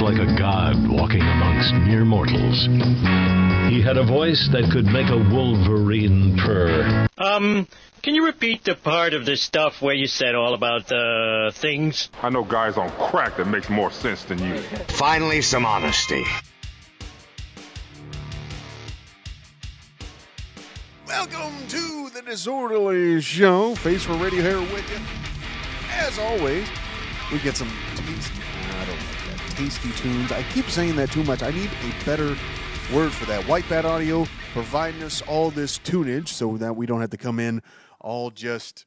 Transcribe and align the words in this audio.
was 0.00 0.16
like 0.16 0.28
a 0.28 0.38
god 0.38 0.76
walking 0.88 1.20
amongst 1.20 1.74
mere 1.74 2.04
mortals. 2.04 2.66
He 3.70 3.82
had 3.82 3.96
a 3.96 4.04
voice 4.04 4.48
that 4.52 4.70
could 4.72 4.86
make 4.86 5.08
a 5.08 5.16
wolverine 5.16 6.36
purr. 6.38 7.08
Um, 7.18 7.66
can 8.02 8.14
you 8.14 8.24
repeat 8.24 8.64
the 8.64 8.74
part 8.74 9.14
of 9.14 9.26
the 9.26 9.36
stuff 9.36 9.82
where 9.82 9.94
you 9.94 10.06
said 10.06 10.34
all 10.34 10.54
about 10.54 10.86
the 10.86 11.52
things? 11.54 12.08
I 12.22 12.30
know 12.30 12.44
guys 12.44 12.76
on 12.76 12.90
crack 12.90 13.36
that 13.36 13.46
makes 13.46 13.68
more 13.68 13.90
sense 13.90 14.24
than 14.24 14.38
you. 14.38 14.58
Finally, 14.88 15.42
some 15.42 15.66
honesty. 15.66 16.24
Welcome 21.06 21.54
to 21.68 22.10
the 22.14 22.22
Disorderly 22.22 23.20
Show. 23.20 23.74
Face 23.76 24.04
for 24.04 24.14
Radio 24.14 24.42
here 24.42 24.60
with 24.60 24.90
you. 24.90 24.98
As 25.90 26.18
always, 26.18 26.66
we 27.32 27.38
get 27.40 27.56
some 27.56 27.70
tasty, 27.96 28.39
tasty 29.60 29.92
tunes. 29.92 30.32
I 30.32 30.42
keep 30.54 30.70
saying 30.70 30.96
that 30.96 31.12
too 31.12 31.22
much. 31.24 31.42
I 31.42 31.50
need 31.50 31.68
a 31.68 32.04
better 32.06 32.34
word 32.94 33.12
for 33.12 33.26
that. 33.26 33.46
White 33.46 33.68
Bat 33.68 33.84
Audio 33.84 34.26
providing 34.54 35.02
us 35.02 35.20
all 35.20 35.50
this 35.50 35.78
tunage 35.80 36.28
so 36.28 36.56
that 36.56 36.76
we 36.76 36.86
don't 36.86 37.02
have 37.02 37.10
to 37.10 37.18
come 37.18 37.38
in 37.38 37.60
all 38.00 38.30
just 38.30 38.86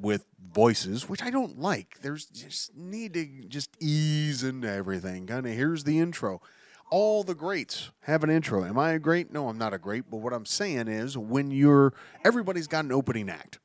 with 0.00 0.26
voices, 0.52 1.08
which 1.08 1.22
I 1.22 1.30
don't 1.30 1.60
like. 1.60 2.00
There's 2.02 2.26
just 2.26 2.76
need 2.76 3.14
to 3.14 3.24
just 3.46 3.70
ease 3.78 4.42
into 4.42 4.68
everything. 4.68 5.28
Kind 5.28 5.46
of 5.46 5.52
here's 5.52 5.84
the 5.84 6.00
intro. 6.00 6.42
All 6.90 7.22
the 7.22 7.36
greats 7.36 7.92
have 8.00 8.24
an 8.24 8.30
intro. 8.30 8.64
Am 8.64 8.76
I 8.76 8.94
a 8.94 8.98
great? 8.98 9.32
No, 9.32 9.48
I'm 9.48 9.58
not 9.58 9.74
a 9.74 9.78
great. 9.78 10.10
But 10.10 10.16
what 10.16 10.32
I'm 10.32 10.44
saying 10.44 10.88
is, 10.88 11.16
when 11.16 11.52
you're 11.52 11.94
everybody's 12.24 12.66
got 12.66 12.84
an 12.84 12.90
opening 12.90 13.30
act. 13.30 13.60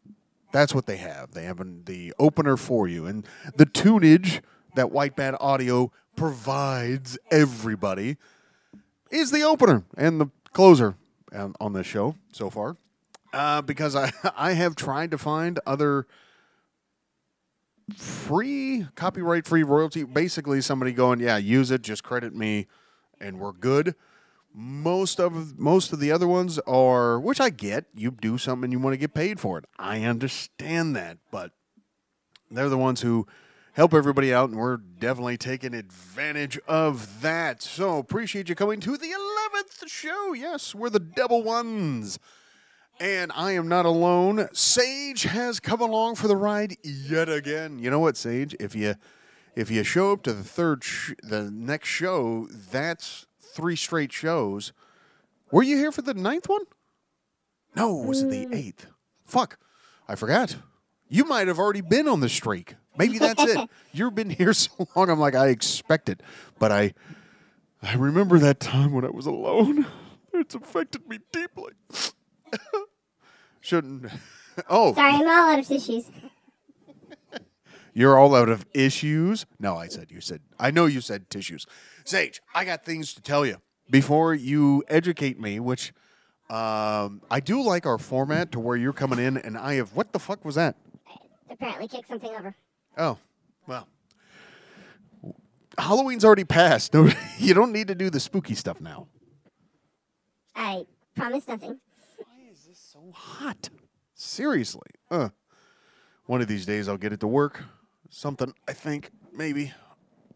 That's 0.52 0.76
what 0.76 0.85
they 0.85 0.98
have. 0.98 1.32
They 1.32 1.46
have 1.46 1.59
an, 1.59 1.85
the 1.85 2.13
opener 2.20 2.55
for 2.55 2.88
you, 2.88 3.07
and 3.07 3.26
the 3.55 3.66
tunage 3.66 4.41
that 4.76 4.91
White 4.91 5.16
Bat 5.16 5.35
Audio 5.40 5.91
provides 6.20 7.18
everybody 7.32 8.18
is 9.10 9.32
the 9.32 9.41
opener 9.41 9.85
and 9.96 10.20
the 10.20 10.27
closer 10.52 10.96
on, 11.34 11.71
this 11.71 11.88
show 11.88 12.13
so 12.34 12.49
far. 12.49 12.76
Uh, 13.32 13.62
because 13.62 13.96
I 13.96 14.12
I 14.35 14.52
have 14.52 14.76
tried 14.76 15.12
to 15.12 15.18
find 15.18 15.60
other 15.66 16.08
free 17.96 18.85
copyright 18.96 19.48
free 19.48 19.63
royalty. 19.63 20.04
Basically 20.04 20.60
somebody 20.60 20.91
going 20.91 21.21
yeah 21.21 21.38
use 21.38 21.71
it 21.71 21.84
just 21.84 22.04
credit 22.04 22.36
me 22.36 22.68
and 23.21 23.40
we're 23.40 23.54
good. 23.54 23.96
Most 24.54 25.21
of 25.21 25.58
most 25.58 25.93
of 25.93 26.02
the 26.02 26.12
other 26.12 26.27
ones 26.27 26.60
are 26.68 27.18
which 27.18 27.40
i 27.40 27.49
get 27.49 27.86
you 27.96 28.12
do 28.12 28.38
something 28.38 28.71
you 28.74 28.80
want 28.80 28.93
to 28.93 28.98
get 28.98 29.13
paid 29.13 29.40
for 29.40 29.58
it. 29.58 29.63
I 29.77 30.04
understand 30.04 30.98
that 30.98 31.18
but 31.32 31.52
they're 32.52 32.68
the 32.68 32.77
ones 32.77 32.99
who 32.99 33.26
help 33.80 33.94
everybody 33.94 34.34
out 34.34 34.49
and 34.49 34.60
we're 34.60 34.76
definitely 34.76 35.38
taking 35.38 35.74
advantage 35.74 36.60
of 36.68 37.22
that 37.22 37.62
so 37.62 37.98
appreciate 37.98 38.49
you 38.49 38.54
coming 38.54 38.82
to 38.82 38.98
the 38.98 39.08
11th 39.08 39.88
show 39.88 40.34
yes 40.34 40.76
we're 40.76 40.90
the 40.90 40.99
double 40.99 41.44
ones 41.44 42.20
and 42.99 43.32
I 43.34 43.54
am 43.54 43.70
not 43.70 43.86
alone. 43.86 44.49
Sage 44.52 45.24
has 45.24 45.62
come 45.62 45.80
along 45.80 46.16
for 46.16 46.27
the 46.27 46.36
ride 46.36 46.76
yet 46.84 47.30
again. 47.30 47.80
You 47.80 47.90
know 47.90 47.99
what, 47.99 48.18
Sage? 48.18 48.54
If 48.60 48.76
you 48.76 48.96
if 49.55 49.71
you 49.71 49.86
show 49.86 50.12
up 50.12 50.24
to 50.24 50.34
the 50.34 50.43
third 50.43 50.84
sh- 50.84 51.14
the 51.24 51.49
next 51.49 51.88
show, 51.88 52.49
that's 52.52 53.26
three 53.40 53.77
straight 53.77 54.12
shows. 54.12 54.74
Were 55.49 55.64
you 55.64 55.77
here 55.77 55.93
for 55.93 56.02
the 56.02 56.14
ninth 56.14 56.49
one? 56.49 56.64
No, 57.74 58.02
it 58.02 58.08
was 58.08 58.24
it 58.24 58.30
the 58.30 58.46
mm. 58.48 58.54
eighth? 58.54 58.88
Fuck, 59.24 59.58
I 60.10 60.16
forgot. 60.16 60.58
You 61.08 61.24
might 61.24 61.48
have 61.48 61.58
already 61.58 61.80
been 61.80 62.10
on 62.10 62.20
the 62.20 62.27
streak. 62.27 62.76
Maybe 62.98 63.18
that's 63.20 63.41
it. 63.43 63.70
You've 63.93 64.16
been 64.16 64.29
here 64.29 64.53
so 64.53 64.88
long. 64.95 65.09
I'm 65.09 65.19
like 65.19 65.35
I 65.35 65.47
expect 65.47 66.09
it, 66.09 66.22
but 66.57 66.72
I 66.72 66.94
I 67.81 67.96
remember 67.96 68.40
that 68.40 68.59
time 68.59 68.91
when 68.94 69.06
I 69.06 69.09
was 69.09 69.25
alone. 69.25 69.85
It's 70.34 70.56
affected 70.56 71.07
me 71.07 71.19
deeply. 71.31 71.73
Shouldn't. 73.62 74.12
Oh, 74.68 74.94
Sorry, 74.94 75.14
I'm 75.14 75.22
all 75.22 75.52
out 75.53 75.59
of 75.59 75.68
tissues. 75.68 76.12
you're 77.94 78.18
all 78.19 78.36
out 78.36 78.50
of 78.50 78.66
issues. 78.74 79.46
No, 79.58 79.78
I 79.78 79.88
said 79.88 80.12
you 80.12 80.19
said. 80.19 80.41
I 80.59 80.69
know 80.69 80.85
you 80.85 81.00
said 81.00 81.30
tissues. 81.30 81.66
Sage, 82.03 82.41
I 82.53 82.66
got 82.66 82.84
things 82.84 83.14
to 83.14 83.22
tell 83.22 83.46
you 83.46 83.62
before 83.90 84.34
you 84.34 84.84
educate 84.90 85.40
me. 85.40 85.62
Which 85.62 85.94
um, 86.50 87.22
I 87.31 87.40
do 87.40 87.62
like 87.64 87.85
our 87.85 87.97
format 87.97 88.52
to 88.52 88.59
where 88.59 88.75
you're 88.75 88.91
coming 88.91 89.18
in 89.19 89.38
and 89.38 89.58
I 89.58 89.75
have. 89.75 89.94
What 89.94 90.12
the 90.12 90.19
fuck 90.19 90.44
was 90.44 90.56
that? 90.56 90.75
Apparently, 91.50 91.88
kicked 91.88 92.09
something 92.09 92.31
over. 92.31 92.53
Oh, 93.00 93.18
well. 93.66 93.88
Halloween's 95.78 96.26
already 96.26 96.44
passed. 96.44 96.94
No, 97.00 97.10
you 97.38 97.54
don't 97.54 97.72
need 97.72 97.88
to 97.88 97.96
do 97.96 98.10
the 98.10 98.20
spooky 98.20 98.54
stuff 98.54 98.82
now. 98.82 99.08
I 100.54 100.86
promise 101.16 101.48
nothing. 101.48 101.80
Why 102.18 102.52
is 102.52 102.66
this 102.66 102.78
so 102.78 103.12
hot. 103.14 103.70
Seriously. 104.14 104.90
Uh, 105.09 105.30
one 106.26 106.42
of 106.42 106.48
these 106.50 106.66
days 106.66 106.90
I'll 106.90 106.98
get 106.98 107.14
it 107.14 107.22
to 107.22 107.28
work. 107.28 107.64
Something, 108.09 108.54
I 108.68 108.74
think, 108.74 109.12
maybe. 109.34 109.72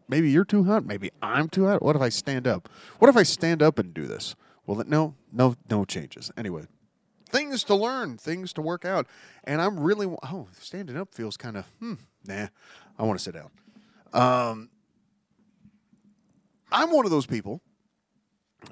Maybe 0.08 0.30
you're 0.30 0.44
too 0.44 0.64
hot. 0.64 0.86
Maybe 0.86 1.10
I'm 1.20 1.48
too 1.48 1.66
hot. 1.66 1.82
What 1.82 1.96
if 1.96 2.02
I 2.02 2.08
stand 2.08 2.46
up? 2.46 2.70
What 2.98 3.08
if 3.10 3.16
I 3.16 3.22
stand 3.22 3.62
up 3.62 3.78
and 3.78 3.92
do 3.92 4.06
this? 4.06 4.34
Well, 4.66 4.82
no, 4.86 5.14
no, 5.30 5.56
no 5.68 5.84
changes. 5.84 6.30
Anyway, 6.36 6.66
things 7.28 7.64
to 7.64 7.74
learn, 7.74 8.16
things 8.16 8.54
to 8.54 8.62
work 8.62 8.86
out. 8.86 9.06
And 9.44 9.60
I'm 9.60 9.78
really, 9.78 10.06
oh, 10.06 10.48
standing 10.58 10.96
up 10.96 11.14
feels 11.14 11.36
kind 11.36 11.58
of, 11.58 11.66
hmm, 11.78 11.94
nah, 12.26 12.48
I 12.98 13.02
want 13.02 13.18
to 13.18 13.22
sit 13.22 13.34
down. 13.34 13.50
Um, 14.12 14.70
I'm 16.70 16.90
one 16.90 17.04
of 17.04 17.10
those 17.10 17.26
people, 17.26 17.60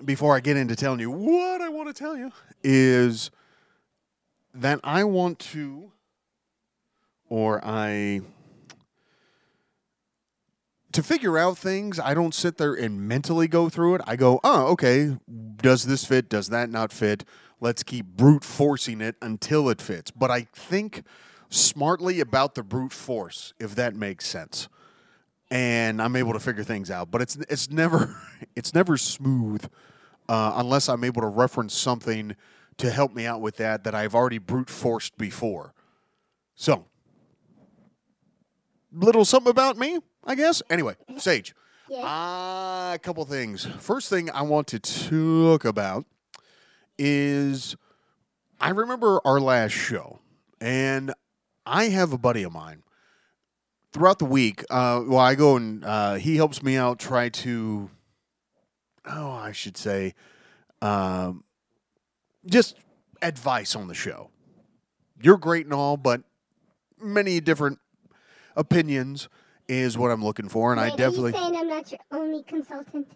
before 0.04 0.34
I 0.36 0.40
get 0.40 0.56
into 0.56 0.74
telling 0.74 1.00
you 1.00 1.10
what 1.10 1.60
I 1.60 1.68
want 1.68 1.88
to 1.88 1.94
tell 1.94 2.16
you, 2.16 2.32
is 2.62 3.30
that 4.54 4.80
I 4.82 5.04
want 5.04 5.38
to, 5.38 5.92
or 7.28 7.60
I, 7.64 8.22
to 10.92 11.02
figure 11.02 11.38
out 11.38 11.56
things, 11.56 11.98
I 11.98 12.14
don't 12.14 12.34
sit 12.34 12.58
there 12.58 12.74
and 12.74 13.08
mentally 13.08 13.48
go 13.48 13.68
through 13.68 13.96
it. 13.96 14.00
I 14.06 14.16
go, 14.16 14.40
oh, 14.44 14.66
okay, 14.72 15.16
does 15.56 15.84
this 15.84 16.04
fit? 16.04 16.28
Does 16.28 16.48
that 16.48 16.70
not 16.70 16.92
fit? 16.92 17.24
Let's 17.60 17.82
keep 17.82 18.06
brute 18.06 18.44
forcing 18.44 19.00
it 19.00 19.16
until 19.22 19.68
it 19.68 19.80
fits. 19.80 20.10
But 20.10 20.30
I 20.30 20.48
think 20.52 21.04
smartly 21.52 22.20
about 22.20 22.54
the 22.54 22.62
brute 22.62 22.92
force, 22.92 23.52
if 23.60 23.74
that 23.76 23.94
makes 23.94 24.26
sense. 24.26 24.68
And 25.50 26.00
I'm 26.00 26.16
able 26.16 26.32
to 26.32 26.40
figure 26.40 26.64
things 26.64 26.90
out. 26.90 27.10
But 27.10 27.20
it's 27.22 27.36
it's 27.48 27.70
never 27.70 28.16
it's 28.56 28.74
never 28.74 28.96
smooth 28.96 29.64
uh, 30.28 30.52
unless 30.56 30.88
I'm 30.88 31.04
able 31.04 31.20
to 31.22 31.28
reference 31.28 31.74
something 31.74 32.34
to 32.78 32.90
help 32.90 33.12
me 33.14 33.26
out 33.26 33.40
with 33.42 33.56
that 33.58 33.84
that 33.84 33.94
I've 33.94 34.14
already 34.14 34.38
brute 34.38 34.70
forced 34.70 35.18
before. 35.18 35.74
So, 36.54 36.86
little 38.92 39.24
something 39.24 39.50
about 39.50 39.76
me, 39.76 39.98
I 40.24 40.34
guess. 40.34 40.62
Anyway, 40.70 40.94
Sage, 41.18 41.54
Yes. 41.88 42.02
uh, 42.04 42.92
a 42.94 42.98
couple 43.02 43.24
things. 43.26 43.64
First 43.78 44.08
thing 44.08 44.30
I 44.30 44.42
want 44.42 44.68
to 44.68 44.78
talk 44.78 45.64
about 45.66 46.06
is 46.98 47.76
I 48.60 48.70
remember 48.70 49.20
our 49.24 49.40
last 49.40 49.72
show, 49.72 50.20
and 50.60 51.12
I 51.64 51.84
have 51.84 52.12
a 52.12 52.18
buddy 52.18 52.42
of 52.42 52.52
mine. 52.52 52.82
Throughout 53.92 54.18
the 54.18 54.24
week, 54.24 54.64
uh, 54.70 55.02
well, 55.06 55.18
I 55.18 55.34
go 55.34 55.56
and 55.56 55.84
uh, 55.84 56.14
he 56.14 56.36
helps 56.36 56.62
me 56.62 56.76
out 56.76 56.98
try 56.98 57.28
to, 57.28 57.90
oh, 59.04 59.30
I 59.30 59.52
should 59.52 59.76
say, 59.76 60.14
um, 60.80 61.44
just 62.46 62.76
advice 63.20 63.76
on 63.76 63.88
the 63.88 63.94
show. 63.94 64.30
You're 65.20 65.36
great 65.36 65.66
and 65.66 65.74
all, 65.74 65.96
but 65.96 66.22
many 67.00 67.40
different 67.40 67.78
opinions 68.56 69.28
is 69.68 69.96
what 69.96 70.10
I'm 70.10 70.24
looking 70.24 70.48
for, 70.48 70.72
and 70.72 70.80
I 70.80 70.90
definitely 70.90 71.32
Are 71.32 71.36
you 71.36 71.42
saying 71.42 71.56
I'm 71.56 71.68
not 71.68 71.90
your 71.90 72.00
only 72.10 72.42
consultant? 72.42 73.12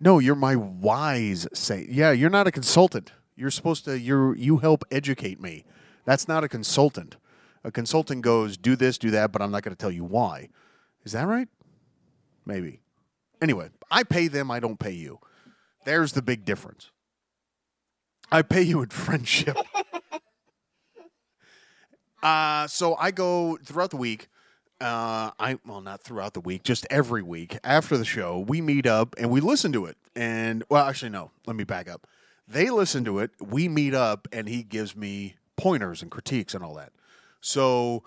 no. 0.00 0.18
You're 0.18 0.34
my 0.34 0.56
wise 0.56 1.46
say. 1.54 1.86
Yeah, 1.88 2.10
you're 2.10 2.30
not 2.30 2.46
a 2.46 2.50
consultant. 2.52 3.12
You're 3.36 3.50
supposed 3.50 3.84
to. 3.84 3.98
You 3.98 4.34
you 4.34 4.58
help 4.58 4.84
educate 4.90 5.40
me. 5.40 5.64
That's 6.04 6.28
not 6.28 6.44
a 6.44 6.48
consultant. 6.48 7.16
A 7.64 7.70
consultant 7.70 8.22
goes 8.22 8.56
do 8.56 8.76
this, 8.76 8.98
do 8.98 9.10
that, 9.10 9.32
but 9.32 9.40
I'm 9.40 9.50
not 9.50 9.62
going 9.62 9.74
to 9.74 9.80
tell 9.80 9.90
you 9.90 10.04
why. 10.04 10.48
Is 11.04 11.12
that 11.12 11.26
right? 11.26 11.48
Maybe. 12.44 12.80
Anyway, 13.40 13.70
I 13.90 14.02
pay 14.02 14.28
them. 14.28 14.50
I 14.50 14.60
don't 14.60 14.78
pay 14.78 14.92
you. 14.92 15.18
There's 15.84 16.12
the 16.12 16.22
big 16.22 16.44
difference. 16.44 16.90
I 18.30 18.42
pay 18.42 18.62
you 18.62 18.82
in 18.82 18.88
friendship. 18.90 19.56
uh, 22.22 22.66
so 22.66 22.96
I 22.96 23.10
go 23.10 23.58
throughout 23.64 23.90
the 23.90 23.96
week. 23.96 24.28
Uh, 24.80 25.30
I 25.38 25.58
well, 25.64 25.80
not 25.80 26.02
throughout 26.02 26.34
the 26.34 26.40
week, 26.40 26.64
just 26.64 26.86
every 26.90 27.22
week 27.22 27.58
after 27.64 27.96
the 27.96 28.04
show, 28.04 28.40
we 28.40 28.60
meet 28.60 28.86
up 28.86 29.14
and 29.16 29.30
we 29.30 29.40
listen 29.40 29.72
to 29.72 29.86
it. 29.86 29.96
And 30.16 30.64
well, 30.68 30.86
actually, 30.86 31.10
no, 31.10 31.30
let 31.46 31.56
me 31.56 31.64
back 31.64 31.88
up. 31.88 32.06
They 32.46 32.68
listen 32.70 33.04
to 33.04 33.20
it. 33.20 33.30
We 33.40 33.68
meet 33.68 33.94
up, 33.94 34.28
and 34.32 34.48
he 34.48 34.62
gives 34.62 34.94
me 34.94 35.36
pointers 35.56 36.02
and 36.02 36.10
critiques 36.10 36.54
and 36.54 36.64
all 36.64 36.74
that. 36.74 36.92
So 37.40 38.04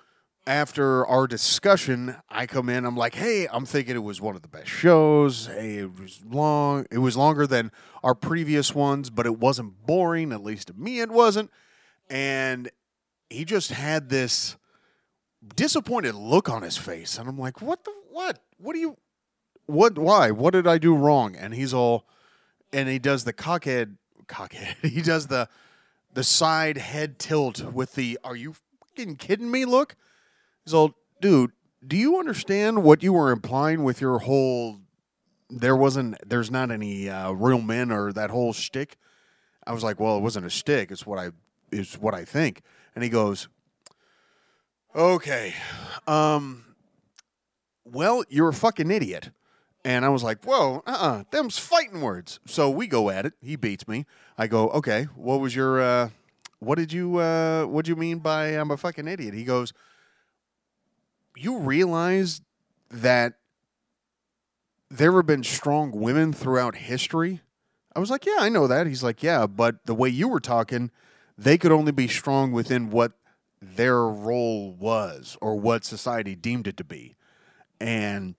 after 0.47 1.05
our 1.05 1.27
discussion, 1.27 2.15
I 2.29 2.45
come 2.47 2.69
in. 2.69 2.85
I'm 2.85 2.95
like, 2.95 3.15
"Hey, 3.15 3.47
I'm 3.51 3.65
thinking 3.65 3.95
it 3.95 4.03
was 4.03 4.21
one 4.21 4.35
of 4.35 4.41
the 4.41 4.47
best 4.47 4.69
shows. 4.69 5.47
Hey, 5.47 5.79
it 5.79 5.99
was 5.99 6.21
long. 6.25 6.85
It 6.89 6.99
was 6.99 7.17
longer 7.17 7.45
than 7.45 7.71
our 8.01 8.15
previous 8.15 8.73
ones, 8.73 9.09
but 9.09 9.25
it 9.25 9.37
wasn't 9.37 9.85
boring. 9.85 10.31
At 10.31 10.43
least 10.43 10.67
to 10.69 10.73
me, 10.73 11.01
it 11.01 11.11
wasn't." 11.11 11.51
And 12.09 12.71
he 13.29 13.43
just 13.43 13.71
had 13.71 14.09
this 14.09 14.55
disappointed 15.55 16.15
look 16.15 16.49
on 16.49 16.61
his 16.63 16.77
face, 16.77 17.17
and 17.17 17.27
I'm 17.27 17.37
like, 17.37 17.61
"What 17.61 17.83
the 17.83 17.93
what? 18.09 18.39
What 18.57 18.73
do 18.73 18.79
you? 18.79 18.97
What? 19.65 19.97
Why? 19.97 20.31
What 20.31 20.53
did 20.53 20.65
I 20.65 20.77
do 20.77 20.95
wrong?" 20.95 21.35
And 21.35 21.53
he's 21.53 21.73
all, 21.73 22.07
and 22.71 22.87
he 22.87 22.99
does 22.99 23.25
the 23.25 23.33
cockhead, 23.33 23.97
cockhead. 24.27 24.75
He 24.89 25.01
does 25.01 25.27
the 25.27 25.49
the 26.17 26.23
side 26.23 26.77
head 26.77 27.19
tilt 27.19 27.63
with 27.71 27.93
the 27.93 28.17
"Are 28.23 28.35
you 28.35 28.55
fucking 28.79 29.17
kidding 29.17 29.51
me?" 29.51 29.65
look. 29.65 29.95
He's 30.65 30.73
all, 30.73 30.95
dude. 31.21 31.51
Do 31.85 31.95
you 31.95 32.17
understand 32.17 32.81
what 32.83 33.03
you 33.03 33.13
were 33.13 33.31
implying 33.31 33.83
with 33.83 34.01
your 34.01 34.17
whole? 34.17 34.79
There 35.51 35.75
wasn't. 35.75 36.17
There's 36.27 36.49
not 36.49 36.71
any 36.71 37.07
uh, 37.07 37.33
real 37.33 37.61
men 37.61 37.91
or 37.91 38.11
that 38.13 38.31
whole 38.31 38.51
shtick. 38.51 38.97
I 39.67 39.73
was 39.73 39.83
like, 39.83 39.99
well, 39.99 40.17
it 40.17 40.21
wasn't 40.21 40.47
a 40.47 40.49
shtick. 40.49 40.89
It's 40.89 41.05
what 41.05 41.19
I. 41.19 41.29
It's 41.71 41.99
what 41.99 42.15
I 42.15 42.25
think. 42.25 42.63
And 42.95 43.03
he 43.03 43.11
goes, 43.11 43.47
okay, 44.95 45.53
um, 46.07 46.65
well, 47.85 48.23
you're 48.27 48.49
a 48.49 48.53
fucking 48.53 48.89
idiot. 48.89 49.29
And 49.87 50.03
I 50.03 50.09
was 50.09 50.21
like, 50.21 50.43
whoa, 50.43 50.83
uh 50.85 50.97
uh 50.99 51.23
them's 51.31 51.57
fighting 51.57 52.01
words. 52.01 52.41
So 52.45 52.69
we 52.69 52.87
go 52.87 53.09
at 53.09 53.25
it. 53.25 53.31
He 53.41 53.55
beats 53.55 53.87
me. 53.87 54.05
I 54.37 54.47
go, 54.47 54.67
okay, 54.71 55.07
what 55.15 55.39
was 55.39 55.55
your, 55.55 55.79
uh, 55.79 56.09
what 56.59 56.75
did 56.75 56.91
you, 56.91 57.19
uh, 57.19 57.63
what 57.63 57.85
do 57.85 57.91
you 57.91 57.95
mean 57.95 58.19
by 58.19 58.47
I'm 58.47 58.69
a 58.69 58.75
fucking 58.75 59.07
idiot? 59.07 59.33
He 59.33 59.45
goes, 59.45 59.71
you 61.37 61.59
realize 61.59 62.41
that 62.89 63.35
there 64.89 65.13
have 65.13 65.25
been 65.25 65.45
strong 65.45 65.91
women 65.91 66.33
throughout 66.33 66.75
history? 66.75 67.39
I 67.95 67.99
was 67.99 68.09
like, 68.09 68.25
yeah, 68.25 68.39
I 68.39 68.49
know 68.49 68.67
that. 68.67 68.87
He's 68.87 69.03
like, 69.03 69.23
yeah, 69.23 69.47
but 69.47 69.85
the 69.85 69.95
way 69.95 70.09
you 70.09 70.27
were 70.27 70.41
talking, 70.41 70.91
they 71.37 71.57
could 71.57 71.71
only 71.71 71.93
be 71.93 72.09
strong 72.09 72.51
within 72.51 72.89
what 72.89 73.13
their 73.61 74.03
role 74.03 74.73
was 74.73 75.37
or 75.39 75.55
what 75.55 75.85
society 75.85 76.35
deemed 76.35 76.67
it 76.67 76.75
to 76.75 76.83
be. 76.83 77.15
And 77.79 78.35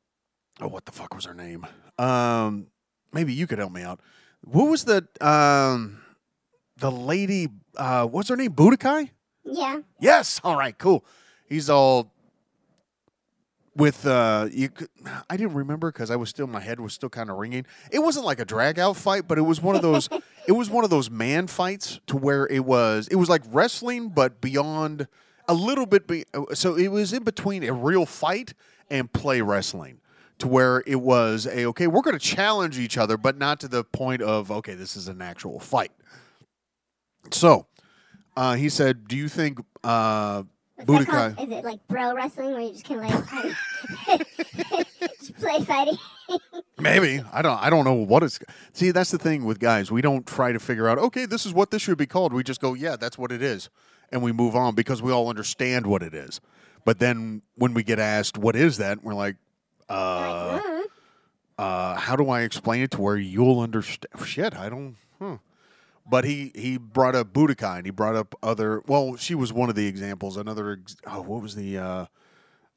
oh, 0.60 0.68
what 0.68 0.84
the 0.84 0.92
fuck 0.92 1.14
was 1.14 1.24
her 1.24 1.34
name? 1.34 1.66
Um, 1.98 2.66
maybe 3.12 3.32
you 3.32 3.46
could 3.46 3.58
help 3.58 3.72
me 3.72 3.82
out. 3.82 4.00
What 4.42 4.64
was 4.64 4.84
the 4.84 5.06
um, 5.20 6.00
the 6.76 6.90
lady? 6.90 7.48
Uh, 7.76 8.06
what's 8.06 8.28
her 8.28 8.36
name? 8.36 8.52
Boudica? 8.52 9.08
Yeah. 9.44 9.80
Yes. 10.00 10.40
All 10.44 10.56
right. 10.56 10.76
Cool. 10.76 11.04
He's 11.48 11.70
all 11.70 12.12
with 13.74 14.06
uh 14.06 14.48
you 14.50 14.68
could, 14.68 14.88
I 15.30 15.36
didn't 15.36 15.54
remember 15.54 15.92
because 15.92 16.10
I 16.10 16.16
was 16.16 16.28
still 16.28 16.48
my 16.48 16.60
head 16.60 16.80
was 16.80 16.92
still 16.92 17.08
kind 17.08 17.30
of 17.30 17.36
ringing. 17.36 17.64
It 17.90 18.00
wasn't 18.00 18.26
like 18.26 18.40
a 18.40 18.44
drag 18.44 18.78
out 18.78 18.96
fight, 18.96 19.28
but 19.28 19.38
it 19.38 19.42
was 19.42 19.62
one 19.62 19.76
of 19.76 19.82
those 19.82 20.08
it 20.48 20.52
was 20.52 20.68
one 20.68 20.84
of 20.84 20.90
those 20.90 21.10
man 21.10 21.46
fights 21.46 22.00
to 22.08 22.16
where 22.16 22.46
it 22.48 22.64
was 22.64 23.08
it 23.08 23.16
was 23.16 23.28
like 23.28 23.42
wrestling 23.50 24.08
but 24.08 24.40
beyond 24.40 25.06
a 25.46 25.54
little 25.54 25.86
bit 25.86 26.06
be, 26.06 26.24
so 26.52 26.74
it 26.74 26.88
was 26.88 27.12
in 27.12 27.22
between 27.22 27.62
a 27.62 27.72
real 27.72 28.04
fight 28.04 28.52
and 28.90 29.10
play 29.12 29.40
wrestling 29.40 30.00
to 30.38 30.48
where 30.48 30.82
it 30.86 31.00
was 31.00 31.46
a 31.46 31.66
okay, 31.66 31.86
we're 31.86 32.02
going 32.02 32.18
to 32.18 32.24
challenge 32.24 32.78
each 32.78 32.96
other 32.96 33.16
but 33.16 33.36
not 33.36 33.60
to 33.60 33.68
the 33.68 33.84
point 33.84 34.22
of 34.22 34.50
okay, 34.50 34.74
this 34.74 34.96
is 34.96 35.08
an 35.08 35.20
actual 35.20 35.58
fight. 35.60 35.92
So, 37.30 37.66
uh, 38.36 38.54
he 38.54 38.68
said, 38.68 39.08
"Do 39.08 39.16
you 39.16 39.28
think 39.28 39.58
uh 39.84 40.44
Boudica 40.84 41.06
called? 41.06 41.40
Is 41.40 41.58
it 41.58 41.64
like 41.64 41.86
bro 41.88 42.14
wrestling 42.14 42.52
where 42.52 42.60
you 42.60 42.72
just 42.72 42.84
kind 42.84 43.04
of 43.04 43.32
like 44.06 44.86
play 45.38 45.64
fighting? 45.64 45.98
Maybe 46.78 47.20
I 47.32 47.42
don't. 47.42 47.60
I 47.60 47.70
don't 47.70 47.84
know 47.84 47.94
what 47.94 48.22
it's. 48.22 48.38
See, 48.72 48.90
that's 48.92 49.10
the 49.10 49.18
thing 49.18 49.44
with 49.44 49.58
guys. 49.58 49.90
We 49.90 50.02
don't 50.02 50.26
try 50.26 50.52
to 50.52 50.60
figure 50.60 50.88
out. 50.88 50.98
Okay, 50.98 51.26
this 51.26 51.44
is 51.46 51.52
what 51.52 51.70
this 51.70 51.82
should 51.82 51.98
be 51.98 52.06
called. 52.06 52.32
We 52.32 52.44
just 52.44 52.60
go, 52.60 52.74
yeah, 52.74 52.96
that's 52.96 53.18
what 53.18 53.32
it 53.32 53.42
is, 53.42 53.70
and 54.12 54.22
we 54.22 54.30
move 54.30 54.54
on 54.54 54.74
because 54.74 55.02
we 55.02 55.10
all 55.10 55.28
understand 55.28 55.86
what 55.86 56.02
it 56.02 56.14
is. 56.14 56.40
But 56.84 57.00
then 57.00 57.42
when 57.56 57.74
we 57.74 57.82
get 57.82 57.98
asked, 57.98 58.38
what 58.38 58.54
is 58.54 58.78
that? 58.78 59.02
We're 59.02 59.14
like, 59.14 59.36
uh, 59.88 60.60
uh, 61.58 61.94
how 61.96 62.16
do 62.16 62.28
I 62.30 62.42
explain 62.42 62.82
it 62.82 62.90
to 62.92 63.00
where 63.00 63.16
you'll 63.16 63.60
understand? 63.60 64.08
Shit, 64.24 64.56
I 64.56 64.68
don't. 64.68 64.96
Huh. 65.20 65.38
But 66.06 66.24
he 66.24 66.52
he 66.54 66.78
brought 66.78 67.14
up 67.14 67.32
Boudica 67.32 67.76
and 67.76 67.86
he 67.86 67.90
brought 67.90 68.16
up 68.16 68.34
other. 68.42 68.82
Well, 68.86 69.16
she 69.16 69.34
was 69.34 69.52
one 69.52 69.68
of 69.68 69.74
the 69.74 69.86
examples. 69.86 70.36
Another. 70.36 70.78
Ex, 70.80 70.96
oh, 71.06 71.22
what 71.22 71.42
was 71.42 71.54
the? 71.54 71.78
Uh, 71.78 72.06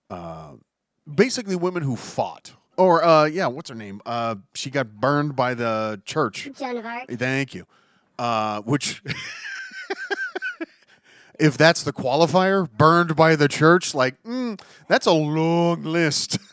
uh, 0.10 0.52
basically, 1.14 1.56
women 1.56 1.84
who 1.84 1.96
fought. 1.96 2.54
Or 2.78 3.04
uh, 3.04 3.26
yeah, 3.26 3.48
what's 3.48 3.70
her 3.70 3.76
name? 3.76 4.02
Uh, 4.06 4.36
she 4.54 4.70
got 4.70 5.00
burned 5.00 5.36
by 5.36 5.54
the 5.54 6.02
church. 6.06 6.50
Joan 6.58 6.78
of 6.78 6.86
Arc. 6.86 7.10
Thank 7.12 7.54
you. 7.54 7.66
Uh, 8.18 8.62
which, 8.62 9.02
if 11.40 11.58
that's 11.58 11.84
the 11.84 11.94
qualifier, 11.94 12.70
burned 12.70 13.16
by 13.16 13.36
the 13.36 13.48
church, 13.48 13.94
like 13.94 14.22
mm, 14.24 14.60
that's 14.88 15.06
a 15.06 15.12
long 15.12 15.84
list. 15.84 16.38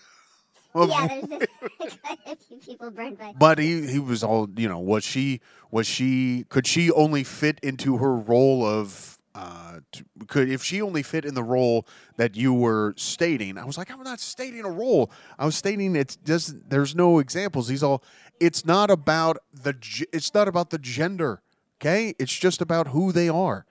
Yeah, 0.74 1.20
there's 1.28 1.98
a 2.26 2.36
few 2.36 2.58
people 2.58 2.90
burned 2.90 3.18
by. 3.18 3.34
but 3.38 3.58
he 3.58 3.86
he 3.86 3.98
was 3.98 4.22
all 4.22 4.48
you 4.56 4.68
know. 4.68 4.78
Was 4.78 5.04
she 5.04 5.40
was 5.70 5.86
she 5.86 6.44
could 6.48 6.66
she 6.66 6.90
only 6.92 7.24
fit 7.24 7.58
into 7.62 7.96
her 7.98 8.14
role 8.14 8.64
of 8.64 9.18
uh 9.34 9.80
t- 9.92 10.04
could 10.26 10.48
if 10.50 10.62
she 10.62 10.80
only 10.82 11.02
fit 11.02 11.24
in 11.24 11.34
the 11.34 11.42
role 11.42 11.86
that 12.16 12.36
you 12.36 12.52
were 12.52 12.94
stating? 12.96 13.56
I 13.58 13.64
was 13.64 13.78
like, 13.78 13.90
I'm 13.90 14.02
not 14.02 14.20
stating 14.20 14.64
a 14.64 14.70
role. 14.70 15.10
I 15.38 15.44
was 15.46 15.56
stating 15.56 15.96
it 15.96 16.16
doesn't. 16.24 16.68
There's 16.70 16.94
no 16.94 17.18
examples. 17.18 17.68
He's 17.68 17.82
all. 17.82 18.02
It's 18.40 18.64
not 18.64 18.90
about 18.90 19.38
the. 19.52 19.74
It's 20.12 20.32
not 20.34 20.48
about 20.48 20.70
the 20.70 20.78
gender. 20.78 21.40
Okay, 21.80 22.14
it's 22.18 22.36
just 22.36 22.60
about 22.60 22.88
who 22.88 23.10
they 23.12 23.28
are. 23.28 23.64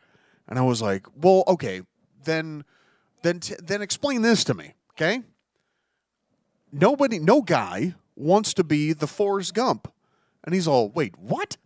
And 0.48 0.58
I 0.58 0.62
was 0.62 0.82
like, 0.82 1.06
well, 1.16 1.44
okay, 1.48 1.82
then 2.24 2.64
then 3.22 3.40
t- 3.40 3.56
then 3.62 3.82
explain 3.82 4.22
this 4.24 4.44
to 4.46 4.54
me. 4.54 4.74
Okay 4.92 5.22
nobody, 6.72 7.20
no 7.20 7.42
guy 7.42 7.96
wants 8.16 8.54
to 8.56 8.64
be 8.64 8.94
the 8.94 9.08
Forrest 9.08 9.54
Gump. 9.54 9.92
And 10.44 10.54
he's 10.54 10.68
all, 10.68 10.90
wait, 10.90 11.18
what? 11.18 11.58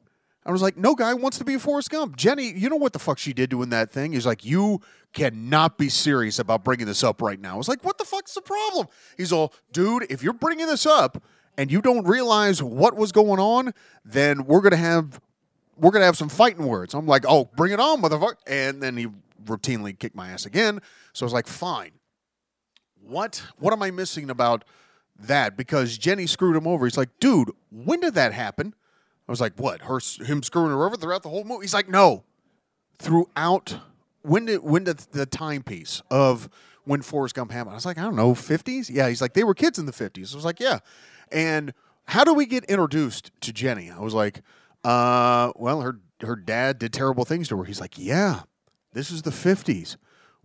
I 0.46 0.52
was 0.52 0.62
like, 0.62 0.76
no 0.76 0.96
guy 0.96 1.14
wants 1.14 1.38
to 1.38 1.44
be 1.44 1.54
a 1.54 1.60
Forrest 1.60 1.92
Gump. 1.92 2.18
Jenny, 2.18 2.52
you 2.52 2.68
know 2.70 2.76
what 2.76 2.94
the 2.94 3.00
fuck 3.00 3.20
she 3.20 3.32
did 3.32 3.52
doing 3.52 3.70
that 3.70 3.92
thing? 3.92 4.14
He's 4.14 4.26
like, 4.26 4.44
you 4.44 4.82
cannot 5.14 5.78
be 5.78 5.88
serious 5.88 6.40
about 6.40 6.64
bringing 6.64 6.88
this 6.88 7.04
up 7.04 7.22
right 7.22 7.40
now. 7.40 7.54
I 7.54 7.58
was 7.58 7.68
like, 7.68 7.84
what 7.84 7.98
the 7.98 8.06
fuck's 8.06 8.34
the 8.34 8.42
problem? 8.42 8.88
He's 9.18 9.32
all, 9.32 9.54
dude, 9.72 10.08
if 10.10 10.24
you're 10.24 10.34
bringing 10.34 10.66
this 10.66 10.86
up 10.86 11.22
and 11.58 11.72
you 11.72 11.82
don't 11.82 12.08
realize 12.08 12.64
what 12.64 12.96
was 12.96 13.12
going 13.12 13.40
on, 13.40 13.74
then 14.04 14.46
we're 14.46 14.62
gonna 14.62 14.78
have 14.78 15.22
we're 15.78 15.92
gonna 15.92 16.06
have 16.06 16.18
some 16.18 16.30
fighting 16.30 16.66
words. 16.66 16.94
I'm 16.94 17.08
like, 17.08 17.26
oh, 17.28 17.50
bring 17.56 17.74
it 17.74 17.80
on, 17.80 18.02
motherfucker. 18.02 18.36
And 18.48 18.82
then 18.82 18.98
he 18.98 19.08
routinely 19.46 19.98
kicked 19.98 20.16
my 20.16 20.30
ass 20.30 20.46
again. 20.46 20.80
So 21.14 21.24
I 21.24 21.26
was 21.26 21.34
like, 21.34 21.48
fine. 21.48 21.92
What 23.02 23.44
what 23.60 23.74
am 23.74 23.84
I 23.84 23.92
missing 23.92 24.30
about 24.30 24.64
that? 25.28 25.58
Because 25.58 25.98
Jenny 25.98 26.28
screwed 26.28 26.56
him 26.56 26.68
over. 26.68 26.86
He's 26.86 26.98
like, 26.98 27.10
dude, 27.20 27.52
when 27.72 28.00
did 28.00 28.16
that 28.16 28.34
happen? 28.34 28.74
I 29.28 29.32
was 29.32 29.42
like, 29.42 29.54
what? 29.58 29.82
Her 29.82 30.00
him 30.24 30.44
screwing 30.44 30.72
her 30.72 30.86
over 30.86 30.98
throughout 30.98 31.24
the 31.24 31.30
whole 31.30 31.44
movie? 31.44 31.64
He's 31.64 31.74
like, 31.74 31.90
no. 31.90 32.24
Throughout 33.00 33.80
when 34.24 34.46
did 34.46 34.64
when 34.64 34.84
did 34.84 34.98
the 35.12 35.26
timepiece 35.26 36.02
of 36.12 36.50
when 36.84 37.02
Forrest 37.02 37.36
Gump 37.36 37.52
happened? 37.52 37.72
I 37.72 37.76
was 37.76 37.86
like, 37.86 37.98
I 37.98 38.02
don't 38.02 38.16
know, 38.16 38.36
fifties? 38.36 38.90
Yeah. 38.90 39.08
He's 39.08 39.22
like, 39.22 39.34
they 39.34 39.44
were 39.44 39.54
kids 39.54 39.80
in 39.80 39.86
the 39.86 39.94
fifties. 39.94 40.34
I 40.34 40.38
was 40.38 40.46
like, 40.46 40.60
yeah. 40.60 40.80
And 41.32 41.74
how 42.06 42.24
do 42.24 42.34
we 42.34 42.46
get 42.46 42.66
introduced 42.66 43.32
to 43.42 43.54
Jenny? 43.54 43.90
I 43.90 44.00
was 44.00 44.14
like, 44.14 44.42
uh, 44.84 45.54
well, 45.56 45.82
her 45.82 46.00
her 46.22 46.36
dad 46.36 46.78
did 46.80 46.94
terrible 46.94 47.26
things 47.26 47.48
to 47.50 47.58
her. 47.58 47.64
He's 47.64 47.80
like, 47.80 47.98
yeah, 47.98 48.42
this 48.94 49.12
is 49.12 49.22
the 49.22 49.32
fifties. 49.32 49.98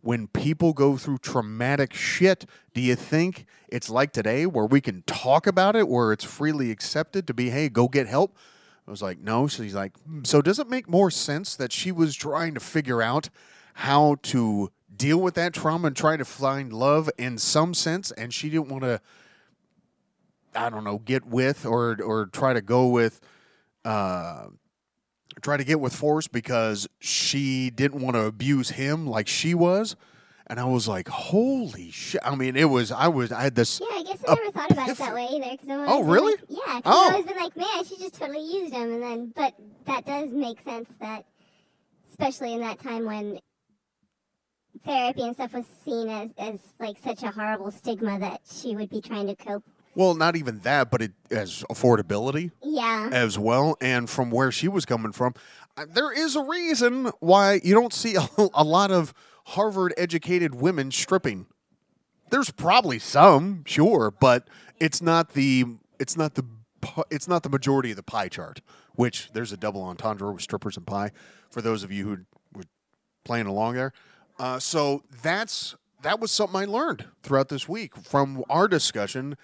When 0.06 0.28
people 0.28 0.72
go 0.72 0.96
through 0.96 1.18
traumatic 1.18 1.92
shit, 1.92 2.46
do 2.74 2.80
you 2.80 2.94
think 2.94 3.44
it's 3.66 3.90
like 3.90 4.12
today 4.12 4.46
where 4.46 4.64
we 4.64 4.80
can 4.80 5.02
talk 5.02 5.48
about 5.48 5.74
it, 5.74 5.88
where 5.88 6.12
it's 6.12 6.22
freely 6.22 6.70
accepted 6.70 7.26
to 7.26 7.34
be, 7.34 7.50
hey, 7.50 7.68
go 7.68 7.88
get 7.88 8.06
help? 8.06 8.36
I 8.86 8.92
was 8.92 9.02
like, 9.02 9.18
no. 9.18 9.48
So 9.48 9.64
he's 9.64 9.74
like, 9.74 9.98
"Hmm, 10.04 10.22
so 10.22 10.40
does 10.40 10.60
it 10.60 10.68
make 10.68 10.88
more 10.88 11.10
sense 11.10 11.56
that 11.56 11.72
she 11.72 11.90
was 11.90 12.14
trying 12.14 12.54
to 12.54 12.60
figure 12.60 13.02
out 13.02 13.30
how 13.74 14.18
to 14.22 14.70
deal 14.96 15.18
with 15.18 15.34
that 15.34 15.52
trauma 15.52 15.88
and 15.88 15.96
try 15.96 16.16
to 16.16 16.24
find 16.24 16.72
love 16.72 17.10
in 17.18 17.36
some 17.36 17.74
sense, 17.74 18.12
and 18.12 18.32
she 18.32 18.48
didn't 18.48 18.68
want 18.68 18.84
to, 18.84 19.00
I 20.54 20.70
don't 20.70 20.84
know, 20.84 20.98
get 20.98 21.26
with 21.26 21.66
or 21.66 22.00
or 22.00 22.26
try 22.26 22.52
to 22.52 22.62
go 22.62 22.86
with, 22.86 23.20
uh, 23.84 24.46
try 25.42 25.56
to 25.56 25.64
get 25.64 25.80
with 25.80 25.94
Forrest 25.94 26.32
because 26.32 26.88
she 27.00 27.70
didn't 27.70 28.00
want 28.00 28.16
to 28.16 28.22
abuse 28.22 28.70
him 28.70 29.06
like 29.06 29.28
she 29.28 29.54
was. 29.54 29.96
And 30.48 30.60
I 30.60 30.64
was 30.64 30.86
like, 30.86 31.08
holy 31.08 31.90
shit. 31.90 32.20
I 32.24 32.36
mean, 32.36 32.54
it 32.56 32.66
was, 32.70 32.92
I 32.92 33.08
was, 33.08 33.32
I 33.32 33.42
had 33.42 33.56
this. 33.56 33.80
Yeah, 33.80 33.98
I 33.98 34.02
guess 34.04 34.22
I 34.28 34.34
never 34.34 34.50
thought 34.52 34.70
about 34.70 34.88
it 34.90 34.96
that 34.98 35.14
way 35.14 35.26
either. 35.32 35.56
Cause 35.56 35.86
Oh, 35.88 36.04
really? 36.04 36.32
Like, 36.36 36.44
yeah, 36.48 36.80
Oh. 36.84 37.06
I've 37.08 37.14
always 37.14 37.26
been 37.26 37.36
like, 37.36 37.56
man, 37.56 37.84
she 37.84 37.96
just 37.96 38.14
totally 38.14 38.44
used 38.44 38.72
him, 38.72 38.92
and 38.92 39.02
then, 39.02 39.32
but 39.34 39.54
that 39.86 40.06
does 40.06 40.30
make 40.30 40.60
sense 40.62 40.88
that, 41.00 41.24
especially 42.10 42.54
in 42.54 42.60
that 42.60 42.78
time 42.80 43.06
when 43.06 43.40
therapy 44.84 45.22
and 45.22 45.34
stuff 45.34 45.52
was 45.52 45.64
seen 45.84 46.08
as, 46.08 46.30
as 46.38 46.60
like 46.78 46.96
such 47.02 47.24
a 47.24 47.30
horrible 47.32 47.72
stigma 47.72 48.18
that 48.20 48.40
she 48.48 48.76
would 48.76 48.88
be 48.88 49.00
trying 49.00 49.26
to 49.26 49.34
cope. 49.34 49.64
Well, 49.96 50.14
not 50.14 50.36
even 50.36 50.58
that, 50.60 50.90
but 50.90 51.00
it 51.00 51.12
as 51.30 51.64
affordability 51.70 52.50
Yeah. 52.62 53.08
as 53.10 53.38
well. 53.38 53.76
And 53.80 54.08
from 54.10 54.30
where 54.30 54.52
she 54.52 54.68
was 54.68 54.84
coming 54.84 55.10
from, 55.12 55.32
uh, 55.76 55.86
there 55.88 56.12
is 56.12 56.36
a 56.36 56.42
reason 56.42 57.06
why 57.20 57.60
you 57.64 57.74
don't 57.74 57.94
see 57.94 58.14
a, 58.14 58.28
a 58.54 58.62
lot 58.62 58.90
of 58.90 59.14
Harvard 59.46 59.94
educated 59.96 60.54
women 60.54 60.90
stripping. 60.90 61.46
There's 62.30 62.50
probably 62.50 62.98
some, 62.98 63.62
sure, 63.64 64.10
but 64.10 64.48
it's 64.78 65.00
not 65.00 65.32
the 65.32 65.64
it's 65.98 66.16
not 66.16 66.34
the 66.34 66.44
it's 67.10 67.26
not 67.26 67.42
the 67.42 67.48
majority 67.48 67.90
of 67.90 67.96
the 67.96 68.02
pie 68.02 68.28
chart. 68.28 68.60
Which 68.96 69.30
there's 69.32 69.52
a 69.52 69.56
double 69.56 69.82
entendre 69.82 70.30
with 70.32 70.42
strippers 70.42 70.76
and 70.76 70.86
pie 70.86 71.10
for 71.50 71.62
those 71.62 71.82
of 71.84 71.90
you 71.92 72.04
who 72.04 72.18
were 72.54 72.64
playing 73.24 73.46
along 73.46 73.74
there. 73.76 73.92
Uh, 74.38 74.58
so 74.58 75.04
that's 75.22 75.74
that 76.02 76.20
was 76.20 76.30
something 76.30 76.60
I 76.60 76.64
learned 76.66 77.06
throughout 77.22 77.48
this 77.48 77.66
week 77.68 77.96
from 77.96 78.44
our 78.50 78.68
discussion, 78.68 79.36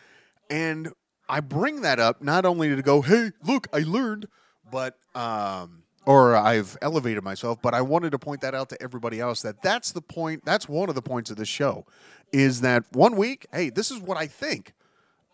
and 0.52 0.92
I 1.28 1.40
bring 1.40 1.80
that 1.80 1.98
up 1.98 2.22
not 2.22 2.44
only 2.44 2.76
to 2.76 2.82
go, 2.82 3.00
"Hey, 3.00 3.32
look, 3.42 3.66
I 3.72 3.80
learned," 3.80 4.28
but 4.70 4.98
um, 5.14 5.82
or 6.04 6.36
I've 6.36 6.76
elevated 6.82 7.24
myself, 7.24 7.60
but 7.62 7.74
I 7.74 7.80
wanted 7.80 8.10
to 8.10 8.18
point 8.18 8.42
that 8.42 8.54
out 8.54 8.68
to 8.68 8.80
everybody 8.82 9.18
else 9.18 9.42
that 9.42 9.62
that's 9.62 9.92
the 9.92 10.02
point. 10.02 10.44
That's 10.44 10.68
one 10.68 10.90
of 10.90 10.94
the 10.94 11.02
points 11.02 11.30
of 11.30 11.38
the 11.38 11.46
show, 11.46 11.86
is 12.32 12.60
that 12.60 12.84
one 12.92 13.16
week, 13.16 13.46
hey, 13.52 13.70
this 13.70 13.90
is 13.90 13.98
what 13.98 14.18
I 14.18 14.26
think, 14.26 14.74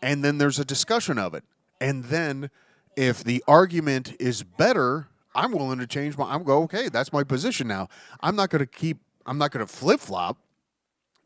and 0.01 0.25
then 0.25 0.39
there's 0.39 0.61
a 0.61 0.65
discussion 0.65 1.19
of 1.19 1.35
it, 1.35 1.43
and 1.81 2.05
then 2.05 2.49
if 2.97 3.25
the 3.25 3.43
argument 3.49 4.15
is 4.21 4.45
better, 4.45 5.09
I'm 5.35 5.51
willing 5.51 5.81
to 5.81 5.87
change 5.87 6.17
my. 6.17 6.33
I'm 6.33 6.45
go 6.45 6.63
okay. 6.63 6.89
That's 6.89 7.13
my 7.13 7.25
position 7.25 7.67
now. 7.67 7.89
I'm 8.21 8.37
not 8.37 8.51
going 8.51 8.61
to 8.61 8.67
keep. 8.67 8.99
I'm 9.27 9.37
not 9.37 9.51
going 9.51 9.67
to 9.67 9.73
flip 9.73 9.99
flop 9.99 10.39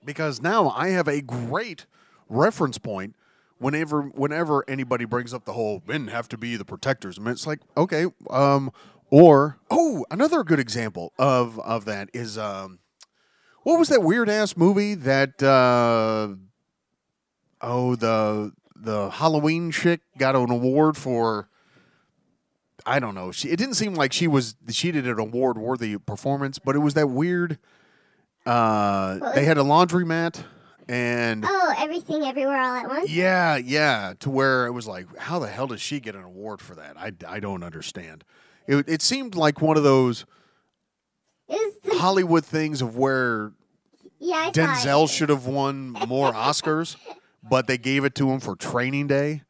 because 0.03 0.41
now 0.41 0.71
I 0.71 0.89
have 0.89 1.09
a 1.09 1.21
great 1.21 1.85
reference 2.31 2.79
point. 2.79 3.15
Whenever, 3.63 4.03
whenever 4.03 4.65
anybody 4.69 5.05
brings 5.05 5.33
up 5.33 5.45
the 5.45 5.53
whole 5.53 5.83
men 5.87 6.09
have 6.09 6.29
to 6.31 6.37
be 6.37 6.57
the 6.57 6.65
protectors, 6.65 7.19
I 7.19 7.23
mean, 7.23 7.33
it's 7.33 7.47
like 7.47 7.61
okay, 7.77 8.07
um, 8.29 8.73
or 9.11 9.59
oh, 9.71 10.05
another 10.11 10.43
good 10.43 10.59
example 10.59 11.13
of 11.19 11.59
of 11.61 11.85
that 11.85 12.11
is 12.13 12.37
um, 12.37 12.81
what 13.63 13.79
was 13.79 13.89
that 13.89 14.03
weird 14.03 14.29
ass 14.29 14.57
movie 14.57 14.95
that 14.95 15.43
uh, 15.43 16.35
oh 17.61 17.95
the 17.95 18.53
the 18.75 19.11
Halloween 19.11 19.71
chick 19.71 20.01
got 20.19 20.35
an 20.35 20.51
award 20.51 20.97
for 20.97 21.49
I 22.85 22.99
don't 22.99 23.15
know. 23.15 23.33
She 23.33 23.49
it 23.49 23.57
didn't 23.57 23.75
seem 23.75 23.95
like 23.95 24.13
she 24.13 24.27
was 24.27 24.57
she 24.71 24.91
did 24.91 25.07
an 25.07 25.19
award 25.19 25.59
worthy 25.59 25.99
performance, 25.99 26.59
but 26.59 26.75
it 26.75 26.81
was 26.81 26.95
that 26.95 27.09
weird. 27.09 27.59
Uh, 28.45 29.33
they 29.35 29.45
had 29.45 29.57
a 29.57 29.63
laundromat, 29.63 30.43
and 30.93 31.45
Oh, 31.49 31.75
everything, 31.79 32.23
everywhere, 32.25 32.61
all 32.61 32.75
at 32.77 32.89
once. 32.89 33.11
yeah, 33.11 33.57
yeah, 33.57 34.13
to 34.21 34.29
where 34.31 34.67
it 34.67 34.73
was 34.73 34.87
like, 34.87 35.07
how 35.17 35.39
the 35.39 35.49
hell 35.49 35.67
does 35.67 35.81
she 35.81 36.01
get 36.01 36.15
an 36.15 36.23
award 36.25 36.61
for 36.61 36.75
that? 36.75 36.97
I, 36.99 37.13
I 37.27 37.41
don't 37.41 37.63
understand. 37.63 38.25
It 38.67 38.89
it 38.89 39.03
seemed 39.03 39.35
like 39.35 39.61
one 39.61 39.77
of 39.77 39.83
those 39.83 40.25
the, 41.49 41.97
Hollywood 41.99 42.45
things 42.45 42.81
of 42.83 42.97
where 42.97 43.53
yeah, 44.19 44.37
I 44.37 44.51
Denzel 44.51 45.11
should 45.11 45.31
have 45.31 45.47
won 45.47 45.91
more 45.91 46.33
Oscars, 46.33 46.97
but 47.43 47.67
they 47.67 47.79
gave 47.79 48.05
it 48.05 48.15
to 48.17 48.31
him 48.31 48.39
for 48.39 48.55
Training 48.55 49.09
Day, 49.09 49.43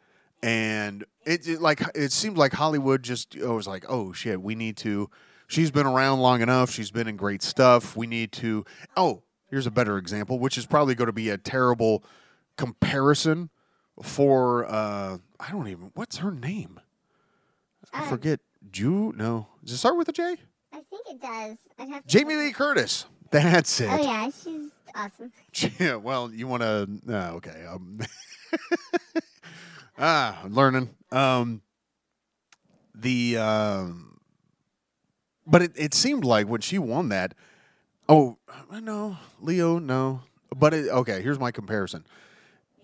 and 0.43 1.05
it, 1.27 1.47
it 1.47 1.61
like 1.61 1.83
it 1.95 2.13
seemed 2.13 2.39
like 2.39 2.53
Hollywood 2.53 3.03
just 3.03 3.35
it 3.35 3.47
was 3.47 3.67
like, 3.67 3.85
oh 3.89 4.13
shit, 4.13 4.41
we 4.41 4.55
need 4.55 4.77
to. 4.79 5.11
She's 5.47 5.71
been 5.71 5.87
around 5.87 6.21
long 6.21 6.41
enough. 6.41 6.71
She's 6.71 6.91
been 6.91 7.07
in 7.09 7.17
great 7.17 7.43
stuff. 7.43 7.95
We 7.97 8.07
need 8.07 8.33
to. 8.33 8.65
Oh, 8.97 9.23
here's 9.53 9.67
a 9.67 9.71
better 9.71 9.99
example, 9.99 10.41
which 10.41 10.59
is 10.59 10.67
probably 10.67 10.97
going 10.97 11.07
to 11.07 11.13
be 11.13 11.29
a 11.29 11.39
terrible 11.39 12.03
comparison 12.57 13.51
for. 14.03 14.65
uh 14.67 15.19
I 15.39 15.51
don't 15.53 15.69
even. 15.69 15.93
What's 15.95 16.17
her 16.19 16.33
name? 16.33 16.81
I 17.93 18.01
Uh, 18.05 18.09
forget. 18.09 18.41
Ju? 18.71 19.13
No. 19.17 19.49
Does 19.65 19.75
it 19.75 19.79
start 19.79 19.97
with 19.97 20.09
a 20.09 20.13
J? 20.13 20.37
I 20.73 20.81
think 20.89 21.07
it 21.11 21.21
does. 21.21 21.59
I'd 21.79 21.89
have 21.89 22.07
Jamie 22.07 22.35
Lee 22.37 22.53
Curtis. 22.53 23.07
That's 23.31 23.81
it. 23.81 23.91
Oh 23.91 24.03
yeah, 24.03 24.31
she's 24.31 24.71
awesome. 24.95 25.33
Yeah, 25.79 25.97
well, 25.97 26.31
you 26.33 26.47
want 26.47 26.63
to? 26.63 26.89
Uh, 27.09 27.33
okay. 27.35 27.65
Um, 27.69 27.99
ah, 29.99 30.41
I'm 30.45 30.55
learning. 30.55 30.91
Um, 31.11 31.61
the 32.95 33.37
um, 33.39 34.21
but 35.47 35.63
it, 35.63 35.73
it 35.77 35.95
seemed 35.95 36.25
like 36.25 36.47
when 36.47 36.61
she 36.61 36.79
won 36.79 37.09
that. 37.11 37.35
Oh 38.13 38.37
no, 38.71 39.17
Leo, 39.41 39.79
no. 39.79 40.21
But 40.55 40.75
it, 40.75 40.91
okay, 40.91 41.23
here's 41.23 41.39
my 41.39 41.51
comparison. 41.51 42.05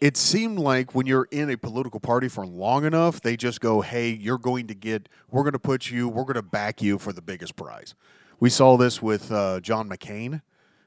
It 0.01 0.17
seemed 0.17 0.59
like 0.59 0.95
when 0.95 1.05
you're 1.05 1.29
in 1.31 1.51
a 1.51 1.59
political 1.59 2.01
party 2.01 2.29
for 2.29 2.47
long 2.47 2.87
enough, 2.87 3.21
they 3.21 3.37
just 3.37 3.61
go, 3.61 3.83
"Hey, 3.83 4.09
you're 4.09 4.39
going 4.39 4.69
to 4.69 4.75
get. 4.75 5.11
We're 5.31 5.43
going 5.43 5.53
to 5.53 5.59
put 5.59 5.91
you. 5.91 6.09
We're 6.09 6.23
going 6.23 6.37
to 6.37 6.43
back 6.43 6.81
you 6.81 6.97
for 6.99 7.13
the 7.13 7.21
biggest 7.21 7.57
prize." 7.57 7.95
We 8.41 8.49
saw 8.49 8.79
this 8.79 9.03
with 9.03 9.31
uh, 9.31 9.61
John 9.61 9.91
McCain 9.91 10.41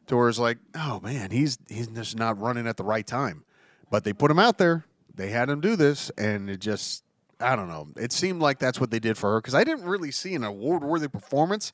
to 0.08 0.18
where 0.18 0.28
it's 0.28 0.40
like, 0.40 0.58
oh 0.74 1.00
man, 1.02 1.30
he's 1.30 1.60
he's 1.70 1.86
just 1.90 2.18
not 2.18 2.40
running 2.40 2.66
at 2.66 2.78
the 2.78 2.84
right 2.84 3.06
time. 3.06 3.44
But 3.92 4.06
they 4.06 4.14
put 4.14 4.32
him 4.32 4.40
out 4.40 4.58
there. 4.58 4.86
They 5.14 5.30
had 5.30 5.50
him 5.52 5.62
do 5.62 5.76
this, 5.76 6.10
and 6.18 6.50
it 6.50 6.62
just 6.62 7.04
I 7.40 7.56
don't 7.56 7.68
know. 7.68 7.90
It 7.96 8.12
seemed 8.12 8.42
like 8.42 8.58
that's 8.58 8.80
what 8.80 8.90
they 8.90 9.00
did 9.00 9.20
for 9.20 9.34
her 9.34 9.40
because 9.40 9.54
I 9.54 9.64
didn't 9.64 9.86
really 9.86 10.10
see 10.10 10.34
an 10.34 10.44
award 10.44 10.84
worthy 10.84 11.10
performance. 11.10 11.74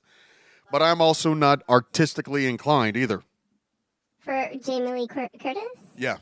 But 0.72 0.82
I'm 0.82 1.02
also 1.02 1.34
not 1.34 1.64
artistically 1.70 2.46
inclined 2.48 2.98
either. 2.98 3.24
For 4.20 4.50
Jamie 4.62 4.92
Lee 4.92 5.08
Cur- 5.08 5.30
Curtis? 5.42 5.64
Yeah, 5.98 6.18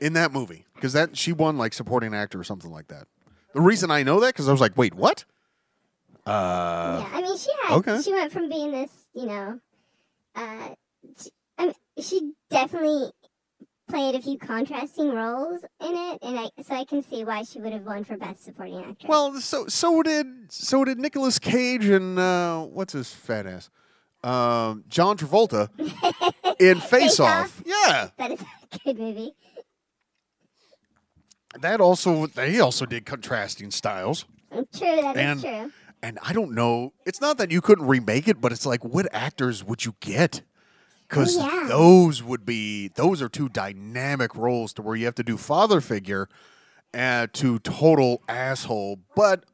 in 0.00 0.14
that 0.14 0.32
movie 0.32 0.64
because 0.74 0.94
that 0.94 1.16
she 1.16 1.32
won 1.32 1.58
like 1.58 1.74
supporting 1.74 2.14
actor 2.14 2.40
or 2.40 2.44
something 2.44 2.70
like 2.70 2.88
that. 2.88 3.06
The 3.52 3.60
reason 3.60 3.90
I 3.90 4.02
know 4.02 4.20
that 4.20 4.28
because 4.28 4.48
I 4.48 4.52
was 4.52 4.60
like, 4.60 4.76
wait, 4.76 4.94
what? 4.94 5.24
Uh, 6.26 7.04
yeah, 7.04 7.18
I 7.18 7.22
mean, 7.22 7.36
she 7.36 7.50
had. 7.62 7.76
okay. 7.76 8.00
She 8.00 8.12
went 8.12 8.32
from 8.32 8.48
being 8.48 8.72
this, 8.72 8.90
you 9.14 9.26
know, 9.26 9.60
uh, 10.34 10.68
she, 11.22 11.30
I 11.58 11.66
mean, 11.66 11.74
she 12.00 12.32
definitely 12.50 13.10
played 13.94 14.14
a 14.16 14.20
few 14.22 14.36
contrasting 14.38 15.10
roles 15.14 15.60
in 15.80 15.94
it, 15.94 16.18
and 16.22 16.38
I 16.38 16.50
so 16.62 16.74
I 16.74 16.84
can 16.84 17.02
see 17.02 17.24
why 17.24 17.44
she 17.44 17.60
would 17.60 17.72
have 17.72 17.84
won 17.84 18.02
for 18.04 18.16
best 18.16 18.44
supporting 18.44 18.78
actress. 18.80 19.08
Well, 19.08 19.38
so 19.40 19.68
so 19.68 20.02
did 20.02 20.26
so 20.50 20.84
did 20.84 20.98
Nicolas 20.98 21.38
Cage 21.38 21.84
and 21.86 22.18
uh, 22.18 22.62
what's 22.64 22.92
his 22.92 23.12
fat 23.12 23.46
ass, 23.46 23.70
um, 24.24 24.84
John 24.88 25.16
Travolta 25.16 25.68
in 26.60 26.80
Face 26.80 26.88
Face 26.90 27.20
Off. 27.20 27.44
Off. 27.60 27.62
Yeah, 27.64 28.08
that 28.18 28.30
is 28.32 28.40
a 28.40 28.78
good 28.84 28.98
movie. 28.98 29.32
that 31.60 31.80
also 31.80 32.26
they 32.26 32.58
also 32.60 32.86
did 32.86 33.06
contrasting 33.06 33.70
styles, 33.70 34.24
True, 34.50 34.64
that 35.02 35.16
is 35.16 35.22
And- 35.22 35.40
true. 35.40 35.72
and 36.02 36.18
I 36.22 36.32
don't 36.32 36.52
know. 36.52 36.92
It's 37.06 37.20
not 37.20 37.38
that 37.38 37.50
you 37.52 37.60
couldn't 37.60 37.86
remake 37.86 38.26
it, 38.28 38.40
but 38.40 38.50
it's 38.50 38.66
like 38.66 38.84
what 38.84 39.06
actors 39.12 39.62
would 39.62 39.84
you 39.84 39.94
get? 40.00 40.42
Because 41.08 41.36
Oh, 41.38 41.46
yeah. 41.62 41.68
those 41.68 42.22
would 42.22 42.44
be 42.46 42.88
those 42.88 43.20
are 43.22 43.28
two 43.28 43.48
dynamic 43.48 44.34
roles 44.34 44.72
to 44.74 44.82
where 44.82 44.96
you 44.96 45.04
have 45.04 45.14
to 45.16 45.22
do 45.22 45.36
father 45.36 45.80
figure 45.80 46.28
uh, 46.92 47.26
to 47.34 47.58
total 47.60 48.22
asshole, 48.28 49.00
but 49.14 49.44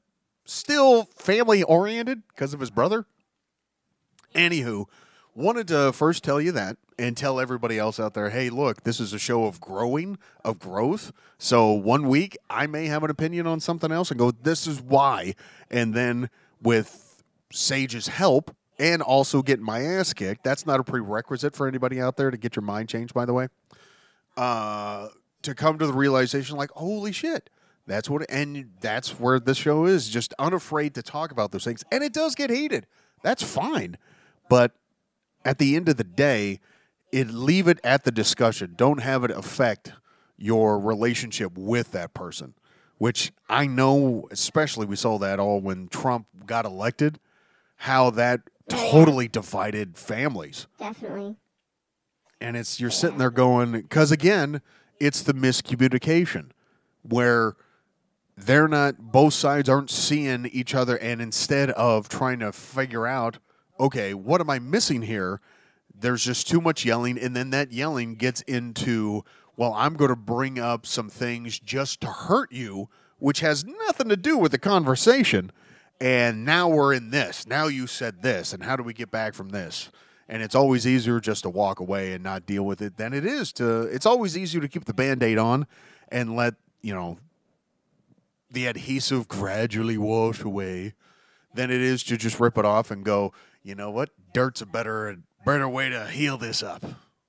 still 0.44 1.04
family 1.16 1.62
oriented 1.62 2.22
because 2.28 2.54
of 2.54 2.60
his 2.60 2.70
brother. 2.70 3.04
Anywho, 4.34 4.86
wanted 5.34 5.68
to 5.68 5.92
first 5.92 6.22
tell 6.22 6.40
you 6.40 6.52
that 6.52 6.76
and 6.98 7.16
tell 7.16 7.40
everybody 7.40 7.78
else 7.78 7.98
out 7.98 8.14
there, 8.14 8.30
hey, 8.30 8.50
look, 8.50 8.84
this 8.84 9.00
is 9.00 9.12
a 9.12 9.18
show 9.18 9.44
of 9.46 9.60
growing, 9.60 10.18
of 10.44 10.58
growth. 10.58 11.12
So 11.38 11.72
one 11.72 12.08
week 12.08 12.36
I 12.48 12.66
may 12.66 12.86
have 12.86 13.02
an 13.02 13.10
opinion 13.10 13.46
on 13.46 13.58
something 13.60 13.90
else 13.90 14.10
and 14.10 14.18
go, 14.18 14.30
this 14.30 14.66
is 14.66 14.80
why. 14.80 15.34
And 15.70 15.94
then 15.94 16.30
with 16.62 17.22
Sage's 17.50 18.08
help 18.08 18.54
and 18.80 19.02
also 19.02 19.42
get 19.42 19.60
my 19.60 19.82
ass 19.82 20.14
kicked, 20.14 20.42
that's 20.42 20.66
not 20.66 20.80
a 20.80 20.82
prerequisite 20.82 21.54
for 21.54 21.68
anybody 21.68 22.00
out 22.00 22.16
there 22.16 22.30
to 22.30 22.36
get 22.38 22.56
your 22.56 22.62
mind 22.62 22.88
changed, 22.88 23.12
by 23.12 23.26
the 23.26 23.34
way. 23.34 23.48
Uh, 24.38 25.08
to 25.42 25.54
come 25.54 25.78
to 25.78 25.86
the 25.86 25.92
realization, 25.92 26.56
like, 26.56 26.70
holy 26.70 27.12
shit. 27.12 27.50
That's 27.86 28.08
what, 28.08 28.24
and 28.30 28.70
that's 28.80 29.20
where 29.20 29.38
this 29.38 29.58
show 29.58 29.84
is 29.84 30.08
just 30.08 30.32
unafraid 30.38 30.94
to 30.94 31.02
talk 31.02 31.30
about 31.30 31.52
those 31.52 31.64
things. 31.64 31.84
And 31.92 32.02
it 32.02 32.14
does 32.14 32.34
get 32.34 32.48
heated. 32.48 32.86
That's 33.22 33.42
fine. 33.42 33.98
But 34.48 34.72
at 35.44 35.58
the 35.58 35.76
end 35.76 35.88
of 35.90 35.96
the 35.96 36.04
day, 36.04 36.60
it 37.12 37.28
leave 37.28 37.68
it 37.68 37.80
at 37.84 38.04
the 38.04 38.12
discussion. 38.12 38.74
Don't 38.76 39.02
have 39.02 39.24
it 39.24 39.30
affect 39.30 39.92
your 40.38 40.78
relationship 40.78 41.58
with 41.58 41.92
that 41.92 42.14
person. 42.14 42.54
Which 42.96 43.32
I 43.48 43.66
know, 43.66 44.26
especially 44.30 44.86
we 44.86 44.96
saw 44.96 45.18
that 45.18 45.38
all 45.38 45.60
when 45.60 45.88
Trump 45.88 46.26
got 46.46 46.64
elected, 46.64 47.18
how 47.76 48.10
that 48.10 48.42
totally 48.70 49.28
divided 49.28 49.96
families. 49.96 50.66
Definitely. 50.78 51.36
And 52.40 52.56
it's 52.56 52.80
you're 52.80 52.90
sitting 52.90 53.18
there 53.18 53.30
going, 53.30 53.72
because 53.72 54.10
again, 54.10 54.62
it's 54.98 55.22
the 55.22 55.34
miscommunication 55.34 56.50
where 57.02 57.56
they're 58.36 58.68
not 58.68 58.98
both 58.98 59.34
sides 59.34 59.68
aren't 59.68 59.90
seeing 59.90 60.46
each 60.46 60.74
other 60.74 60.96
and 60.96 61.20
instead 61.20 61.70
of 61.72 62.08
trying 62.08 62.38
to 62.38 62.52
figure 62.52 63.06
out 63.06 63.38
okay 63.78 64.14
what 64.14 64.40
am 64.40 64.48
i 64.48 64.58
missing 64.58 65.02
here 65.02 65.40
there's 66.00 66.24
just 66.24 66.48
too 66.48 66.60
much 66.60 66.84
yelling, 66.84 67.18
and 67.18 67.36
then 67.36 67.50
that 67.50 67.72
yelling 67.72 68.14
gets 68.14 68.40
into, 68.42 69.24
well, 69.56 69.74
I'm 69.74 69.94
going 69.94 70.08
to 70.08 70.16
bring 70.16 70.58
up 70.58 70.86
some 70.86 71.10
things 71.10 71.58
just 71.58 72.00
to 72.02 72.08
hurt 72.08 72.52
you, 72.52 72.88
which 73.18 73.40
has 73.40 73.64
nothing 73.64 74.08
to 74.08 74.16
do 74.16 74.38
with 74.38 74.52
the 74.52 74.58
conversation. 74.58 75.52
And 76.00 76.44
now 76.44 76.68
we're 76.68 76.94
in 76.94 77.10
this. 77.10 77.46
Now 77.46 77.66
you 77.66 77.86
said 77.86 78.22
this, 78.22 78.52
and 78.52 78.62
how 78.62 78.76
do 78.76 78.82
we 78.82 78.94
get 78.94 79.10
back 79.10 79.34
from 79.34 79.50
this? 79.50 79.90
And 80.28 80.42
it's 80.42 80.54
always 80.54 80.86
easier 80.86 81.20
just 81.20 81.42
to 81.42 81.50
walk 81.50 81.80
away 81.80 82.12
and 82.12 82.22
not 82.22 82.46
deal 82.46 82.62
with 82.64 82.80
it 82.80 82.96
than 82.96 83.12
it 83.12 83.26
is 83.26 83.52
to. 83.54 83.82
It's 83.82 84.06
always 84.06 84.38
easier 84.38 84.60
to 84.60 84.68
keep 84.68 84.84
the 84.84 84.94
band 84.94 85.22
aid 85.22 85.38
on 85.38 85.66
and 86.08 86.36
let, 86.36 86.54
you 86.80 86.94
know, 86.94 87.18
the 88.50 88.66
adhesive 88.66 89.28
gradually 89.28 89.98
wash 89.98 90.42
away 90.42 90.94
than 91.54 91.70
it 91.70 91.80
is 91.80 92.02
to 92.04 92.16
just 92.16 92.40
rip 92.40 92.56
it 92.56 92.64
off 92.64 92.90
and 92.90 93.04
go, 93.04 93.32
you 93.62 93.74
know 93.74 93.90
what? 93.90 94.10
Dirt's 94.32 94.60
a 94.62 94.66
better 94.66 95.18
better 95.44 95.68
way 95.68 95.88
to 95.88 96.06
heal 96.06 96.38
this 96.38 96.62
up. 96.62 96.84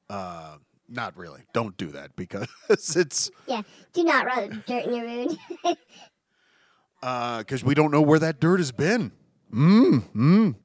Uh, 0.09 0.57
not 0.87 1.15
really. 1.17 1.41
Don't 1.53 1.75
do 1.77 1.87
that 1.87 2.15
because 2.15 2.47
it's 2.69 3.31
Yeah. 3.47 3.61
Do 3.93 4.03
not 4.03 4.25
rub 4.25 4.65
dirt 4.65 4.85
in 4.85 4.93
your 4.93 5.05
wound. 5.05 5.37
because 7.01 7.63
we 7.63 7.73
don't 7.73 7.91
know 7.91 8.01
where 8.01 8.19
that 8.19 8.39
dirt 8.39 8.59
has 8.59 8.71
been. 8.71 9.11
Mm, 9.53 10.03
mm. 10.15 10.55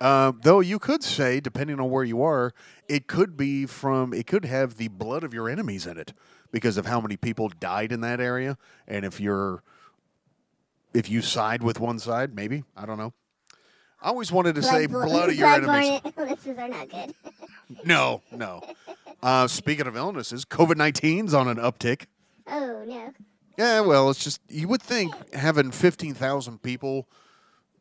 Uh, 0.00 0.32
though 0.42 0.60
you 0.60 0.78
could 0.78 1.02
say, 1.02 1.40
depending 1.40 1.78
on 1.80 1.90
where 1.90 2.04
you 2.04 2.22
are, 2.22 2.52
it 2.88 3.06
could 3.06 3.36
be 3.36 3.66
from, 3.66 4.12
it 4.12 4.26
could 4.26 4.44
have 4.44 4.76
the 4.76 4.88
blood 4.88 5.22
of 5.24 5.32
your 5.32 5.48
enemies 5.48 5.86
in 5.86 5.96
it 5.96 6.12
because 6.50 6.76
of 6.76 6.86
how 6.86 7.00
many 7.00 7.16
people 7.16 7.48
died 7.60 7.92
in 7.92 8.00
that 8.02 8.20
area. 8.20 8.58
And 8.86 9.04
if 9.04 9.20
you're, 9.20 9.62
if 10.92 11.08
you 11.08 11.22
side 11.22 11.62
with 11.62 11.78
one 11.80 11.98
side, 11.98 12.34
maybe 12.34 12.64
I 12.76 12.84
don't 12.86 12.98
know. 12.98 13.12
I 14.02 14.08
always 14.08 14.30
wanted 14.30 14.54
to 14.56 14.62
say 14.62 14.86
Blood- 14.86 15.08
blood 15.08 15.30
of 15.30 15.36
your 15.36 15.48
enemies. 15.48 16.00
illnesses 16.16 16.58
are 16.58 16.68
not 16.68 16.88
good. 16.90 17.14
No, 17.84 18.22
no. 18.30 18.62
Uh, 19.20 19.48
speaking 19.48 19.88
of 19.88 19.96
illnesses, 19.96 20.44
COVID 20.44 20.74
19's 20.74 21.34
on 21.34 21.48
an 21.48 21.56
uptick. 21.56 22.06
Oh 22.46 22.84
no. 22.86 23.12
Yeah, 23.56 23.80
well, 23.80 24.10
it's 24.10 24.22
just 24.22 24.40
you 24.48 24.68
would 24.68 24.82
think 24.82 25.34
having 25.34 25.70
fifteen 25.70 26.14
thousand 26.14 26.62
people 26.62 27.08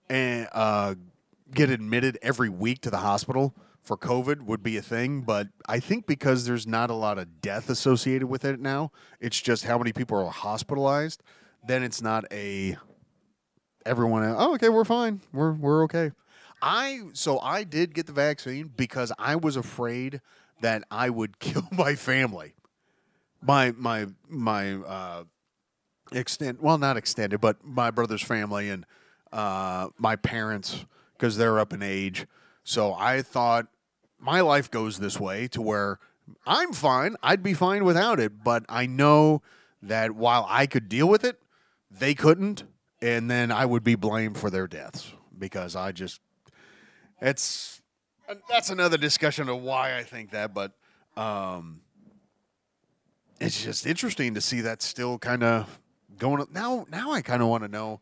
and 0.09 0.47
uh, 0.53 0.95
get 1.53 1.69
admitted 1.69 2.17
every 2.21 2.49
week 2.49 2.81
to 2.81 2.89
the 2.89 2.97
hospital 2.97 3.53
for 3.85 3.97
COVID 3.97 4.41
would 4.41 4.63
be 4.63 4.77
a 4.77 4.81
thing, 4.81 5.21
but 5.21 5.47
I 5.67 5.79
think 5.79 6.07
because 6.07 6.45
there's 6.45 6.65
not 6.65 6.89
a 6.89 6.95
lot 6.95 7.19
of 7.19 7.39
death 7.41 7.69
associated 7.69 8.27
with 8.27 8.43
it 8.43 8.59
now, 8.59 8.91
it's 9.19 9.39
just 9.39 9.63
how 9.65 9.77
many 9.77 9.93
people 9.93 10.17
are 10.17 10.31
hospitalized. 10.31 11.21
Then 11.67 11.83
it's 11.83 12.01
not 12.01 12.25
a 12.31 12.77
everyone. 13.85 14.23
Oh, 14.37 14.55
okay, 14.55 14.69
we're 14.69 14.85
fine. 14.85 15.21
We're 15.31 15.51
we're 15.53 15.83
okay. 15.83 16.11
I 16.61 17.01
so 17.13 17.39
I 17.39 17.63
did 17.63 17.93
get 17.93 18.07
the 18.07 18.13
vaccine 18.13 18.71
because 18.75 19.11
I 19.19 19.35
was 19.35 19.55
afraid 19.55 20.21
that 20.61 20.83
I 20.89 21.09
would 21.09 21.39
kill 21.39 21.67
my 21.71 21.95
family. 21.95 22.55
My 23.41 23.71
my 23.77 24.07
my 24.27 24.73
uh, 24.73 25.23
extend 26.11 26.59
well 26.61 26.77
not 26.77 26.97
extended 26.97 27.41
but 27.41 27.63
my 27.63 27.89
brother's 27.89 28.21
family 28.21 28.69
and 28.69 28.85
uh, 29.33 29.89
my 29.97 30.15
parents 30.15 30.85
because 31.17 31.35
they're 31.35 31.59
up 31.59 31.73
in 31.73 31.81
age. 31.81 32.25
So 32.63 32.93
i 32.93 33.21
thought 33.21 33.67
my 34.19 34.41
life 34.41 34.71
goes 34.71 34.99
this 34.99 35.19
way 35.19 35.47
to 35.47 35.61
where 35.61 35.99
i'm 36.47 36.73
fine 36.73 37.15
i'd 37.21 37.43
be 37.43 37.53
fine 37.53 37.83
without 37.83 38.19
it 38.19 38.43
but 38.43 38.65
i 38.69 38.85
know 38.85 39.41
that 39.81 40.11
while 40.11 40.45
i 40.49 40.65
could 40.65 40.89
deal 40.89 41.07
with 41.07 41.23
it 41.23 41.39
they 41.91 42.15
couldn't 42.15 42.63
and 43.01 43.29
then 43.29 43.51
i 43.51 43.65
would 43.65 43.83
be 43.83 43.95
blamed 43.95 44.37
for 44.37 44.49
their 44.49 44.67
deaths 44.67 45.13
because 45.37 45.75
i 45.75 45.91
just 45.91 46.21
it's 47.21 47.81
that's 48.49 48.69
another 48.69 48.97
discussion 48.97 49.49
of 49.49 49.61
why 49.61 49.97
i 49.97 50.03
think 50.03 50.31
that 50.31 50.53
but 50.53 50.71
um 51.15 51.81
it's 53.39 53.63
just 53.63 53.85
interesting 53.85 54.33
to 54.33 54.41
see 54.41 54.61
that 54.61 54.81
still 54.81 55.19
kind 55.19 55.43
of 55.43 55.79
going. 56.17 56.45
Now, 56.51 56.85
now 56.89 57.11
I 57.11 57.21
kind 57.21 57.41
of 57.41 57.47
want 57.47 57.63
to 57.63 57.69
know 57.69 58.01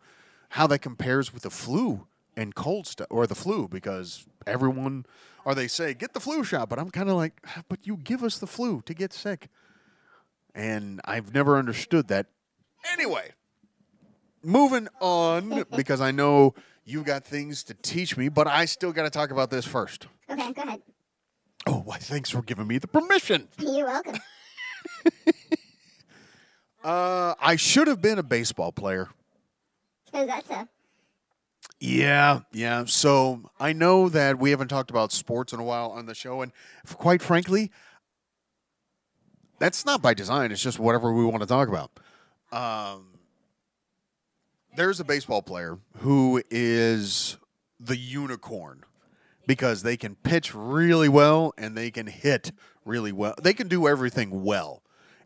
how 0.49 0.67
that 0.67 0.79
compares 0.79 1.33
with 1.33 1.43
the 1.43 1.49
flu 1.49 2.07
and 2.35 2.55
cold 2.55 2.87
stuff 2.87 3.07
or 3.09 3.27
the 3.27 3.35
flu 3.35 3.67
because 3.67 4.25
everyone 4.47 5.05
or 5.45 5.55
they 5.55 5.67
say 5.67 5.93
get 5.93 6.13
the 6.13 6.19
flu 6.19 6.43
shot, 6.43 6.69
but 6.69 6.79
I'm 6.79 6.89
kind 6.89 7.09
of 7.09 7.15
like, 7.15 7.33
"Ah, 7.45 7.63
but 7.69 7.85
you 7.85 7.97
give 7.97 8.23
us 8.23 8.37
the 8.37 8.47
flu 8.47 8.81
to 8.85 8.93
get 8.93 9.13
sick, 9.13 9.49
and 10.55 11.01
I've 11.05 11.33
never 11.33 11.57
understood 11.57 12.07
that. 12.07 12.27
Anyway, 12.91 13.31
moving 14.41 14.87
on 15.01 15.65
because 15.75 16.01
I 16.01 16.11
know 16.11 16.53
you 16.85 17.03
got 17.03 17.23
things 17.25 17.63
to 17.63 17.73
teach 17.73 18.17
me, 18.17 18.29
but 18.29 18.47
I 18.47 18.65
still 18.65 18.91
got 18.91 19.03
to 19.03 19.09
talk 19.09 19.31
about 19.31 19.49
this 19.49 19.65
first. 19.65 20.07
Okay, 20.29 20.51
go 20.53 20.61
ahead. 20.61 20.81
Oh, 21.65 21.81
why? 21.85 21.97
Thanks 21.97 22.29
for 22.29 22.41
giving 22.41 22.67
me 22.67 22.77
the 22.77 22.87
permission. 22.87 23.47
You're 23.57 23.85
welcome. 23.85 24.17
Uh, 26.83 27.35
I 27.39 27.55
should 27.55 27.87
have 27.87 28.01
been 28.01 28.19
a 28.19 28.23
baseball 28.23 28.71
player. 28.71 29.09
Because 30.05 30.27
that's 30.27 30.49
a 30.49 30.67
Yeah, 31.79 32.41
yeah. 32.51 32.85
So 32.85 33.49
I 33.59 33.73
know 33.73 34.09
that 34.09 34.37
we 34.37 34.51
haven't 34.51 34.67
talked 34.67 34.89
about 34.89 35.11
sports 35.11 35.53
in 35.53 35.59
a 35.59 35.63
while 35.63 35.91
on 35.91 36.05
the 36.05 36.15
show, 36.15 36.41
and 36.41 36.51
quite 36.95 37.21
frankly, 37.21 37.71
that's 39.59 39.85
not 39.85 40.01
by 40.01 40.13
design. 40.13 40.51
It's 40.51 40.61
just 40.61 40.77
whatever 40.77 41.13
we 41.13 41.25
want 41.25 41.41
to 41.41 41.47
talk 41.47 41.69
about. 41.69 41.91
Um, 42.51 43.07
there's 44.75 44.99
a 44.99 45.03
baseball 45.03 45.41
player 45.41 45.79
who 45.97 46.43
is 46.51 47.37
the 47.79 47.97
unicorn 47.97 48.83
because 49.47 49.83
they 49.83 49.97
can 49.97 50.15
pitch 50.15 50.53
really 50.53 51.09
well 51.09 51.53
and 51.57 51.75
they 51.75 51.91
can 51.91 52.07
hit 52.07 52.51
really 52.85 53.11
well. 53.11 53.35
They 53.41 53.53
can 53.53 53.67
do 53.67 53.87
everything 53.87 54.43
well. 54.43 54.82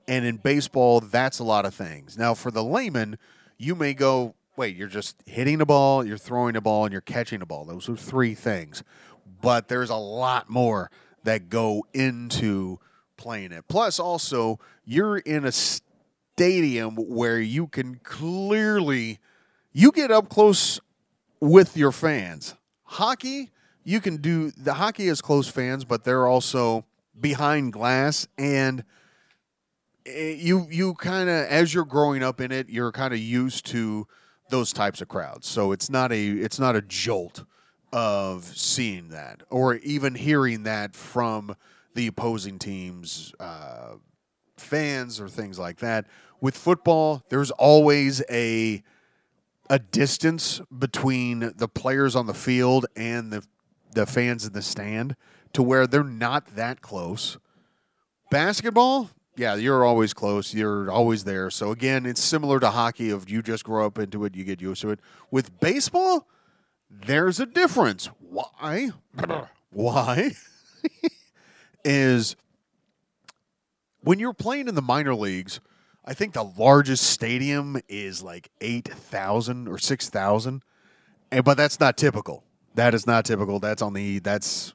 And 0.08 0.26
in 0.26 0.38
baseball, 0.38 1.02
that's 1.02 1.40
a 1.40 1.44
lot 1.44 1.66
of 1.66 1.74
things. 1.74 2.18
Now, 2.18 2.34
for 2.34 2.50
the 2.50 2.64
layman, 2.64 3.18
you 3.58 3.76
may 3.76 3.94
go, 3.94 4.36
wait, 4.56 4.76
you're 4.76 4.88
just 4.88 5.18
hitting 5.26 5.58
the 5.58 5.66
ball, 5.66 6.06
you're 6.06 6.18
throwing 6.18 6.54
the 6.54 6.62
ball, 6.62 6.86
and 6.86 6.92
you're 6.92 7.02
catching 7.02 7.40
the 7.40 7.46
ball. 7.46 7.66
Those 7.66 7.90
are 7.90 7.96
three 7.96 8.34
things. 8.34 8.84
But 9.42 9.68
there's 9.68 9.90
a 9.90 9.96
lot 9.96 10.50
more 10.50 10.90
that 11.24 11.50
go 11.50 11.86
into 11.94 12.80
playing 13.18 13.52
it. 13.52 13.68
Plus, 13.68 14.00
also, 14.00 14.60
you're 14.86 15.18
in 15.18 15.46
a 15.46 15.52
stadium 15.52 16.96
where 16.96 17.40
you 17.40 17.68
can 17.68 17.96
clearly 18.04 19.20
you 19.74 19.92
get 19.92 20.10
up 20.10 20.30
close 20.30 20.80
with 21.40 21.78
your 21.78 21.92
fans. 21.92 22.56
Hockey, 22.84 23.52
you 23.84 24.02
can 24.02 24.18
do 24.18 24.52
the 24.52 24.74
hockey 24.74 25.08
is 25.08 25.22
close 25.22 25.48
fans, 25.48 25.86
but 25.86 26.04
they're 26.04 26.28
also 26.28 26.86
behind 27.20 27.74
glass 27.74 28.28
and 28.38 28.84
you 30.08 30.68
you 30.70 30.94
kind 30.96 31.30
of 31.30 31.46
as 31.48 31.74
you're 31.74 31.86
growing 31.86 32.24
up 32.24 32.42
in 32.42 32.52
it, 32.52 32.70
you're 32.70 32.92
kind 32.92 33.14
of 33.14 33.20
used 33.20 33.66
to 33.68 34.08
those 34.50 34.72
types 34.72 35.02
of 35.02 35.08
crowds. 35.08 35.48
So 35.48 35.72
it's 35.72 35.90
not 35.90 36.12
a 36.12 36.28
it's 36.30 36.60
not 36.60 36.76
a 36.76 36.82
jolt 36.82 37.44
of 37.94 38.44
seeing 38.46 39.10
that 39.10 39.44
or 39.50 39.76
even 39.76 40.16
hearing 40.16 40.64
that 40.64 40.96
from 40.96 41.56
the 41.96 42.08
opposing 42.08 42.60
team's 42.60 43.34
uh, 43.40 43.96
fans 44.58 45.20
or 45.20 45.28
things 45.28 45.58
like 45.58 45.80
that. 45.80 46.06
With 46.40 46.56
football, 46.56 47.24
there's 47.30 47.52
always 47.52 48.24
a 48.30 48.84
a 49.70 49.80
distance 49.80 50.62
between 50.78 51.52
the 51.58 51.68
players 51.68 52.16
on 52.16 52.26
the 52.26 52.34
field 52.34 52.86
and 52.96 53.32
the 53.32 53.44
the 53.94 54.06
fans 54.06 54.46
in 54.46 54.54
the 54.54 54.62
stand 54.62 55.16
to 55.54 55.64
where 55.64 55.88
they're 55.88 56.04
not 56.04 56.56
that 56.56 56.82
close. 56.82 57.38
Basketball, 58.30 59.10
yeah, 59.38 59.56
you're 59.56 59.86
always 59.86 60.14
close. 60.14 60.54
You're 60.54 60.92
always 60.92 61.24
there. 61.24 61.50
So 61.50 61.72
again, 61.72 62.06
it's 62.06 62.22
similar 62.22 62.60
to 62.60 62.72
hockey 62.72 63.12
of 63.12 63.30
you 63.30 63.42
just 63.42 63.64
grow 63.64 63.86
up 63.86 64.00
into 64.00 64.26
it, 64.26 64.36
you 64.36 64.44
get 64.44 64.62
used 64.62 64.82
to 64.82 64.90
it. 64.90 65.00
With 65.32 65.60
baseball, 65.60 66.28
there's 66.90 67.40
a 67.40 67.46
difference. 67.46 68.10
Why? 68.20 68.90
Why? 69.70 70.32
is 71.86 72.36
when 74.02 74.20
you're 74.20 74.34
playing 74.34 74.68
in 74.68 74.76
the 74.76 74.82
minor 74.82 75.16
leagues, 75.16 75.60
I 76.04 76.14
think 76.14 76.34
the 76.34 76.44
largest 76.44 77.04
stadium 77.04 77.82
is 77.90 78.24
like 78.24 78.50
8,000 78.62 79.68
or 79.68 79.78
6,000. 79.78 80.64
And 81.32 81.46
but 81.46 81.58
that's 81.58 81.80
not 81.80 81.98
typical. 81.98 82.44
That 82.76 82.94
is 82.94 83.06
not 83.06 83.26
typical. 83.26 83.60
That's 83.60 83.82
on 83.82 83.94
the 83.94 84.20
that's 84.20 84.74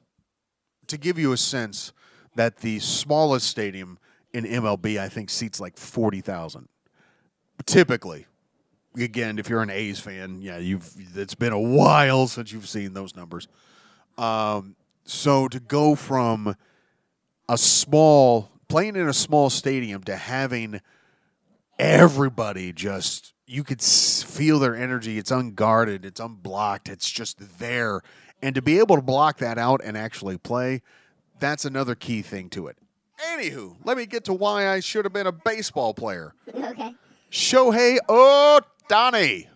to 0.87 0.97
give 0.97 1.17
you 1.17 1.31
a 1.31 1.37
sense 1.37 1.93
that 2.35 2.57
the 2.57 2.79
smallest 2.79 3.47
stadium 3.47 3.97
in 4.33 4.45
MLB 4.45 4.99
I 4.99 5.09
think 5.09 5.29
seats 5.29 5.59
like 5.59 5.77
40,000. 5.77 6.67
Typically. 7.65 8.25
Again, 8.95 9.39
if 9.39 9.49
you're 9.49 9.63
an 9.63 9.71
A's 9.71 9.99
fan, 9.99 10.41
yeah, 10.41 10.57
you've 10.57 10.91
it's 11.15 11.33
been 11.33 11.53
a 11.53 11.59
while 11.59 12.27
since 12.27 12.51
you've 12.51 12.67
seen 12.67 12.93
those 12.93 13.15
numbers. 13.15 13.47
Um, 14.17 14.75
so 15.03 15.47
to 15.47 15.59
go 15.59 15.95
from 15.95 16.55
a 17.49 17.57
small 17.57 18.51
playing 18.67 18.95
in 18.95 19.07
a 19.07 19.13
small 19.13 19.49
stadium 19.49 20.03
to 20.03 20.15
having 20.15 20.79
everybody 21.79 22.71
just 22.71 23.33
you 23.47 23.63
could 23.63 23.81
feel 23.81 24.59
their 24.59 24.75
energy 24.75 25.17
it's 25.17 25.31
unguarded 25.31 26.05
it's 26.05 26.19
unblocked 26.19 26.87
it's 26.87 27.09
just 27.09 27.59
there 27.59 28.01
and 28.43 28.55
to 28.55 28.61
be 28.61 28.77
able 28.77 28.97
to 28.97 29.01
block 29.01 29.37
that 29.37 29.57
out 29.57 29.81
and 29.83 29.97
actually 29.97 30.37
play 30.37 30.81
That's 31.39 31.65
another 31.65 31.95
key 31.95 32.21
thing 32.21 32.49
to 32.49 32.67
it. 32.67 32.77
Anywho, 33.21 33.75
let 33.83 33.97
me 33.97 34.05
get 34.05 34.25
to 34.25 34.33
why 34.33 34.69
I 34.69 34.79
should 34.79 35.05
have 35.05 35.13
been 35.13 35.27
a 35.27 35.31
baseball 35.31 35.93
player. 35.93 36.33
Okay. 36.55 36.95
Shohei 37.31 37.97
Ohtani. 38.07 39.47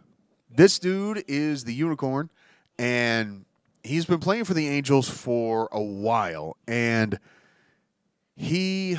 This 0.49 0.79
dude 0.79 1.23
is 1.27 1.63
the 1.63 1.73
unicorn, 1.73 2.31
and 2.79 3.45
he's 3.83 4.05
been 4.05 4.19
playing 4.19 4.45
for 4.45 4.55
the 4.55 4.67
Angels 4.67 5.07
for 5.07 5.69
a 5.71 5.81
while. 5.81 6.57
And 6.67 7.19
he, 8.35 8.97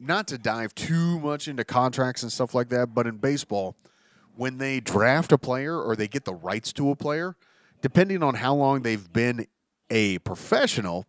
not 0.00 0.26
to 0.28 0.38
dive 0.38 0.74
too 0.74 1.20
much 1.20 1.46
into 1.46 1.64
contracts 1.64 2.24
and 2.24 2.32
stuff 2.32 2.54
like 2.54 2.70
that, 2.70 2.92
but 2.92 3.06
in 3.06 3.18
baseball, 3.18 3.76
when 4.34 4.58
they 4.58 4.80
draft 4.80 5.30
a 5.30 5.38
player 5.38 5.80
or 5.80 5.94
they 5.94 6.08
get 6.08 6.24
the 6.24 6.34
rights 6.34 6.72
to 6.74 6.90
a 6.90 6.96
player, 6.96 7.36
depending 7.82 8.22
on 8.22 8.34
how 8.34 8.54
long 8.54 8.82
they've 8.82 9.12
been 9.12 9.46
a 9.90 10.18
professional, 10.18 11.06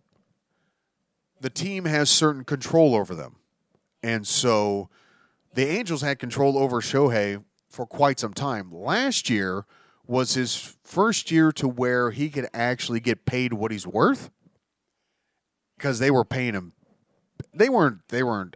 the 1.39 1.49
team 1.49 1.85
has 1.85 2.09
certain 2.09 2.43
control 2.43 2.95
over 2.95 3.15
them. 3.15 3.37
And 4.03 4.25
so 4.25 4.89
the 5.53 5.67
Angels 5.67 6.01
had 6.01 6.19
control 6.19 6.57
over 6.57 6.81
Shohei 6.81 7.43
for 7.69 7.85
quite 7.85 8.19
some 8.19 8.33
time. 8.33 8.71
Last 8.71 9.29
year 9.29 9.65
was 10.05 10.33
his 10.33 10.75
first 10.83 11.31
year 11.31 11.51
to 11.53 11.67
where 11.67 12.11
he 12.11 12.29
could 12.29 12.47
actually 12.53 12.99
get 12.99 13.25
paid 13.25 13.53
what 13.53 13.71
he's 13.71 13.85
worth 13.85 14.29
because 15.77 15.99
they 15.99 16.09
were 16.09 16.25
paying 16.25 16.53
him. 16.53 16.73
They 17.53 17.69
weren't. 17.69 18.07
They 18.09 18.23
weren't. 18.23 18.55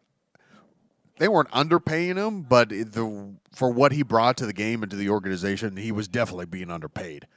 They 1.20 1.28
weren't 1.28 1.52
underpaying 1.52 2.16
him, 2.16 2.44
but 2.44 2.70
the 2.70 3.36
for 3.54 3.70
what 3.70 3.92
he 3.92 4.02
brought 4.02 4.38
to 4.38 4.46
the 4.46 4.54
game 4.54 4.82
and 4.82 4.90
to 4.90 4.96
the 4.96 5.10
organization, 5.10 5.78
he 5.78 5.92
was 5.92 6.08
definitely 6.08 6.48
being 6.48 6.72
underpaid. 6.72 7.28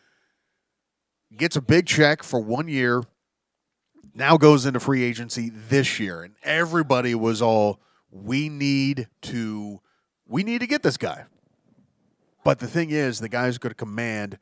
Gets 1.37 1.57
a 1.57 1.61
big 1.61 1.87
check 1.87 2.23
for 2.23 2.41
one 2.41 2.69
year. 2.69 3.03
Now 4.15 4.37
goes 4.37 4.65
into 4.65 4.79
free 4.81 5.03
agency 5.03 5.51
this 5.51 5.99
year, 5.99 6.23
and 6.23 6.35
everybody 6.43 7.15
was 7.15 7.43
all, 7.43 7.81
"We 8.11 8.49
need 8.49 9.09
to, 9.23 9.81
we 10.27 10.45
need 10.45 10.61
to 10.61 10.67
get 10.67 10.83
this 10.83 10.97
guy." 10.97 11.25
But 12.45 12.61
the 12.61 12.69
thing 12.69 12.91
is, 12.91 13.19
the 13.19 13.29
guy's 13.29 13.59
going 13.59 13.71
to 13.71 13.75
command, 13.75 14.39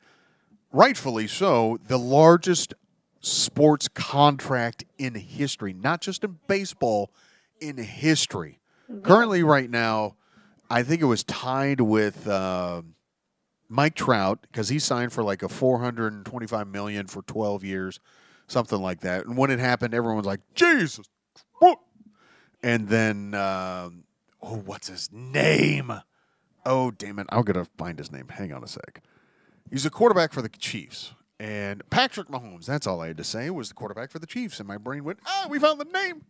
rightfully 0.71 1.27
so, 1.27 1.79
the 1.87 1.97
largest 1.97 2.73
sports 3.21 3.87
contract 3.87 4.83
in 4.97 5.15
history, 5.15 5.73
not 5.73 6.01
just 6.01 6.23
in 6.23 6.37
baseball, 6.47 7.11
in 7.61 7.77
history. 7.77 8.59
Currently, 9.01 9.41
right 9.43 9.69
now, 9.69 10.17
I 10.69 10.83
think 10.83 11.01
it 11.01 11.05
was 11.05 11.23
tied 11.23 11.81
with 11.81 12.27
uh, 12.27 12.81
Mike 13.69 13.95
Trout 13.95 14.39
because 14.41 14.69
he 14.69 14.77
signed 14.77 15.13
for 15.13 15.23
like 15.23 15.41
a 15.41 15.49
425 15.49 16.67
million 16.67 17.07
for 17.07 17.21
12 17.23 17.63
years, 17.63 17.99
something 18.47 18.81
like 18.81 19.01
that. 19.01 19.25
And 19.25 19.37
when 19.37 19.51
it 19.51 19.59
happened, 19.59 19.93
everyone's 19.93 20.25
like, 20.25 20.41
"Jesus!" 20.53 21.07
And 22.61 22.87
then, 22.87 23.33
um 23.33 24.05
oh, 24.41 24.57
what's 24.57 24.87
his 24.87 25.09
name? 25.11 25.91
Oh, 26.65 26.91
damn 26.91 27.19
it! 27.19 27.27
I'm 27.29 27.43
gonna 27.43 27.67
find 27.77 27.97
his 27.97 28.11
name. 28.11 28.27
Hang 28.29 28.53
on 28.53 28.63
a 28.63 28.67
sec. 28.67 29.01
He's 29.69 29.85
a 29.85 29.89
quarterback 29.89 30.33
for 30.33 30.41
the 30.41 30.49
Chiefs. 30.49 31.13
And 31.39 31.81
Patrick 31.89 32.29
Mahomes, 32.29 32.65
that's 32.65 32.87
all 32.87 33.01
I 33.01 33.07
had 33.07 33.17
to 33.17 33.23
say, 33.23 33.49
was 33.49 33.69
the 33.69 33.73
quarterback 33.73 34.11
for 34.11 34.19
the 34.19 34.27
Chiefs. 34.27 34.59
And 34.59 34.67
my 34.67 34.77
brain 34.77 35.03
went, 35.03 35.19
ah, 35.25 35.47
we 35.49 35.59
found 35.59 35.79
the 35.81 35.85
name. 35.85 36.23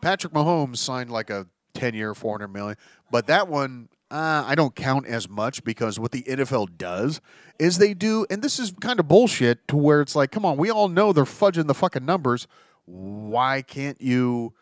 Patrick 0.00 0.32
Mahomes 0.32 0.76
signed 0.76 1.10
like 1.10 1.30
a 1.30 1.46
10 1.74 1.94
year, 1.94 2.14
400 2.14 2.48
million. 2.48 2.76
But 3.10 3.26
that 3.26 3.48
one, 3.48 3.88
uh, 4.12 4.44
I 4.46 4.54
don't 4.54 4.74
count 4.74 5.06
as 5.06 5.26
much 5.26 5.64
because 5.64 5.98
what 5.98 6.12
the 6.12 6.22
NFL 6.24 6.76
does 6.76 7.22
is 7.58 7.78
they 7.78 7.94
do, 7.94 8.26
and 8.28 8.42
this 8.42 8.58
is 8.58 8.70
kind 8.78 9.00
of 9.00 9.08
bullshit 9.08 9.66
to 9.68 9.76
where 9.76 10.02
it's 10.02 10.14
like, 10.14 10.30
come 10.30 10.44
on, 10.44 10.58
we 10.58 10.70
all 10.70 10.88
know 10.88 11.14
they're 11.14 11.24
fudging 11.24 11.66
the 11.66 11.74
fucking 11.74 12.04
numbers. 12.04 12.46
Why 12.84 13.62
can't 13.62 13.98
you 14.02 14.52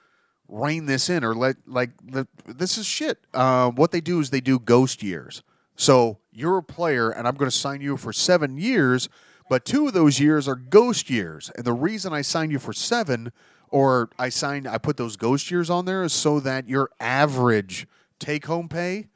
rein 0.48 0.86
this 0.86 1.10
in 1.10 1.24
or 1.24 1.34
let, 1.34 1.56
like, 1.66 1.90
the, 2.00 2.28
this 2.46 2.78
is 2.78 2.86
shit. 2.86 3.18
Uh, 3.34 3.70
what 3.70 3.90
they 3.90 4.00
do 4.00 4.20
is 4.20 4.30
they 4.30 4.40
do 4.40 4.60
ghost 4.60 5.02
years. 5.02 5.42
So 5.74 6.18
you're 6.32 6.58
a 6.58 6.62
player, 6.62 7.10
and 7.10 7.26
I'm 7.26 7.34
going 7.34 7.50
to 7.50 7.56
sign 7.56 7.80
you 7.80 7.96
for 7.96 8.12
seven 8.12 8.56
years, 8.56 9.08
but 9.48 9.64
two 9.64 9.88
of 9.88 9.94
those 9.94 10.20
years 10.20 10.46
are 10.46 10.54
ghost 10.54 11.10
years. 11.10 11.50
And 11.56 11.64
the 11.64 11.72
reason 11.72 12.12
I 12.12 12.22
signed 12.22 12.52
you 12.52 12.60
for 12.60 12.72
seven, 12.72 13.32
or 13.68 14.10
I 14.16 14.28
signed, 14.28 14.68
I 14.68 14.78
put 14.78 14.96
those 14.96 15.16
ghost 15.16 15.50
years 15.50 15.70
on 15.70 15.86
there, 15.86 16.04
is 16.04 16.12
so 16.12 16.38
that 16.38 16.68
your 16.68 16.90
average 17.00 17.88
take 18.20 18.46
home 18.46 18.68
pay 18.68 19.08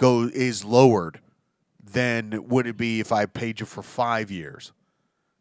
go 0.00 0.22
is 0.32 0.64
lowered 0.64 1.20
than 1.84 2.48
would 2.48 2.66
it 2.66 2.76
be 2.78 3.00
if 3.00 3.12
I 3.12 3.26
paid 3.26 3.60
you 3.60 3.66
for 3.66 3.82
five 3.82 4.30
years, 4.30 4.72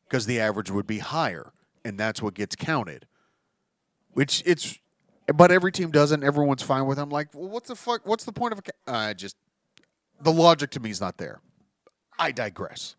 because 0.03 0.25
the 0.25 0.39
average 0.39 0.69
would 0.69 0.85
be 0.85 0.99
higher, 0.99 1.53
and 1.85 1.97
that's 1.97 2.21
what 2.21 2.33
gets 2.33 2.55
counted. 2.55 3.05
Which 4.11 4.43
it's, 4.45 4.77
but 5.33 5.51
every 5.51 5.71
team 5.71 5.91
doesn't. 5.91 6.23
Everyone's 6.23 6.61
fine 6.61 6.85
with. 6.85 6.99
it. 6.99 7.01
I'm 7.01 7.09
like, 7.09 7.29
well, 7.33 7.47
what's 7.49 7.69
the 7.69 7.75
fuck? 7.75 8.01
What's 8.05 8.25
the 8.25 8.33
point 8.33 8.51
of 8.53 8.59
a? 8.59 8.91
I 8.91 9.13
just 9.13 9.37
the 10.19 10.31
logic 10.31 10.71
to 10.71 10.79
me 10.79 10.89
is 10.89 10.99
not 10.99 11.17
there. 11.17 11.39
I 12.17 12.31
digress. 12.31 12.95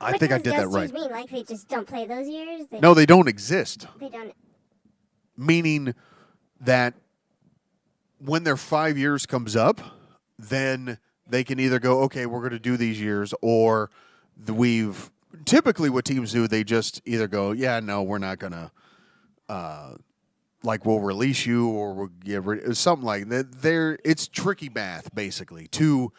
I 0.00 0.16
think 0.16 0.30
I 0.30 0.38
did 0.38 0.52
that 0.54 0.68
right. 0.68 0.92
Mean 0.92 1.10
like 1.10 1.28
they 1.28 1.42
just 1.42 1.68
don't 1.68 1.88
play 1.88 2.06
those 2.06 2.28
years? 2.28 2.68
They, 2.70 2.78
No, 2.78 2.94
they 2.94 3.06
don't 3.06 3.26
exist. 3.26 3.88
they 3.98 4.08
don't. 4.08 4.32
Meaning 5.36 5.92
that 6.60 6.94
when 8.18 8.44
their 8.44 8.56
five 8.56 8.96
years 8.98 9.26
comes 9.26 9.56
up, 9.56 9.80
then 10.38 10.98
they 11.26 11.44
can 11.44 11.58
either 11.58 11.78
go, 11.78 12.02
okay, 12.02 12.26
we're 12.26 12.40
going 12.40 12.52
to 12.52 12.58
do 12.58 12.76
these 12.76 13.00
years, 13.00 13.34
or 13.42 13.90
the, 14.36 14.54
we've 14.54 15.10
typically 15.44 15.90
what 15.90 16.04
teams 16.04 16.32
do, 16.32 16.46
they 16.46 16.64
just 16.64 17.02
either 17.04 17.26
go, 17.28 17.52
yeah, 17.52 17.80
no, 17.80 18.02
we're 18.02 18.18
not 18.18 18.38
going 18.38 18.52
to, 18.52 18.70
uh, 19.48 19.94
like 20.62 20.84
we'll 20.84 21.00
release 21.00 21.46
you 21.46 21.68
or 21.68 21.94
we'll 21.94 22.10
get 22.24 22.42
rid, 22.44 22.76
something 22.76 23.04
like 23.06 23.28
that. 23.28 23.52
They're 23.62 23.98
it's 24.04 24.26
tricky 24.26 24.68
math 24.68 25.14
basically 25.14 25.68
to 25.68 26.12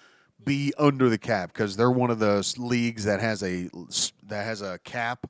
be 0.45 0.73
under 0.77 1.09
the 1.09 1.17
cap 1.17 1.51
because 1.51 1.75
they're 1.75 1.91
one 1.91 2.09
of 2.11 2.19
those 2.19 2.57
leagues 2.57 3.03
that 3.03 3.19
has 3.19 3.43
a 3.43 3.69
that 4.23 4.45
has 4.45 4.61
a 4.61 4.79
cap 4.85 5.29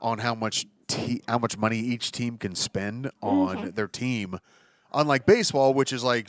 on 0.00 0.18
how 0.18 0.34
much 0.34 0.66
te- 0.88 1.22
how 1.28 1.38
much 1.38 1.56
money 1.56 1.78
each 1.78 2.10
team 2.10 2.38
can 2.38 2.56
spend 2.56 3.10
on 3.20 3.56
Okay. 3.58 3.70
their 3.70 3.86
team. 3.86 4.38
Unlike 4.96 5.26
baseball, 5.26 5.74
which 5.74 5.92
is 5.92 6.02
like 6.02 6.28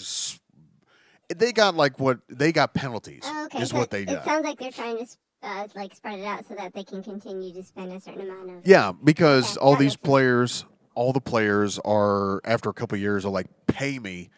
they 1.35 1.51
got 1.51 1.75
like 1.75 1.99
what 1.99 2.19
they 2.29 2.51
got 2.51 2.73
penalties 2.73 3.23
Oh, 3.25 3.45
okay. 3.45 3.61
is 3.61 3.69
so 3.69 3.77
what 3.77 3.89
they 3.89 4.05
do. 4.05 4.13
it 4.13 4.23
do. 4.23 4.29
sounds 4.29 4.45
like 4.45 4.59
they're 4.59 4.71
trying 4.71 4.97
to 4.97 5.05
uh, 5.43 5.67
like 5.75 5.95
spread 5.95 6.19
it 6.19 6.25
out 6.25 6.45
so 6.47 6.53
that 6.55 6.73
they 6.73 6.83
can 6.83 7.01
continue 7.03 7.53
to 7.53 7.63
spend 7.63 7.91
a 7.91 7.99
certain 7.99 8.21
amount 8.29 8.49
of. 8.49 8.55
Yeah, 8.67 8.91
because 9.03 9.57
Okay, 9.57 9.65
all 9.65 9.75
these 9.75 9.91
makes 9.91 9.93
sense. 9.93 10.03
players, 10.03 10.65
all 10.95 11.13
the 11.13 11.21
players 11.21 11.79
are 11.85 12.41
after 12.43 12.69
a 12.69 12.73
couple 12.73 12.95
of 12.95 13.01
years 13.01 13.25
are 13.25 13.29
like, 13.29 13.47
pay 13.67 13.99
me, 13.99 14.29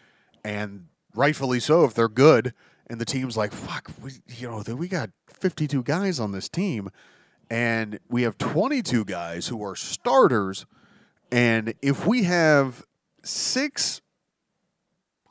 and 0.43 0.85
rightfully 1.15 1.59
so 1.59 1.83
if 1.85 1.93
they're 1.93 2.07
good. 2.09 2.53
And 2.91 2.99
the 2.99 3.05
team's 3.05 3.37
like, 3.37 3.51
fuck, 3.51 3.91
we, 4.01 4.11
you 4.27 4.49
know, 4.49 4.63
we 4.75 4.87
got 4.87 5.11
52 5.27 5.83
guys 5.83 6.19
on 6.19 6.31
this 6.31 6.49
team, 6.49 6.89
and 7.51 7.99
we 8.09 8.23
have 8.23 8.37
22 8.39 9.05
guys 9.05 9.47
who 9.47 9.63
are 9.63 9.75
starters. 9.75 10.65
And 11.31 11.75
if 11.83 12.07
we 12.07 12.23
have 12.23 12.83
six 13.23 14.01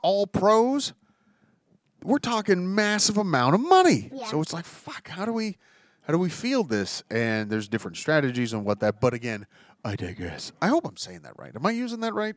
all 0.02 0.26
pros, 0.26 0.92
we're 2.02 2.18
talking 2.18 2.74
massive 2.74 3.16
amount 3.16 3.54
of 3.54 3.60
money. 3.60 4.10
Yeah. 4.12 4.26
So 4.26 4.40
it's 4.40 4.52
like, 4.52 4.64
fuck, 4.64 5.08
how 5.08 5.24
do 5.24 5.32
we 5.32 5.56
how 6.02 6.12
do 6.12 6.18
we 6.18 6.30
field 6.30 6.70
this? 6.70 7.02
And 7.10 7.50
there's 7.50 7.68
different 7.68 7.96
strategies 7.96 8.52
and 8.52 8.64
what 8.64 8.80
that. 8.80 9.00
But 9.00 9.14
again, 9.14 9.46
I 9.84 9.96
digress. 9.96 10.52
I 10.60 10.68
hope 10.68 10.86
I'm 10.86 10.96
saying 10.96 11.22
that 11.22 11.38
right. 11.38 11.54
Am 11.54 11.64
I 11.66 11.70
using 11.70 12.00
that 12.00 12.14
right? 12.14 12.34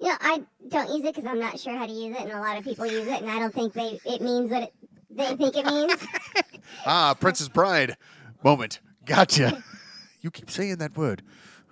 Know, 0.00 0.16
I 0.20 0.42
don't 0.68 0.88
use 0.88 1.04
it 1.04 1.14
because 1.14 1.30
I'm 1.30 1.38
not 1.38 1.60
sure 1.60 1.76
how 1.76 1.86
to 1.86 1.92
use 1.92 2.16
it, 2.16 2.22
and 2.22 2.32
a 2.32 2.40
lot 2.40 2.56
of 2.56 2.64
people 2.64 2.86
use 2.86 3.06
it, 3.06 3.20
and 3.20 3.30
I 3.30 3.38
don't 3.38 3.52
think 3.52 3.74
they 3.74 4.00
it 4.06 4.22
means 4.22 4.50
what 4.50 4.62
it, 4.62 4.72
they 5.10 5.36
think 5.36 5.56
it 5.56 5.66
means. 5.66 5.94
Ah, 6.86 7.14
Princess 7.18 7.48
Bride 7.48 7.96
moment. 8.44 8.80
Gotcha. 9.04 9.62
you 10.20 10.30
keep 10.30 10.50
saying 10.50 10.76
that 10.76 10.96
word. 10.96 11.22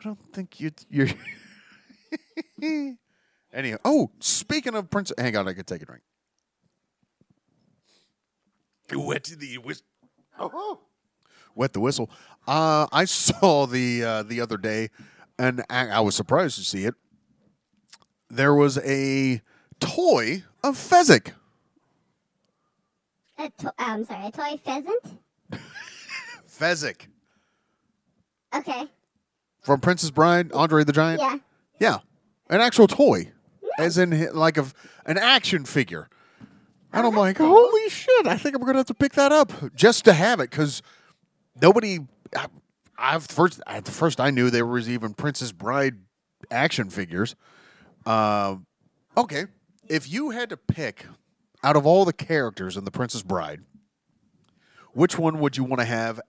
I 0.01 0.03
don't 0.03 0.19
think 0.33 0.61
you, 0.61 0.73
you're. 0.91 1.09
Anyhow, 3.53 3.77
oh, 3.85 4.11
speaking 4.21 4.75
of 4.75 4.91
Princess, 4.91 5.15
hang 5.19 5.37
on, 5.37 5.49
I 5.49 5.55
can 5.55 5.65
take 5.65 5.83
a 5.83 5.87
drink. 5.87 6.03
Wet 8.95 9.25
the 9.25 9.59
whistle. 9.59 9.85
Oh. 10.39 10.81
Wet 11.55 11.73
the 11.73 11.81
whistle. 11.81 12.11
Uh, 12.47 12.87
I 12.93 13.05
saw 13.07 13.67
the 13.67 14.05
uh, 14.05 14.23
the 14.23 14.41
other 14.41 14.57
day, 14.57 14.89
and 15.39 15.63
I, 15.69 15.89
I 15.89 16.01
was 16.01 16.15
surprised 16.15 16.57
to 16.59 16.65
see 16.65 16.85
it. 16.85 16.95
There 18.31 18.55
was 18.55 18.79
a 18.79 19.41
toy 19.81 20.43
of 20.63 20.77
Fezzik. 20.77 21.33
a 23.39 23.51
to- 23.59 23.75
I'm 23.79 24.05
sorry, 24.05 24.27
a 24.27 24.31
toy 24.31 24.61
pheasant. 24.65 25.19
Fezzik 26.49 27.07
Okay. 28.55 28.87
from 29.63 29.81
Princess 29.81 30.11
Bride, 30.11 30.53
Andre 30.53 30.85
the 30.85 30.93
Giant. 30.93 31.21
Yeah. 31.21 31.37
Yeah, 31.81 31.99
an 32.51 32.61
actual 32.61 32.87
toy, 32.89 33.31
as 33.79 33.97
in 33.97 34.35
like 34.35 34.59
a 34.59 34.67
an 35.07 35.17
action 35.17 35.64
figure. 35.64 36.09
And 36.93 37.07
I'm 37.07 37.14
like, 37.14 37.38
holy 37.38 37.88
shit! 37.88 38.27
I 38.27 38.37
think 38.37 38.55
I'm 38.55 38.62
gonna 38.62 38.79
have 38.79 38.87
to 38.87 38.95
pick 38.95 39.12
that 39.12 39.33
up 39.33 39.53
just 39.75 40.05
to 40.05 40.12
have 40.12 40.41
it 40.41 40.51
because 40.51 40.83
nobody. 41.61 42.01
I, 42.37 42.47
I've 42.99 43.25
first 43.25 43.61
at 43.67 43.85
the 43.85 43.93
first 43.93 44.21
I 44.21 44.31
knew 44.31 44.51
there 44.51 44.67
was 44.67 44.91
even 44.91 45.14
Princess 45.14 45.53
Bride 45.53 45.95
action 46.51 46.91
figures. 46.91 47.37
Um, 48.05 48.67
okay, 49.17 49.45
if 49.88 50.11
you 50.11 50.31
had 50.31 50.51
to 50.51 50.57
pick 50.57 51.07
out 51.62 51.77
of 51.77 51.87
all 51.87 52.05
the 52.05 52.12
characters 52.12 52.77
in 52.77 52.85
the 52.85 52.91
Princess 52.91 53.23
Bride, 53.23 53.61
which 54.93 55.19
one 55.19 55.38
would 55.41 55.57
you 55.57 55.64
want 55.64 55.81
to 55.81 55.85
have 55.87 56.21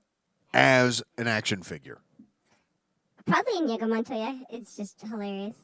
as 0.54 1.02
an 1.18 1.28
action 1.28 1.64
figure? 1.64 2.00
Probably 3.26 3.58
Inigo 3.60 3.88
Montoya. 3.88 4.42
It's 4.52 4.76
just 4.76 5.02
hilarious. 5.02 5.56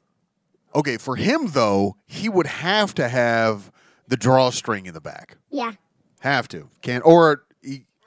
Okay, 0.73 0.97
for 0.97 1.15
him 1.15 1.47
though, 1.51 1.95
he 2.05 2.27
would 2.29 2.47
have 2.47 2.93
to 2.95 3.07
have 3.07 3.71
the 4.07 4.17
drawstring 4.17 4.85
in 4.85 4.93
the 4.93 5.01
back. 5.01 5.37
Yeah. 5.49 5.73
Have 6.21 6.47
to. 6.49 6.69
Can't 6.81 7.03
or 7.05 7.43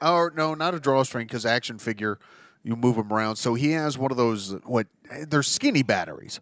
or 0.01 0.31
no, 0.35 0.53
not 0.53 0.73
a 0.75 0.79
drawstring 0.79 1.27
because 1.27 1.45
action 1.45 1.77
figure 1.79 2.19
you 2.63 2.75
move 2.75 2.95
them 2.95 3.11
around. 3.11 3.37
So 3.37 3.53
he 3.53 3.71
has 3.71 3.97
one 3.97 4.11
of 4.11 4.17
those 4.17 4.51
what 4.65 4.87
they're 5.27 5.43
skinny 5.43 5.83
batteries, 5.83 6.39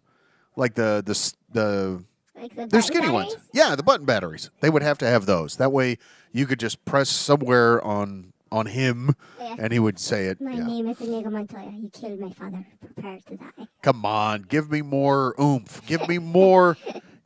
like 0.56 0.74
the 0.74 1.02
the 1.04 1.32
the 1.52 2.04
Like 2.40 2.54
the 2.54 2.66
they're 2.66 2.82
skinny 2.82 3.06
batteries? 3.06 3.34
ones. 3.34 3.48
Yeah, 3.52 3.74
the 3.74 3.82
button 3.82 4.06
batteries. 4.06 4.50
They 4.60 4.70
would 4.70 4.82
have 4.82 4.98
to 4.98 5.06
have 5.06 5.26
those. 5.26 5.56
That 5.56 5.72
way 5.72 5.98
you 6.32 6.46
could 6.46 6.60
just 6.60 6.84
press 6.84 7.08
somewhere 7.08 7.82
on 7.82 8.32
on 8.50 8.66
him 8.66 9.14
Yeah. 9.40 9.56
and 9.58 9.72
he 9.72 9.78
would 9.78 9.98
say 9.98 10.26
it. 10.26 10.40
My 10.40 10.52
Yeah. 10.52 10.66
name 10.66 10.88
is 10.88 11.00
Inigo 11.00 11.30
Montoya. 11.30 11.70
You 11.70 11.90
killed 11.90 12.20
my 12.20 12.30
father. 12.30 12.66
Prepare 12.80 13.18
to 13.28 13.36
die. 13.36 13.68
Come 13.82 14.04
on, 14.06 14.42
give 14.42 14.70
me 14.70 14.82
more 14.82 15.34
oomph. 15.40 15.84
Give 15.86 16.06
me 16.08 16.18
more 16.18 16.76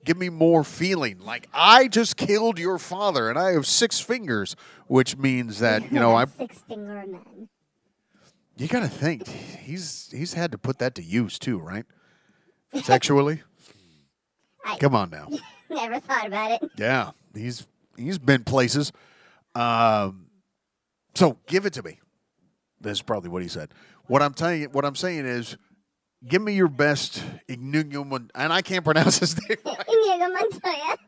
give 0.05 0.17
me 0.19 0.29
more 0.29 0.65
feeling. 0.65 1.19
Like 1.21 1.49
I 1.55 1.87
just 1.89 2.17
killed 2.17 2.59
your 2.59 2.79
father 2.79 3.31
and 3.31 3.39
I 3.39 3.53
have 3.53 3.67
six 3.67 4.01
fingers, 4.01 4.57
which 4.89 5.17
means 5.17 5.61
that, 5.61 5.93
you 5.93 6.01
know, 6.01 6.15
I 6.17 6.25
six 6.27 6.59
finger 6.59 7.05
man. 7.07 7.49
you 8.57 8.67
got 8.69 8.81
to 8.81 8.89
think 8.89 9.27
he's 9.29 10.09
he's 10.13 10.35
had 10.35 10.51
to 10.53 10.59
put 10.59 10.79
that 10.81 10.95
to 10.97 11.03
use 11.03 11.39
too, 11.39 11.59
right? 11.59 11.85
Sexually? 12.83 13.43
I 14.65 14.77
Come 14.79 14.95
on 14.95 15.11
now. 15.11 15.29
never 15.71 16.01
thought 16.01 16.27
about 16.27 16.51
it. 16.63 16.71
Yeah, 16.77 17.11
he's 17.35 17.67
he's 17.97 18.19
been 18.19 18.45
places. 18.45 18.93
Um, 19.55 20.27
so 21.15 21.39
give 21.47 21.67
it 21.67 21.73
to 21.75 21.83
me. 21.83 21.99
That's 22.81 23.03
probably 23.03 23.31
what 23.31 23.43
he 23.43 23.49
said. 23.49 23.71
What 24.07 24.23
I'm 24.23 24.35
telling 24.35 24.63
you, 24.63 24.69
what 24.69 24.85
I'm 24.85 24.97
saying 24.97 25.25
is, 25.27 25.57
give 26.27 26.43
me 26.43 26.55
your 26.55 26.69
best 26.69 27.23
Mon- 27.49 28.31
and 28.35 28.53
I 28.53 28.63
can't 28.63 28.85
pronounce 28.85 29.19
his 29.19 29.37
name. 29.49 29.59
Right. 30.65 30.99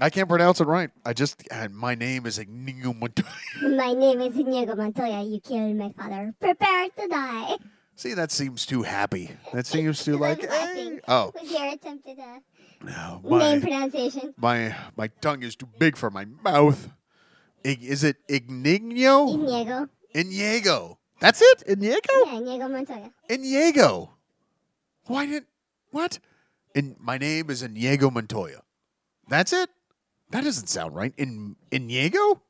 I 0.00 0.10
can't 0.10 0.28
pronounce 0.28 0.60
it 0.60 0.66
right. 0.66 0.90
I 1.04 1.12
just 1.12 1.46
and 1.50 1.74
my 1.74 1.94
name 1.94 2.26
is 2.26 2.38
Inigo 2.38 2.94
Montoya. 2.94 3.28
My 3.76 3.92
name 3.92 4.20
is 4.20 4.36
Inigo 4.36 4.74
Montoya. 4.74 5.22
You 5.22 5.40
killed 5.40 5.76
my 5.76 5.92
father. 5.92 6.34
Prepare 6.40 6.88
to 6.98 7.08
die. 7.08 7.56
See, 7.94 8.14
that 8.14 8.30
seems 8.30 8.64
too 8.64 8.82
happy. 8.82 9.30
That 9.52 9.66
seems 9.66 10.02
too 10.02 10.16
like. 10.18 10.42
Hey. 10.48 10.98
Oh, 11.06 11.30
with 11.34 11.50
your 11.50 11.68
attempted 11.72 12.18
uh, 12.18 12.40
no, 12.82 13.20
name 13.22 13.60
my 13.60 13.60
pronunciation. 13.60 14.34
my 14.38 14.74
my 14.96 15.08
tongue 15.20 15.42
is 15.42 15.54
too 15.56 15.68
big 15.78 15.96
for 15.96 16.10
my 16.10 16.24
mouth. 16.24 16.88
Is 17.64 18.04
it 18.04 18.16
Ignigno? 18.28 19.34
Inigo. 19.34 19.88
Inigo. 20.14 20.98
That's 21.20 21.40
it. 21.40 21.62
Inigo. 21.66 22.00
Yeah, 22.26 22.38
Inigo 22.38 22.68
Montoya. 22.68 23.10
Inigo. 23.28 24.10
Why 25.06 25.26
did 25.26 25.44
what? 25.90 26.18
In 26.74 26.96
my 26.98 27.18
name 27.18 27.50
is 27.50 27.62
Inigo 27.62 28.10
Montoya. 28.10 28.62
That's 29.28 29.52
it. 29.52 29.70
That 30.30 30.44
doesn't 30.44 30.68
sound 30.68 30.94
right. 30.94 31.12
In 31.16 31.56
Inigo. 31.70 32.42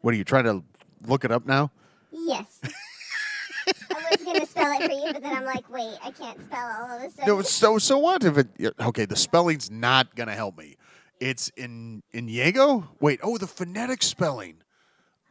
What 0.00 0.14
are 0.14 0.16
you 0.16 0.24
trying 0.24 0.44
to 0.44 0.62
look 1.06 1.24
it 1.24 1.30
up 1.30 1.46
now? 1.46 1.70
Yes. 2.10 2.60
I 3.90 4.06
was 4.10 4.24
gonna 4.24 4.46
spell 4.46 4.72
it 4.80 4.86
for 4.86 4.92
you, 4.92 5.12
but 5.12 5.22
then 5.22 5.36
I'm 5.36 5.44
like, 5.44 5.68
wait, 5.70 5.96
I 6.04 6.10
can't 6.10 6.42
spell 6.44 6.66
all 6.80 6.96
of 6.96 7.02
this. 7.02 7.26
No, 7.26 7.42
so 7.42 7.78
so 7.78 7.98
what 7.98 8.24
if 8.24 8.38
it? 8.38 8.48
Okay, 8.80 9.04
the 9.04 9.16
spelling's 9.16 9.70
not 9.70 10.14
gonna 10.14 10.34
help 10.34 10.56
me. 10.58 10.76
It's 11.20 11.48
in 11.56 12.02
in 12.12 12.28
Inigo. 12.28 12.88
Wait, 13.00 13.20
oh, 13.22 13.38
the 13.38 13.46
phonetic 13.46 14.02
spelling. 14.02 14.56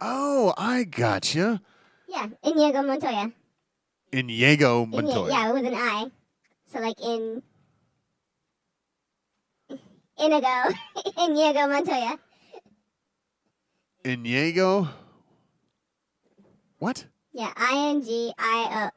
Oh, 0.02 0.54
I 0.58 0.84
gotcha. 0.84 1.62
Yeah, 2.08 2.28
Inigo 2.44 2.82
Montoya. 2.84 3.32
Inigo 4.12 4.86
Ini- 4.86 4.90
Montoya. 4.90 5.32
yeah, 5.32 5.52
with 5.52 5.66
an 5.66 5.74
I. 5.76 6.12
So 6.72 6.80
like 6.80 7.00
in 7.02 7.42
Inigo, 10.20 10.48
Inigo 11.24 11.68
Montoya. 11.68 12.18
Inigo. 14.04 14.88
What? 16.80 17.06
Yeah, 17.38 17.54
I 17.56 17.90
N 17.92 18.02
G 18.02 18.34
I 18.40 18.90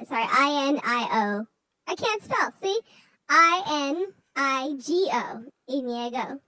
O. 0.00 0.04
Sorry, 0.06 0.24
I 0.26 0.68
N 0.68 0.80
I 0.82 1.08
O. 1.12 1.46
I 1.86 1.94
can't 1.96 2.24
spell. 2.24 2.50
See, 2.62 2.80
I 3.28 3.90
N 3.90 4.06
I 4.34 4.74
G 4.80 5.10
O. 5.12 5.44
Inigo. 5.68 6.40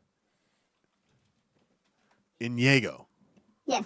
Inigo. 2.40 3.06
Yes. 3.66 3.84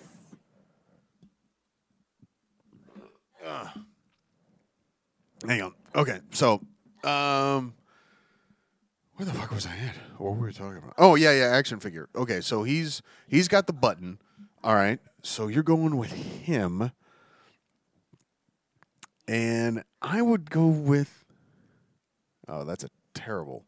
Hang 5.44 5.60
on. 5.60 5.74
Okay, 5.96 6.20
so 6.30 6.62
um, 7.02 7.74
where 9.16 9.26
the 9.26 9.32
fuck 9.32 9.50
was 9.50 9.66
I 9.66 9.70
at? 9.70 9.96
What 10.18 10.36
were 10.36 10.46
we 10.46 10.52
talking 10.52 10.78
about? 10.78 10.94
Oh 10.98 11.16
yeah, 11.16 11.32
yeah, 11.32 11.46
action 11.46 11.80
figure. 11.80 12.08
Okay, 12.14 12.40
so 12.40 12.62
he's 12.62 13.02
he's 13.26 13.48
got 13.48 13.66
the 13.66 13.72
button. 13.72 14.20
All 14.62 14.76
right, 14.76 15.00
so 15.22 15.48
you're 15.48 15.64
going 15.64 15.96
with 15.96 16.12
him, 16.12 16.92
and 19.26 19.84
I 20.02 20.22
would 20.22 20.50
go 20.50 20.66
with. 20.66 21.24
Oh, 22.48 22.64
that's 22.64 22.84
a 22.84 22.90
terrible. 23.14 23.64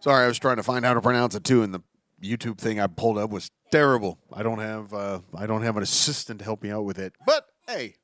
Sorry, 0.00 0.24
I 0.24 0.28
was 0.28 0.38
trying 0.38 0.56
to 0.56 0.62
find 0.62 0.84
how 0.84 0.94
to 0.94 1.00
pronounce 1.00 1.34
it 1.34 1.44
too, 1.44 1.62
and 1.62 1.74
the 1.74 1.82
YouTube 2.22 2.58
thing 2.58 2.80
I 2.80 2.86
pulled 2.86 3.18
up 3.18 3.30
was 3.30 3.50
terrible. 3.70 4.18
I 4.32 4.42
don't 4.42 4.60
have 4.60 4.92
uh, 4.92 5.20
I 5.34 5.46
don't 5.46 5.62
have 5.62 5.76
an 5.76 5.82
assistant 5.82 6.38
to 6.40 6.44
help 6.44 6.62
me 6.62 6.70
out 6.70 6.84
with 6.84 6.98
it. 6.98 7.14
But 7.26 7.46
hey, 7.66 7.94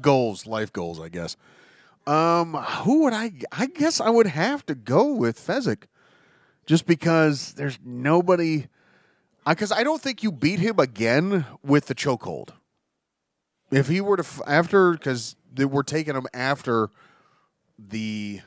goals, 0.00 0.46
life 0.46 0.72
goals, 0.72 1.00
I 1.00 1.08
guess. 1.08 1.36
Um, 2.06 2.54
who 2.54 3.04
would 3.04 3.12
I? 3.12 3.32
I 3.52 3.66
guess 3.66 4.00
I 4.00 4.10
would 4.10 4.26
have 4.26 4.64
to 4.66 4.74
go 4.74 5.12
with 5.12 5.38
Fezzik, 5.38 5.84
just 6.66 6.86
because 6.86 7.52
there's 7.54 7.78
nobody. 7.84 8.68
Because 9.46 9.72
I 9.72 9.82
don't 9.82 10.00
think 10.00 10.22
you 10.22 10.30
beat 10.30 10.58
him 10.60 10.78
again 10.78 11.46
with 11.62 11.86
the 11.86 11.94
chokehold. 11.94 12.50
If 13.70 13.88
he 13.88 14.00
were 14.00 14.16
to 14.16 14.24
after, 14.46 14.92
because 14.92 15.36
they 15.52 15.64
were 15.64 15.82
taking 15.82 16.14
them 16.14 16.26
after 16.34 16.90
the. 17.78 18.40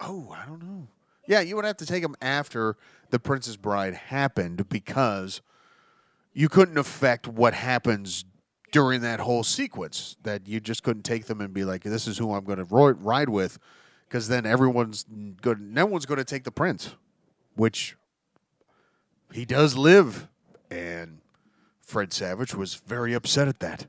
Oh, 0.00 0.34
I 0.36 0.46
don't 0.46 0.62
know. 0.62 0.88
Yeah, 1.26 1.40
you 1.40 1.56
would 1.56 1.64
have 1.64 1.78
to 1.78 1.86
take 1.86 2.02
them 2.02 2.14
after 2.20 2.76
the 3.10 3.18
Princess 3.18 3.56
Bride 3.56 3.94
happened 3.94 4.68
because 4.68 5.40
you 6.32 6.48
couldn't 6.48 6.78
affect 6.78 7.26
what 7.26 7.54
happens 7.54 8.24
during 8.72 9.00
that 9.00 9.20
whole 9.20 9.42
sequence. 9.42 10.16
That 10.22 10.46
you 10.46 10.60
just 10.60 10.82
couldn't 10.82 11.02
take 11.04 11.26
them 11.26 11.40
and 11.40 11.52
be 11.52 11.64
like, 11.64 11.82
"This 11.82 12.06
is 12.06 12.18
who 12.18 12.34
I'm 12.34 12.44
going 12.44 12.58
to 12.58 12.64
ro- 12.64 12.90
ride 12.90 13.28
with," 13.28 13.58
because 14.08 14.28
then 14.28 14.46
everyone's 14.46 15.04
good. 15.40 15.60
No 15.60 15.86
one's 15.86 16.06
going 16.06 16.18
to 16.18 16.24
take 16.24 16.44
the 16.44 16.52
prince, 16.52 16.94
which 17.54 17.96
he 19.32 19.44
does 19.44 19.76
live, 19.76 20.28
and 20.70 21.20
Fred 21.80 22.12
Savage 22.12 22.54
was 22.54 22.74
very 22.74 23.14
upset 23.14 23.48
at 23.48 23.60
that. 23.60 23.86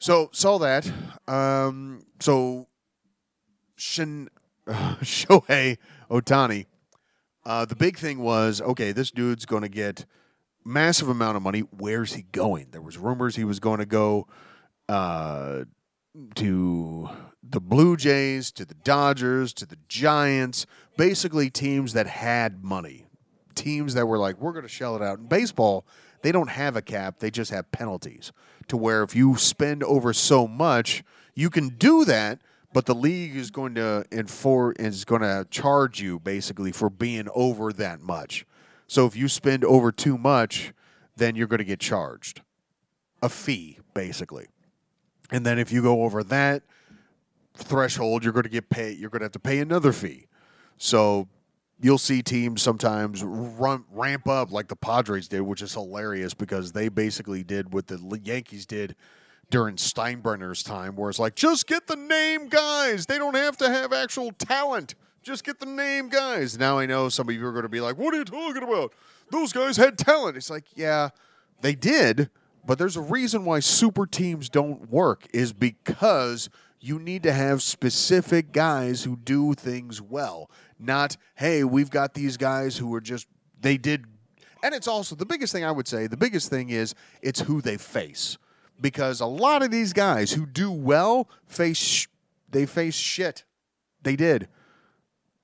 So 0.00 0.30
saw 0.32 0.58
that. 0.58 0.90
Um, 1.28 2.06
so 2.20 2.66
Shin, 3.76 4.28
uh, 4.66 4.96
Shohei 5.02 5.76
Ohtani. 6.10 6.66
Uh, 7.44 7.66
the 7.66 7.76
big 7.76 7.98
thing 7.98 8.18
was 8.18 8.60
okay. 8.62 8.92
This 8.92 9.10
dude's 9.10 9.44
going 9.44 9.62
to 9.62 9.68
get 9.68 10.06
massive 10.64 11.08
amount 11.08 11.36
of 11.36 11.42
money. 11.42 11.60
Where's 11.60 12.14
he 12.14 12.22
going? 12.32 12.68
There 12.70 12.80
was 12.80 12.96
rumors 12.96 13.36
he 13.36 13.44
was 13.44 13.60
going 13.60 13.78
to 13.78 13.86
go 13.86 14.26
uh, 14.88 15.64
to 16.36 17.10
the 17.42 17.60
Blue 17.60 17.96
Jays, 17.96 18.50
to 18.52 18.64
the 18.64 18.74
Dodgers, 18.74 19.52
to 19.54 19.66
the 19.66 19.78
Giants. 19.88 20.64
Basically, 20.96 21.50
teams 21.50 21.92
that 21.92 22.06
had 22.06 22.64
money, 22.64 23.06
teams 23.54 23.94
that 23.94 24.06
were 24.06 24.18
like, 24.18 24.40
we're 24.40 24.52
going 24.52 24.64
to 24.64 24.68
shell 24.68 24.96
it 24.96 25.02
out. 25.02 25.18
In 25.18 25.26
baseball, 25.26 25.86
they 26.22 26.32
don't 26.32 26.50
have 26.50 26.76
a 26.76 26.82
cap; 26.82 27.18
they 27.18 27.30
just 27.30 27.50
have 27.50 27.70
penalties. 27.72 28.32
To 28.68 28.76
where 28.76 29.02
if 29.02 29.16
you 29.16 29.36
spend 29.36 29.82
over 29.82 30.12
so 30.12 30.46
much, 30.46 31.02
you 31.34 31.50
can 31.50 31.70
do 31.70 32.04
that. 32.04 32.40
But 32.72 32.86
the 32.86 32.94
league 32.94 33.34
is 33.34 33.50
going 33.50 33.74
to 33.74 34.04
enforce 34.12 34.76
is 34.78 35.04
going 35.04 35.22
to 35.22 35.44
charge 35.50 36.00
you 36.00 36.20
basically 36.20 36.70
for 36.70 36.88
being 36.88 37.28
over 37.34 37.72
that 37.72 38.00
much. 38.00 38.46
So 38.86 39.06
if 39.06 39.16
you 39.16 39.26
spend 39.26 39.64
over 39.64 39.90
too 39.90 40.16
much, 40.16 40.72
then 41.16 41.34
you're 41.34 41.48
going 41.48 41.58
to 41.58 41.64
get 41.64 41.80
charged 41.80 42.42
a 43.22 43.28
fee, 43.28 43.78
basically. 43.94 44.46
And 45.30 45.44
then 45.44 45.58
if 45.58 45.72
you 45.72 45.82
go 45.82 46.02
over 46.02 46.22
that 46.24 46.62
threshold, 47.54 48.24
you're 48.24 48.32
going 48.32 48.44
to 48.44 48.48
get 48.50 48.70
paid. 48.70 48.98
You're 48.98 49.10
going 49.10 49.20
to 49.20 49.26
have 49.26 49.32
to 49.32 49.38
pay 49.38 49.60
another 49.60 49.92
fee. 49.92 50.26
So 50.78 51.28
you'll 51.80 51.98
see 51.98 52.22
teams 52.22 52.62
sometimes 52.62 53.22
run, 53.24 53.84
ramp 53.90 54.28
up 54.28 54.52
like 54.52 54.68
the 54.68 54.76
Padres 54.76 55.28
did, 55.28 55.40
which 55.40 55.62
is 55.62 55.72
hilarious 55.72 56.34
because 56.34 56.72
they 56.72 56.88
basically 56.88 57.42
did 57.42 57.72
what 57.72 57.86
the 57.86 58.20
Yankees 58.22 58.66
did 58.66 58.94
during 59.50 59.76
Steinbrenner's 59.76 60.62
time, 60.62 60.94
where 60.94 61.10
it's 61.10 61.18
like, 61.18 61.34
just 61.34 61.66
get 61.66 61.86
the 61.86 61.96
name 61.96 62.48
guys. 62.48 63.06
They 63.06 63.18
don't 63.18 63.34
have 63.34 63.56
to 63.58 63.68
have 63.68 63.92
actual 63.92 64.30
talent. 64.32 64.94
Just 65.22 65.44
get 65.44 65.58
the 65.58 65.66
name 65.66 66.08
guys. 66.08 66.58
Now 66.58 66.78
I 66.78 66.86
know 66.86 67.08
some 67.08 67.28
of 67.28 67.34
you 67.34 67.44
are 67.46 67.52
going 67.52 67.64
to 67.64 67.68
be 67.68 67.80
like, 67.80 67.98
what 67.98 68.14
are 68.14 68.18
you 68.18 68.24
talking 68.24 68.62
about? 68.62 68.92
Those 69.30 69.52
guys 69.52 69.76
had 69.76 69.98
talent. 69.98 70.36
It's 70.36 70.50
like, 70.50 70.64
yeah, 70.76 71.10
they 71.62 71.74
did, 71.74 72.30
but 72.64 72.78
there's 72.78 72.96
a 72.96 73.02
reason 73.02 73.44
why 73.44 73.60
super 73.60 74.06
teams 74.06 74.48
don't 74.48 74.90
work 74.90 75.26
is 75.32 75.52
because 75.52 76.48
you 76.80 76.98
need 76.98 77.22
to 77.24 77.32
have 77.32 77.62
specific 77.62 78.52
guys 78.52 79.04
who 79.04 79.16
do 79.16 79.54
things 79.54 80.00
well. 80.00 80.50
Not, 80.78 81.16
hey, 81.34 81.64
we've 81.64 81.90
got 81.90 82.14
these 82.14 82.36
guys 82.36 82.76
who 82.76 82.94
are 82.94 83.00
just 83.00 83.26
they 83.60 83.76
did 83.76 84.06
and 84.62 84.74
it's 84.74 84.88
also 84.88 85.14
the 85.14 85.26
biggest 85.26 85.52
thing 85.52 85.64
I 85.64 85.70
would 85.70 85.88
say, 85.88 86.06
the 86.06 86.16
biggest 86.16 86.50
thing 86.50 86.70
is 86.70 86.94
it's 87.22 87.40
who 87.40 87.62
they 87.62 87.76
face. 87.76 88.36
Because 88.80 89.20
a 89.20 89.26
lot 89.26 89.62
of 89.62 89.70
these 89.70 89.92
guys 89.92 90.32
who 90.32 90.46
do 90.46 90.70
well 90.70 91.28
face 91.46 92.06
they 92.50 92.66
face 92.66 92.94
shit. 92.94 93.44
They 94.02 94.16
did. 94.16 94.48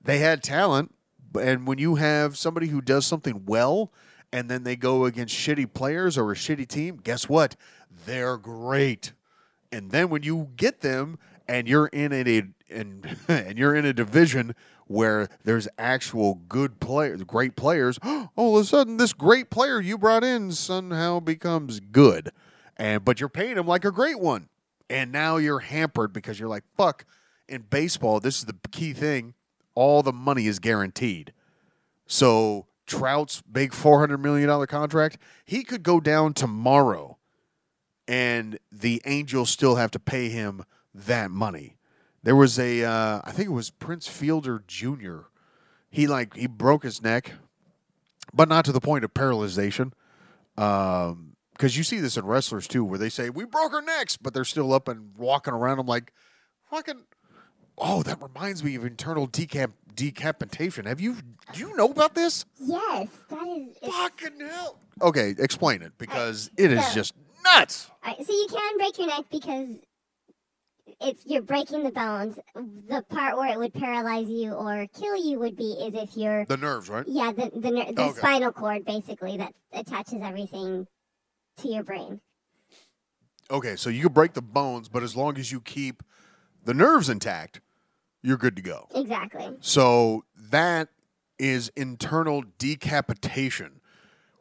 They 0.03 0.19
had 0.19 0.43
talent, 0.43 0.93
and 1.39 1.67
when 1.67 1.77
you 1.77 1.95
have 1.95 2.37
somebody 2.37 2.67
who 2.67 2.81
does 2.81 3.05
something 3.05 3.43
well 3.45 3.91
and 4.33 4.49
then 4.49 4.63
they 4.63 4.75
go 4.75 5.05
against 5.05 5.35
shitty 5.35 5.73
players 5.73 6.17
or 6.17 6.31
a 6.31 6.35
shitty 6.35 6.67
team, 6.67 6.99
guess 7.01 7.29
what? 7.29 7.55
They're 8.05 8.37
great. 8.37 9.13
And 9.71 9.91
then 9.91 10.09
when 10.09 10.23
you 10.23 10.49
get 10.55 10.81
them 10.81 11.19
and 11.47 11.67
you're 11.67 11.87
in 11.87 12.13
a 12.13 12.43
and 12.69 13.17
and 13.27 13.57
you're 13.57 13.75
in 13.75 13.85
a 13.85 13.93
division 13.93 14.55
where 14.87 15.27
there's 15.43 15.67
actual 15.77 16.35
good 16.47 16.79
players, 16.79 17.23
great 17.23 17.55
players, 17.55 17.99
all 18.35 18.57
of 18.57 18.63
a 18.63 18.65
sudden 18.65 18.97
this 18.97 19.13
great 19.13 19.49
player 19.49 19.81
you 19.81 19.97
brought 19.97 20.23
in 20.23 20.51
somehow 20.51 21.19
becomes 21.19 21.79
good. 21.79 22.31
And 22.77 23.03
but 23.03 23.19
you're 23.19 23.29
paying 23.29 23.57
him 23.57 23.67
like 23.67 23.85
a 23.85 23.91
great 23.91 24.19
one. 24.19 24.49
And 24.89 25.11
now 25.11 25.35
you're 25.37 25.59
hampered 25.59 26.13
because 26.13 26.39
you're 26.39 26.47
like, 26.47 26.63
fuck, 26.77 27.03
in 27.49 27.63
baseball, 27.63 28.21
this 28.21 28.37
is 28.37 28.45
the 28.45 28.55
key 28.71 28.93
thing. 28.93 29.33
All 29.75 30.01
the 30.01 30.13
money 30.13 30.47
is 30.47 30.59
guaranteed. 30.59 31.33
So 32.05 32.67
Trout's 32.85 33.41
big 33.41 33.73
four 33.73 33.99
hundred 33.99 34.19
million 34.19 34.47
dollar 34.47 34.65
contract, 34.65 35.17
he 35.45 35.63
could 35.63 35.83
go 35.83 35.99
down 35.99 36.33
tomorrow, 36.33 37.16
and 38.07 38.59
the 38.71 39.01
Angels 39.05 39.49
still 39.49 39.75
have 39.75 39.91
to 39.91 39.99
pay 39.99 40.29
him 40.29 40.63
that 40.93 41.31
money. 41.31 41.77
There 42.23 42.35
was 42.35 42.57
a, 42.59 42.83
uh, 42.83 43.21
I 43.23 43.31
think 43.31 43.47
it 43.49 43.53
was 43.53 43.69
Prince 43.69 44.07
Fielder 44.07 44.63
Jr. 44.67 45.19
He 45.89 46.07
like 46.07 46.35
he 46.35 46.47
broke 46.47 46.83
his 46.83 47.01
neck, 47.01 47.33
but 48.33 48.49
not 48.49 48.65
to 48.65 48.71
the 48.71 48.81
point 48.81 49.03
of 49.05 49.13
paralyzation. 49.13 49.93
Um, 50.57 51.33
because 51.53 51.75
you 51.75 51.83
see 51.83 51.99
this 51.99 52.17
in 52.17 52.25
wrestlers 52.25 52.67
too, 52.67 52.83
where 52.83 52.99
they 52.99 53.09
say 53.09 53.29
we 53.31 53.43
broke 53.43 53.73
our 53.73 53.81
necks, 53.81 54.15
but 54.15 54.33
they're 54.33 54.45
still 54.45 54.73
up 54.73 54.87
and 54.87 55.15
walking 55.17 55.53
around. 55.53 55.79
I'm 55.79 55.87
like, 55.87 56.13
fucking. 56.69 57.03
Oh, 57.79 58.03
that 58.03 58.21
reminds 58.21 58.63
me 58.63 58.75
of 58.75 58.85
internal 58.85 59.27
decap 59.27 59.71
decapitation. 59.95 60.85
Have 60.85 61.01
you 61.01 61.17
do 61.53 61.59
you 61.59 61.75
know 61.75 61.89
about 61.89 62.13
this? 62.13 62.45
Yes, 62.59 63.07
that 63.29 63.47
is. 63.47 63.91
Fucking 63.91 64.39
hell. 64.39 64.79
Okay, 65.01 65.33
explain 65.37 65.81
it 65.81 65.93
because 65.97 66.51
it 66.57 66.71
is 66.71 66.85
so- 66.87 66.93
just 66.93 67.13
nuts. 67.55 67.89
All 68.03 68.11
right, 68.11 68.25
so 68.25 68.31
you 68.33 68.47
can 68.49 68.77
break 68.77 68.97
your 68.97 69.07
neck 69.07 69.25
because 69.31 69.67
it's 71.01 71.23
you're 71.25 71.41
breaking 71.41 71.83
the 71.83 71.91
bones. 71.91 72.39
The 72.55 73.03
part 73.09 73.37
where 73.37 73.51
it 73.51 73.59
would 73.59 73.73
paralyze 73.73 74.29
you 74.29 74.53
or 74.53 74.87
kill 74.97 75.15
you 75.15 75.39
would 75.39 75.55
be 75.55 75.71
is 75.81 75.93
if 75.93 76.15
you're 76.17 76.45
The 76.45 76.57
nerves, 76.57 76.89
right? 76.89 77.05
yeah 77.07 77.31
the 77.31 77.51
the, 77.53 77.71
ner- 77.71 77.91
the 77.91 78.01
Okay. 78.01 78.19
spinal 78.19 78.51
cord 78.51 78.85
basically 78.85 79.37
that 79.37 79.53
attaches 79.73 80.21
everything 80.23 80.87
to 81.57 81.67
your 81.67 81.83
brain. 81.83 82.21
Okay, 83.49 83.75
so 83.75 83.89
you 83.89 84.03
can 84.03 84.13
break 84.13 84.33
the 84.33 84.41
bones, 84.41 84.89
but 84.89 85.03
as 85.03 85.15
long 85.15 85.37
as 85.37 85.51
you 85.51 85.61
keep 85.61 86.03
the 86.65 86.73
nerves 86.73 87.07
intact, 87.09 87.61
you're 88.21 88.37
good 88.37 88.55
to 88.57 88.61
go. 88.61 88.87
Exactly. 88.93 89.55
So 89.61 90.25
that 90.35 90.89
is 91.39 91.71
internal 91.77 92.43
decapitation, 92.57 93.76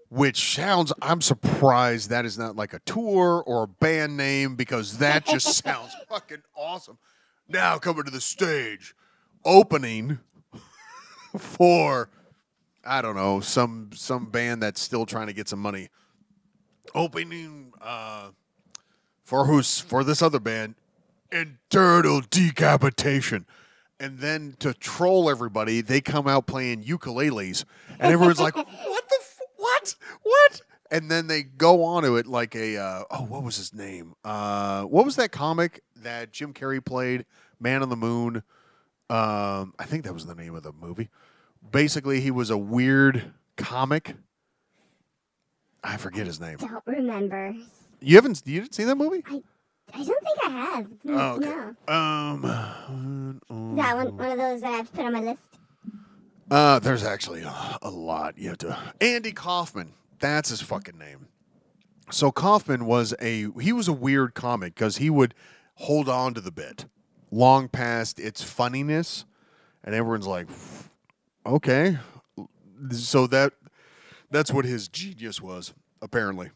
which 0.08 0.54
sounds, 0.54 0.92
I'm 1.02 1.20
surprised 1.20 2.10
that 2.10 2.24
is 2.24 2.38
not 2.38 2.56
like 2.56 2.72
a 2.72 2.78
tour 2.80 3.42
or 3.46 3.64
a 3.64 3.68
band 3.68 4.16
name 4.16 4.54
because 4.56 4.98
that 4.98 5.26
just 5.26 5.56
sounds 5.64 5.94
fucking 6.08 6.42
awesome. 6.54 6.98
Now 7.48 7.78
coming 7.78 8.04
to 8.04 8.10
the 8.10 8.20
stage, 8.20 8.94
opening 9.44 10.18
for, 11.38 12.10
I 12.84 13.02
don't 13.02 13.16
know, 13.16 13.40
some 13.40 13.90
some 13.94 14.26
band 14.26 14.62
that's 14.62 14.80
still 14.80 15.06
trying 15.06 15.28
to 15.28 15.32
get 15.32 15.48
some 15.48 15.60
money. 15.60 15.88
Opening 16.94 17.72
uh, 17.80 18.28
for 19.22 19.46
who's 19.46 19.80
for 19.80 20.04
this 20.04 20.22
other 20.22 20.40
band, 20.40 20.76
internal 21.32 22.22
decapitation. 22.30 23.46
And 23.98 24.18
then 24.18 24.56
to 24.58 24.74
troll 24.74 25.30
everybody, 25.30 25.80
they 25.80 26.02
come 26.02 26.28
out 26.28 26.46
playing 26.46 26.84
ukuleles, 26.84 27.64
and 27.98 28.12
everyone's 28.12 28.40
like, 28.40 28.54
"What 28.56 29.08
the 29.08 29.18
what 29.66 29.94
what?" 30.22 30.60
And 30.90 31.10
then 31.10 31.26
they 31.26 31.42
go 31.42 31.82
on 31.82 32.04
to 32.04 32.16
it 32.16 32.26
like 32.26 32.54
a 32.54 32.76
uh, 32.76 33.04
oh, 33.10 33.24
what 33.24 33.42
was 33.42 33.56
his 33.56 33.74
name? 33.74 34.14
Uh, 34.24 34.84
what 34.84 35.04
was 35.04 35.16
that 35.16 35.32
comic 35.32 35.82
that 35.96 36.32
Jim 36.32 36.52
Carrey 36.54 36.84
played? 36.84 37.24
Man 37.58 37.82
on 37.82 37.88
the 37.88 37.96
Moon. 37.96 38.42
Um, 39.08 39.74
I 39.78 39.84
think 39.84 40.04
that 40.04 40.12
was 40.14 40.26
the 40.26 40.34
name 40.34 40.54
of 40.54 40.62
the 40.62 40.72
movie. 40.72 41.10
Basically, 41.70 42.20
he 42.20 42.30
was 42.30 42.50
a 42.50 42.58
weird 42.58 43.32
comic. 43.56 44.14
I 45.82 45.96
forget 45.96 46.26
his 46.26 46.40
name. 46.40 46.58
Don't 46.58 46.82
remember. 46.86 47.54
You 48.00 48.16
haven't 48.16 48.42
you 48.44 48.60
didn't 48.60 48.74
see 48.74 48.84
that 48.84 48.96
movie? 48.96 49.22
I 49.94 50.04
don't 50.04 50.22
think 50.22 50.38
I 50.44 50.48
have. 50.50 50.86
Oh, 51.08 51.34
okay. 51.36 51.46
No. 51.46 51.94
Um, 51.94 53.40
Is 53.70 53.76
that 53.76 53.96
one, 53.96 54.16
one 54.16 54.30
of 54.32 54.38
those 54.38 54.60
that 54.60 54.72
I 54.72 54.76
have 54.78 54.90
to 54.90 54.96
put 54.96 55.04
on 55.04 55.12
my 55.12 55.20
list? 55.20 55.42
Uh, 56.50 56.78
there's 56.78 57.02
actually 57.02 57.42
a, 57.42 57.90
lot. 57.90 58.38
You 58.38 58.50
have 58.50 58.58
to. 58.58 58.78
Andy 59.00 59.32
Kaufman. 59.32 59.92
That's 60.20 60.50
his 60.50 60.60
fucking 60.60 60.96
name. 60.96 61.26
So 62.10 62.30
Kaufman 62.30 62.86
was 62.86 63.14
a 63.20 63.48
he 63.60 63.72
was 63.72 63.88
a 63.88 63.92
weird 63.92 64.34
comic 64.34 64.74
because 64.74 64.98
he 64.98 65.10
would 65.10 65.34
hold 65.74 66.08
on 66.08 66.34
to 66.34 66.40
the 66.40 66.52
bit 66.52 66.86
long 67.32 67.68
past 67.68 68.20
its 68.20 68.42
funniness, 68.42 69.24
and 69.82 69.94
everyone's 69.94 70.26
like, 70.26 70.46
okay. 71.44 71.98
So 72.90 73.26
that 73.26 73.54
that's 74.30 74.52
what 74.52 74.64
his 74.64 74.86
genius 74.86 75.40
was 75.40 75.74
apparently. 76.00 76.50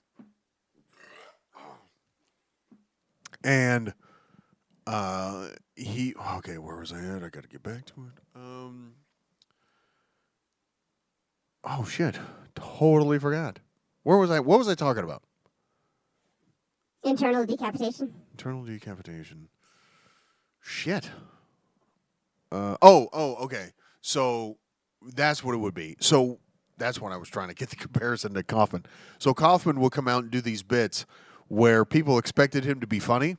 And 3.43 3.93
uh, 4.87 5.49
he 5.75 6.15
okay. 6.37 6.59
Where 6.59 6.77
was 6.77 6.93
I 6.93 7.01
at? 7.01 7.25
I 7.25 7.29
got 7.29 7.43
to 7.43 7.49
get 7.49 7.63
back 7.63 7.87
to 7.87 7.95
it. 7.95 8.37
Um. 8.37 8.93
Oh 11.65 11.85
shit! 11.85 12.19
Totally 12.55 13.19
forgot. 13.19 13.59
Where 14.03 14.17
was 14.17 14.31
I? 14.31 14.41
What 14.41 14.59
was 14.59 14.69
I 14.69 14.75
talking 14.75 15.05
about? 15.05 15.23
Internal 17.03 17.45
decapitation. 17.47 18.13
Internal 18.33 18.65
decapitation. 18.65 19.49
Shit. 20.61 21.11
Uh, 22.53 22.77
oh, 22.83 23.09
oh, 23.13 23.37
okay. 23.37 23.71
So 24.01 24.59
that's 25.03 25.43
what 25.43 25.55
it 25.55 25.59
would 25.59 25.75
be. 25.75 25.97
So 26.01 26.41
that's 26.79 27.01
when 27.01 27.13
I 27.13 27.17
was 27.17 27.29
trying 27.29 27.49
to 27.49 27.55
get 27.55 27.71
the 27.71 27.77
comparison 27.77 28.35
to 28.35 28.43
Kaufman. 28.43 28.87
So 29.19 29.33
Kaufman 29.33 29.81
will 29.81 29.91
come 29.91 30.09
out 30.09 30.25
and 30.25 30.31
do 30.31 30.41
these 30.41 30.63
bits 30.63 31.07
where 31.49 31.85
people 31.85 32.19
expected 32.19 32.65
him 32.65 32.81
to 32.81 32.87
be 32.87 32.99
funny. 32.99 33.37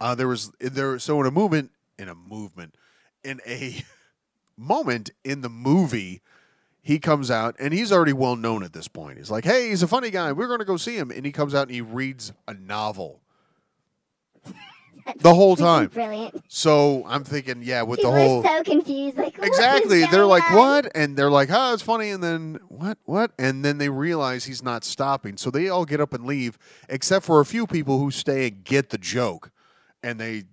Uh, 0.00 0.14
there 0.14 0.28
was 0.28 0.50
there 0.60 0.98
so 0.98 1.20
in 1.20 1.26
a 1.26 1.30
movement 1.30 1.72
in 1.98 2.08
a 2.08 2.14
movement 2.14 2.76
in 3.24 3.40
a 3.46 3.82
moment 4.56 5.10
in 5.24 5.40
the 5.40 5.48
movie 5.48 6.22
he 6.82 6.98
comes 6.98 7.30
out 7.30 7.56
and 7.58 7.74
he's 7.74 7.92
already 7.92 8.12
well 8.12 8.36
known 8.36 8.62
at 8.62 8.72
this 8.72 8.88
point. 8.88 9.18
He's 9.18 9.30
like, 9.30 9.44
"Hey, 9.44 9.68
he's 9.68 9.82
a 9.82 9.88
funny 9.88 10.10
guy. 10.10 10.32
We're 10.32 10.46
going 10.46 10.60
to 10.60 10.64
go 10.64 10.76
see 10.76 10.96
him." 10.96 11.10
And 11.10 11.24
he 11.24 11.32
comes 11.32 11.54
out 11.54 11.62
and 11.62 11.74
he 11.74 11.80
reads 11.80 12.32
a 12.46 12.54
novel 12.54 13.20
the 15.20 15.34
whole 15.34 15.56
time. 15.56 15.88
Brilliant. 15.88 16.42
So 16.48 17.04
I'm 17.06 17.24
thinking, 17.24 17.62
yeah, 17.62 17.82
with 17.82 17.98
People 17.98 18.12
the 18.12 18.18
whole 18.18 18.42
so 18.42 18.62
confused. 18.62 19.16
Like 19.16 19.38
exactly, 19.38 20.04
they're 20.06 20.26
like, 20.26 20.48
on? 20.50 20.56
"What?" 20.56 20.92
And 20.94 21.16
they're 21.16 21.30
like, 21.30 21.48
"Oh, 21.50 21.74
it's 21.74 21.82
funny." 21.82 22.10
And 22.10 22.22
then 22.22 22.58
what? 22.68 22.98
What? 23.04 23.32
And 23.38 23.64
then 23.64 23.78
they 23.78 23.88
realize 23.88 24.44
he's 24.44 24.62
not 24.62 24.84
stopping. 24.84 25.36
So 25.36 25.50
they 25.50 25.68
all 25.68 25.84
get 25.84 26.00
up 26.00 26.12
and 26.12 26.24
leave, 26.24 26.58
except 26.88 27.24
for 27.24 27.40
a 27.40 27.44
few 27.44 27.66
people 27.66 27.98
who 27.98 28.10
stay 28.10 28.48
and 28.48 28.64
get 28.64 28.90
the 28.90 28.98
joke, 28.98 29.50
and 30.02 30.20
they. 30.20 30.44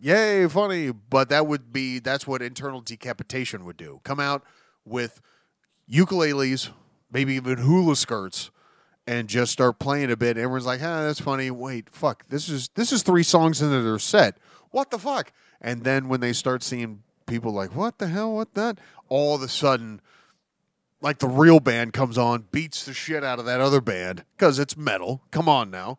Yay, 0.00 0.46
funny, 0.46 0.92
but 0.92 1.28
that 1.28 1.48
would 1.48 1.72
be 1.72 1.98
that's 1.98 2.24
what 2.24 2.40
internal 2.40 2.80
decapitation 2.80 3.64
would 3.64 3.76
do. 3.76 4.00
Come 4.04 4.20
out 4.20 4.44
with 4.84 5.20
ukuleles, 5.90 6.70
maybe 7.10 7.34
even 7.34 7.58
hula 7.58 7.96
skirts, 7.96 8.50
and 9.06 9.28
just 9.28 9.52
start 9.52 9.78
playing 9.78 10.10
a 10.10 10.16
bit. 10.16 10.36
Everyone's 10.36 10.66
like, 10.66 10.82
"Ah, 10.82 11.02
that's 11.02 11.20
funny." 11.20 11.50
Wait, 11.50 11.88
fuck, 11.90 12.26
this 12.28 12.48
is 12.48 12.68
this 12.74 12.92
is 12.92 13.02
three 13.02 13.22
songs 13.22 13.62
into 13.62 13.80
their 13.82 13.98
set. 13.98 14.38
What 14.70 14.90
the 14.90 14.98
fuck? 14.98 15.32
And 15.60 15.84
then 15.84 16.08
when 16.08 16.20
they 16.20 16.32
start 16.32 16.62
seeing 16.62 17.02
people 17.28 17.52
like, 17.52 17.76
what 17.76 17.98
the 17.98 18.08
hell? 18.08 18.34
What 18.34 18.54
that? 18.54 18.78
All 19.08 19.36
of 19.36 19.42
a 19.42 19.48
sudden, 19.48 20.00
like 21.00 21.18
the 21.18 21.28
real 21.28 21.60
band 21.60 21.92
comes 21.92 22.18
on, 22.18 22.46
beats 22.50 22.84
the 22.84 22.92
shit 22.92 23.22
out 23.22 23.38
of 23.38 23.44
that 23.44 23.60
other 23.60 23.80
band 23.80 24.24
because 24.36 24.58
it's 24.58 24.76
metal. 24.76 25.22
Come 25.30 25.48
on 25.48 25.70
now, 25.70 25.98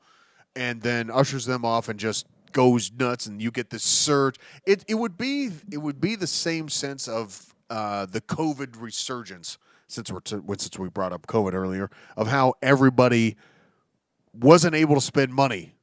and 0.56 0.82
then 0.82 1.10
ushers 1.10 1.46
them 1.46 1.64
off 1.64 1.88
and 1.88 2.00
just 2.00 2.26
goes 2.52 2.92
nuts, 2.92 3.28
and 3.28 3.42
you 3.42 3.52
get 3.52 3.70
this 3.70 3.84
surge. 3.84 4.36
It 4.66 4.84
it 4.88 4.96
would 4.96 5.18
be 5.18 5.52
it 5.72 5.78
would 5.78 6.02
be 6.02 6.16
the 6.16 6.28
same 6.28 6.68
sense 6.68 7.08
of 7.08 7.54
uh, 7.70 8.06
the 8.08 8.22
COVID 8.22 8.82
resurgence 8.82 9.58
since 9.90 10.12
we're 10.12 10.22
since 10.26 10.80
we 10.80 10.90
brought 10.90 11.12
up 11.12 11.28
COVID 11.28 11.54
earlier 11.54 11.90
of 12.16 12.28
how 12.28 12.54
everybody 12.62 13.36
wasn't 14.34 14.76
able 14.76 14.96
to 14.96 15.02
spend 15.02 15.34
money 15.34 15.74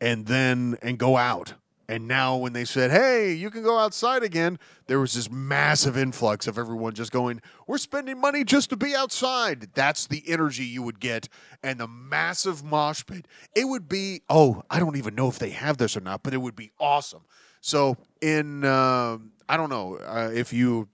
and 0.00 0.26
then 0.26 0.78
and 0.82 0.98
go 0.98 1.16
out. 1.16 1.54
And 1.88 2.08
now 2.08 2.36
when 2.36 2.52
they 2.52 2.64
said, 2.64 2.90
"Hey, 2.90 3.32
you 3.32 3.48
can 3.48 3.62
go 3.62 3.78
outside 3.78 4.24
again," 4.24 4.58
there 4.86 4.98
was 4.98 5.14
this 5.14 5.30
massive 5.30 5.96
influx 5.96 6.48
of 6.48 6.58
everyone 6.58 6.94
just 6.94 7.12
going, 7.12 7.40
"We're 7.66 7.78
spending 7.78 8.20
money 8.20 8.42
just 8.42 8.70
to 8.70 8.76
be 8.76 8.94
outside." 8.94 9.68
That's 9.74 10.06
the 10.06 10.24
energy 10.26 10.64
you 10.64 10.82
would 10.82 10.98
get 10.98 11.28
and 11.62 11.78
the 11.78 11.86
massive 11.86 12.64
mosh 12.64 13.04
pit. 13.06 13.28
It 13.54 13.66
would 13.66 13.88
be, 13.88 14.22
oh, 14.28 14.64
I 14.68 14.80
don't 14.80 14.96
even 14.96 15.14
know 15.14 15.28
if 15.28 15.38
they 15.38 15.50
have 15.50 15.76
this 15.78 15.96
or 15.96 16.00
not, 16.00 16.24
but 16.24 16.34
it 16.34 16.38
would 16.38 16.56
be 16.56 16.72
awesome. 16.80 17.22
So 17.60 17.96
in 18.20 18.64
uh, 18.64 19.18
I 19.48 19.56
don't 19.56 19.70
know 19.70 19.96
uh, 19.96 20.30
if 20.34 20.52
you 20.52 20.88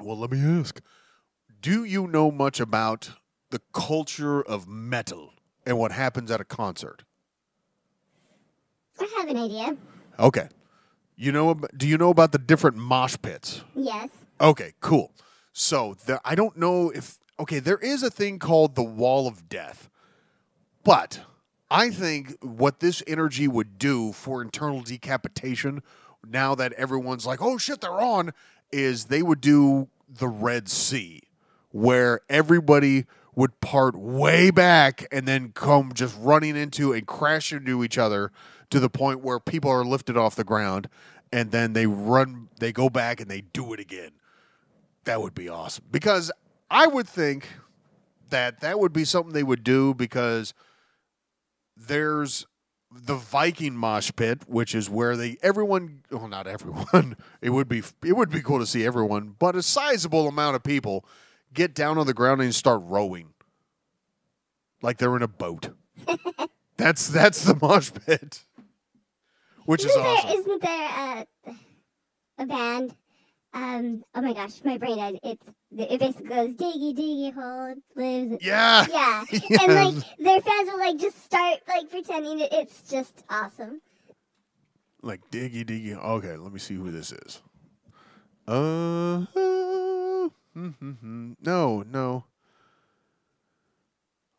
well, 0.00 0.18
let 0.18 0.30
me 0.30 0.40
ask. 0.60 0.80
Do 1.64 1.82
you 1.82 2.06
know 2.06 2.30
much 2.30 2.60
about 2.60 3.12
the 3.48 3.58
culture 3.72 4.42
of 4.42 4.68
metal 4.68 5.32
and 5.64 5.78
what 5.78 5.92
happens 5.92 6.30
at 6.30 6.38
a 6.38 6.44
concert? 6.44 7.04
I 9.00 9.08
have 9.16 9.28
an 9.30 9.38
idea. 9.38 9.74
Okay. 10.18 10.48
You 11.16 11.32
know 11.32 11.54
do 11.74 11.88
you 11.88 11.96
know 11.96 12.10
about 12.10 12.32
the 12.32 12.38
different 12.38 12.76
mosh 12.76 13.16
pits? 13.22 13.62
Yes. 13.74 14.10
Okay, 14.42 14.74
cool. 14.80 15.12
So 15.54 15.96
the, 16.04 16.20
I 16.22 16.34
don't 16.34 16.54
know 16.58 16.90
if 16.90 17.16
okay, 17.40 17.60
there 17.60 17.78
is 17.78 18.02
a 18.02 18.10
thing 18.10 18.38
called 18.38 18.74
the 18.74 18.82
wall 18.84 19.26
of 19.26 19.48
death. 19.48 19.88
But 20.82 21.22
I 21.70 21.88
think 21.88 22.36
what 22.42 22.80
this 22.80 23.02
energy 23.06 23.48
would 23.48 23.78
do 23.78 24.12
for 24.12 24.42
internal 24.42 24.82
decapitation 24.82 25.82
now 26.28 26.54
that 26.56 26.74
everyone's 26.74 27.24
like, 27.24 27.40
"Oh 27.40 27.56
shit, 27.56 27.80
they're 27.80 28.02
on," 28.02 28.34
is 28.70 29.06
they 29.06 29.22
would 29.22 29.40
do 29.40 29.88
the 30.06 30.28
Red 30.28 30.68
Sea 30.68 31.22
where 31.74 32.20
everybody 32.28 33.04
would 33.34 33.60
part 33.60 33.96
way 33.96 34.48
back 34.48 35.04
and 35.10 35.26
then 35.26 35.50
come 35.50 35.92
just 35.92 36.16
running 36.20 36.54
into 36.56 36.92
and 36.92 37.04
crash 37.04 37.52
into 37.52 37.82
each 37.82 37.98
other 37.98 38.30
to 38.70 38.78
the 38.78 38.88
point 38.88 39.24
where 39.24 39.40
people 39.40 39.68
are 39.68 39.84
lifted 39.84 40.16
off 40.16 40.36
the 40.36 40.44
ground 40.44 40.88
and 41.32 41.50
then 41.50 41.72
they 41.72 41.84
run 41.84 42.48
they 42.60 42.70
go 42.70 42.88
back 42.88 43.20
and 43.20 43.28
they 43.28 43.40
do 43.40 43.72
it 43.72 43.80
again. 43.80 44.12
That 45.02 45.20
would 45.20 45.34
be 45.34 45.48
awesome. 45.48 45.84
Because 45.90 46.30
i 46.70 46.86
would 46.86 47.08
think 47.08 47.48
that 48.30 48.60
that 48.60 48.78
would 48.78 48.92
be 48.92 49.04
something 49.04 49.32
they 49.32 49.42
would 49.42 49.64
do 49.64 49.94
because 49.94 50.54
there's 51.76 52.46
the 52.92 53.16
viking 53.16 53.76
mosh 53.76 54.12
pit 54.14 54.42
which 54.46 54.76
is 54.76 54.88
where 54.88 55.16
they 55.16 55.36
everyone 55.42 56.02
well 56.12 56.28
not 56.28 56.46
everyone. 56.46 57.16
It 57.42 57.50
would 57.50 57.68
be 57.68 57.82
it 58.04 58.12
would 58.16 58.30
be 58.30 58.42
cool 58.42 58.60
to 58.60 58.66
see 58.66 58.86
everyone 58.86 59.34
but 59.40 59.56
a 59.56 59.62
sizable 59.64 60.28
amount 60.28 60.54
of 60.54 60.62
people 60.62 61.04
get 61.54 61.74
down 61.74 61.98
on 61.98 62.06
the 62.06 62.14
ground 62.14 62.40
and 62.40 62.54
start 62.54 62.82
rowing 62.84 63.32
like 64.82 64.98
they're 64.98 65.16
in 65.16 65.22
a 65.22 65.28
boat 65.28 65.70
that's 66.76 67.08
that's 67.08 67.44
the 67.44 67.56
mosh 67.62 67.90
pit 68.06 68.44
which 69.66 69.84
is 69.84 69.90
isn't 69.90 70.02
awesome 70.02 70.28
there 70.28 70.40
isn't 70.40 70.62
there 70.62 70.88
a, 70.88 71.26
a 72.38 72.46
band? 72.46 72.94
Um. 73.52 74.04
Oh 74.14 74.20
my 74.20 74.32
gosh, 74.32 74.64
my 74.64 74.78
brain. 74.78 75.18
It's 75.22 75.46
it 75.70 76.00
basically 76.00 76.28
goes 76.28 76.54
diggy 76.56 76.92
diggy 76.96 77.32
hole 77.32 77.74
lives. 77.94 78.44
yeah 78.44 78.84
Yeah, 78.92 79.24
and 79.32 79.74
like 79.74 80.04
their 80.18 80.40
fans 80.40 80.68
will 80.68 80.78
like 80.78 80.98
just 80.98 81.24
start 81.24 81.60
like 81.68 81.88
pretending 81.88 82.38
that 82.38 82.52
it's 82.52 82.82
just 82.90 83.22
awesome. 83.30 83.80
like 85.02 85.20
diggy 85.30 85.64
diggy. 85.64 85.96
Okay, 85.96 86.36
let 86.36 86.52
me 86.52 86.58
see 86.58 86.74
who 86.74 86.90
this 86.90 87.12
is. 87.12 87.42
Uh, 88.46 89.24
uh, 89.36 90.28
mm-hmm. 90.56 91.32
no, 91.42 91.82
no. 91.82 92.24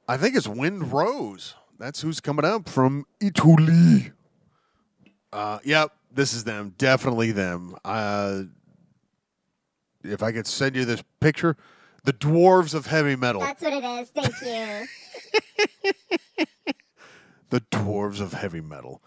I 0.08 0.18
think 0.18 0.36
it's 0.36 0.48
Wind 0.48 0.92
Rose. 0.92 1.56
That's 1.80 2.02
who's 2.02 2.20
coming 2.20 2.46
up 2.46 2.70
from 2.70 3.06
Italy. 3.20 4.12
Uh, 5.34 5.60
yep, 5.64 5.92
this 6.12 6.34
is 6.34 6.44
them. 6.44 6.74
Definitely 6.78 7.32
them. 7.32 7.76
Uh, 7.84 8.44
if 10.04 10.24
I 10.24 10.32
could 10.32 10.48
send 10.48 10.76
you 10.76 10.86
this 10.86 11.04
picture, 11.20 11.58
the 12.04 12.14
dwarves 12.14 12.74
of 12.74 12.86
heavy 12.86 13.16
metal. 13.16 13.42
That's 13.42 13.62
what 13.62 13.74
it 13.74 13.84
is. 13.84 14.10
Thank 14.10 14.88
you. 16.38 16.46
the 17.50 17.62
dwarves 17.72 18.22
of 18.22 18.34
heavy 18.34 18.62
metal. 18.62 19.02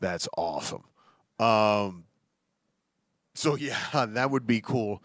That's 0.00 0.28
awesome. 0.36 0.84
Um, 1.38 2.04
so 3.34 3.56
yeah, 3.56 3.76
that 4.06 4.30
would 4.30 4.46
be 4.46 4.60
cool 4.60 5.02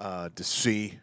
uh, 0.00 0.30
to 0.34 0.42
see. 0.42 0.98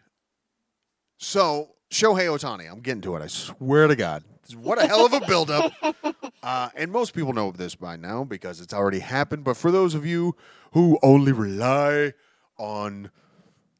So 1.16 1.70
Shohei 1.90 2.26
Ohtani, 2.26 2.70
I'm 2.70 2.80
getting 2.80 3.00
to 3.02 3.16
it. 3.16 3.22
I 3.22 3.28
swear 3.28 3.86
to 3.86 3.96
God, 3.96 4.24
what 4.54 4.82
a 4.82 4.86
hell 4.86 5.06
of 5.06 5.12
a 5.12 5.20
buildup. 5.20 5.72
uh, 6.42 6.68
and 6.74 6.90
most 6.92 7.14
people 7.14 7.32
know 7.32 7.48
of 7.48 7.56
this 7.56 7.74
by 7.74 7.96
now 7.96 8.24
because 8.24 8.60
it's 8.60 8.74
already 8.74 8.98
happened. 8.98 9.44
But 9.44 9.56
for 9.56 9.70
those 9.70 9.94
of 9.94 10.04
you 10.04 10.36
who 10.72 10.98
only 11.02 11.32
rely 11.32 12.12
on 12.58 13.10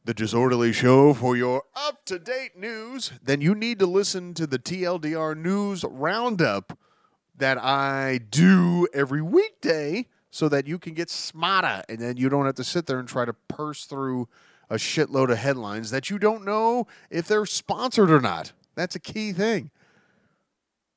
the 0.05 0.15
Disorderly 0.15 0.73
Show 0.73 1.13
for 1.13 1.37
your 1.37 1.65
up 1.77 2.05
to 2.07 2.19
date 2.19 2.57
news, 2.57 3.13
then 3.23 3.41
you 3.41 3.55
need 3.55 3.79
to 3.81 3.87
listen 3.87 4.33
to 4.35 4.47
the 4.47 4.59
TLDR 4.59 5.37
News 5.37 5.85
Roundup 5.85 6.79
that 7.37 7.59
I 7.59 8.21
do 8.31 8.89
every 8.95 9.23
weekday 9.23 10.07
so 10.31 10.49
that 10.49 10.67
you 10.67 10.79
can 10.79 10.95
get 10.95 11.11
smarter 11.11 11.83
and 11.89 11.99
then 11.99 12.17
you 12.17 12.29
don't 12.29 12.47
have 12.47 12.55
to 12.57 12.65
sit 12.65 12.87
there 12.87 12.99
and 12.99 13.09
try 13.09 13.25
to 13.25 13.33
purse 13.49 13.85
through 13.85 14.29
a 14.71 14.77
shitload 14.77 15.31
of 15.31 15.39
headlines 15.39 15.91
that 15.91 16.11
you 16.11 16.19
don't 16.19 16.45
know 16.45 16.87
if 17.11 17.27
they're 17.27 17.47
sponsored 17.47 18.11
or 18.11 18.21
not. 18.21 18.53
That's 18.75 18.95
a 18.95 19.01
key 19.01 19.33
thing. 19.33 19.71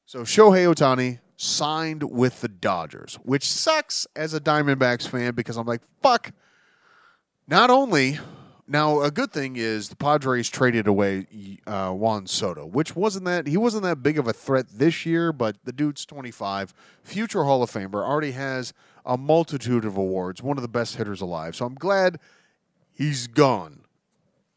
So 0.06 0.22
Shohei 0.22 0.72
Ohtani 0.74 1.20
signed 1.38 2.04
with 2.04 2.42
the 2.42 2.48
Dodgers, 2.48 3.16
which 3.24 3.50
sucks 3.50 4.06
as 4.16 4.34
a 4.34 4.40
Diamondbacks 4.40 5.08
fan 5.08 5.34
because 5.34 5.58
I'm 5.58 5.66
like, 5.66 5.82
fuck. 6.02 6.32
Not 7.48 7.70
only 7.70 8.20
now, 8.72 9.02
a 9.02 9.12
good 9.12 9.34
thing 9.34 9.58
is 9.58 9.90
the 9.90 9.98
Padres 9.98 10.50
traded 10.50 10.88
away 10.88 11.28
uh, 11.68 11.92
Juan 11.92 12.26
Soto, 12.26 12.66
which 12.66 12.96
wasn't 12.96 13.26
that 13.26 13.46
he 13.46 13.58
wasn't 13.58 13.84
that 13.84 14.02
big 14.02 14.18
of 14.18 14.30
a 14.30 14.34
threat 14.34 14.68
this 14.70 15.06
year, 15.06 15.34
but 15.34 15.58
the 15.66 15.74
dude's 15.74 16.06
25, 16.06 16.74
future 17.04 17.44
Hall 17.44 17.62
of 17.64 17.70
Famer, 17.70 17.96
already 17.96 18.32
has 18.32 18.72
a 19.06 19.18
multitude 19.18 19.84
of 19.84 19.98
awards, 19.98 20.42
one 20.42 20.58
of 20.58 20.62
the 20.62 20.70
best 20.70 20.96
hitters 20.96 21.20
alive. 21.20 21.54
So 21.54 21.66
I'm 21.66 21.76
glad 21.76 22.18
he's 23.02 23.28
gone. 23.28 23.82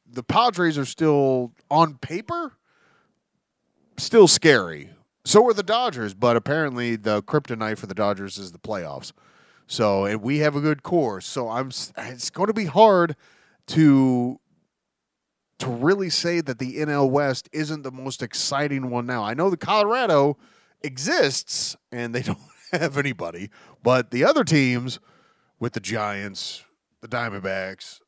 The 0.07 0.23
Padres 0.23 0.77
are 0.77 0.85
still 0.85 1.53
on 1.71 1.95
paper, 1.95 2.53
still 3.97 4.29
scary. 4.29 4.91
So 5.25 5.47
are 5.47 5.55
the 5.55 5.63
Dodgers, 5.63 6.13
but 6.13 6.37
apparently 6.37 6.97
the 6.97 7.23
kryptonite 7.23 7.79
for 7.79 7.87
the 7.87 7.95
Dodgers 7.95 8.37
is 8.37 8.53
the 8.53 8.59
playoffs. 8.59 9.13
So 9.67 10.05
and 10.05 10.21
we 10.21 10.39
have 10.39 10.55
a 10.55 10.61
good 10.61 10.83
core. 10.83 11.21
So 11.23 11.49
I'm. 11.49 11.69
It's 11.97 12.31
going 12.31 12.49
to 12.49 12.53
be 12.53 12.67
hard 12.67 13.17
to 13.69 14.39
to 15.61 15.71
really 15.71 16.11
say 16.11 16.43
that 16.43 16.59
the 16.59 16.77
NL 16.77 17.09
West 17.09 17.49
isn't 17.53 17.83
the 17.83 17.91
most 17.91 18.23
exciting 18.23 18.91
one 18.91 19.07
now. 19.07 19.25
I 19.25 19.33
know 19.33 19.49
the 19.49 19.57
Colorado 19.57 20.37
exists 20.83 21.77
and 21.91 22.15
they 22.15 22.23
don't 22.23 22.39
have 22.73 22.99
anybody, 22.99 23.49
but 23.83 24.11
the 24.11 24.25
other 24.25 24.45
teams 24.45 25.01
with 25.59 25.73
the 25.73 25.81
Giants, 25.81 26.65
the 27.01 27.09
Diamondbacks, 27.09 28.01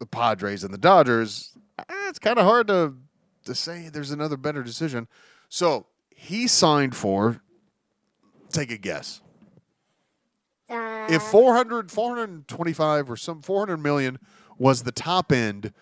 the 0.00 0.06
Padres, 0.06 0.64
and 0.64 0.74
the 0.74 0.78
Dodgers, 0.78 1.56
eh, 1.78 1.84
it's 2.08 2.18
kind 2.18 2.38
of 2.38 2.44
hard 2.44 2.66
to 2.66 2.94
to 3.44 3.54
say 3.54 3.88
there's 3.88 4.10
another 4.10 4.36
better 4.36 4.62
decision. 4.64 5.06
So 5.48 5.86
he 6.10 6.48
signed 6.48 6.96
for. 6.96 7.40
Take 8.50 8.72
a 8.72 8.76
guess. 8.78 9.20
Uh, 10.68 11.06
If 11.08 11.22
400, 11.22 11.90
425 11.92 13.08
or 13.10 13.16
some 13.16 13.42
400 13.42 13.76
million 13.76 14.18
was 14.58 14.82
the 14.82 14.92
top 14.92 15.30
end 15.32 15.72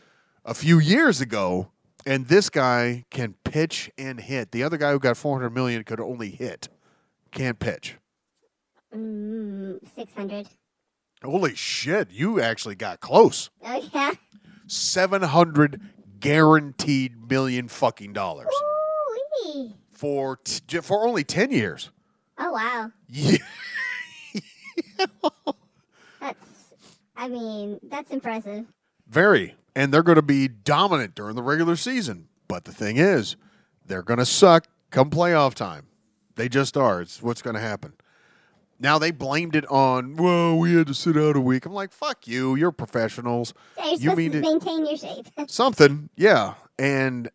a 0.45 0.53
few 0.55 0.79
years 0.79 1.21
ago, 1.21 1.71
and 2.07 2.27
this 2.29 2.51
guy 2.51 3.05
can 3.11 3.35
pitch 3.45 3.91
and 3.99 4.21
hit. 4.21 4.53
The 4.53 4.63
other 4.63 4.77
guy 4.77 4.93
who 4.93 4.99
got 4.99 5.17
400 5.17 5.51
million 5.51 5.83
could 5.85 5.99
only 6.01 6.31
hit, 6.31 6.69
can't 7.33 7.59
pitch. 7.59 7.97
mm, 8.95 9.79
six 9.97 10.13
hundred. 10.15 10.47
Holy 11.23 11.55
shit, 11.55 12.11
you 12.11 12.41
actually 12.41 12.75
got 12.77 13.01
close. 13.01 13.51
Oh 13.65 13.89
yeah. 13.93 14.13
700 14.67 15.81
guaranteed 16.21 17.29
million 17.31 17.69
fucking 17.69 18.13
dollars 18.13 18.49
Ooh-wee. 19.47 19.75
for 19.91 20.37
t- 20.45 20.79
for 20.81 21.07
only 21.07 21.25
10 21.25 21.51
years. 21.51 21.91
Oh 22.39 22.53
wow. 22.53 22.93
Yeah. 23.09 23.39
That's 26.21 26.75
I 27.17 27.29
mean, 27.29 27.81
that's 27.83 28.11
impressive. 28.13 28.67
Very. 29.09 29.55
And 29.75 29.93
they're 29.93 30.03
going 30.03 30.17
to 30.17 30.23
be 30.23 30.49
dominant 30.49 31.15
during 31.15 31.35
the 31.37 31.43
regular 31.43 31.77
season. 31.77 32.29
But 32.47 32.65
the 32.65 32.73
thing 32.73 32.97
is, 32.97 33.37
they're 33.85 34.03
going 34.03 34.19
to 34.19 34.27
suck 34.27 34.67
come 34.91 35.11
playoff 35.11 35.55
time. 35.55 35.87
They 36.37 36.49
just 36.49 36.77
are. 36.77 37.01
It's 37.01 37.23
what's 37.23 37.43
going 37.43 37.55
to 37.55 37.61
happen. 37.61 37.95
Now 38.81 38.99
they 38.99 39.11
blamed 39.11 39.57
it 39.57 39.67
on, 39.71 40.17
well, 40.17 40.57
we 40.57 40.75
had 40.75 40.87
to 40.87 40.95
sit 40.95 41.17
out 41.17 41.35
a 41.37 41.41
week. 41.41 41.67
I'm 41.67 41.73
like, 41.73 41.93
fuck 41.93 42.29
you. 42.29 42.55
You're 42.55 42.71
professionals. 42.71 43.53
You're 43.77 43.87
You 43.87 43.97
supposed 43.99 44.17
mean 44.19 44.33
to 44.33 44.41
to- 44.41 44.49
maintain 44.49 44.87
your 44.87 44.97
shape. 44.97 45.27
Something, 45.49 46.11
yeah. 46.17 46.55
And 46.79 47.29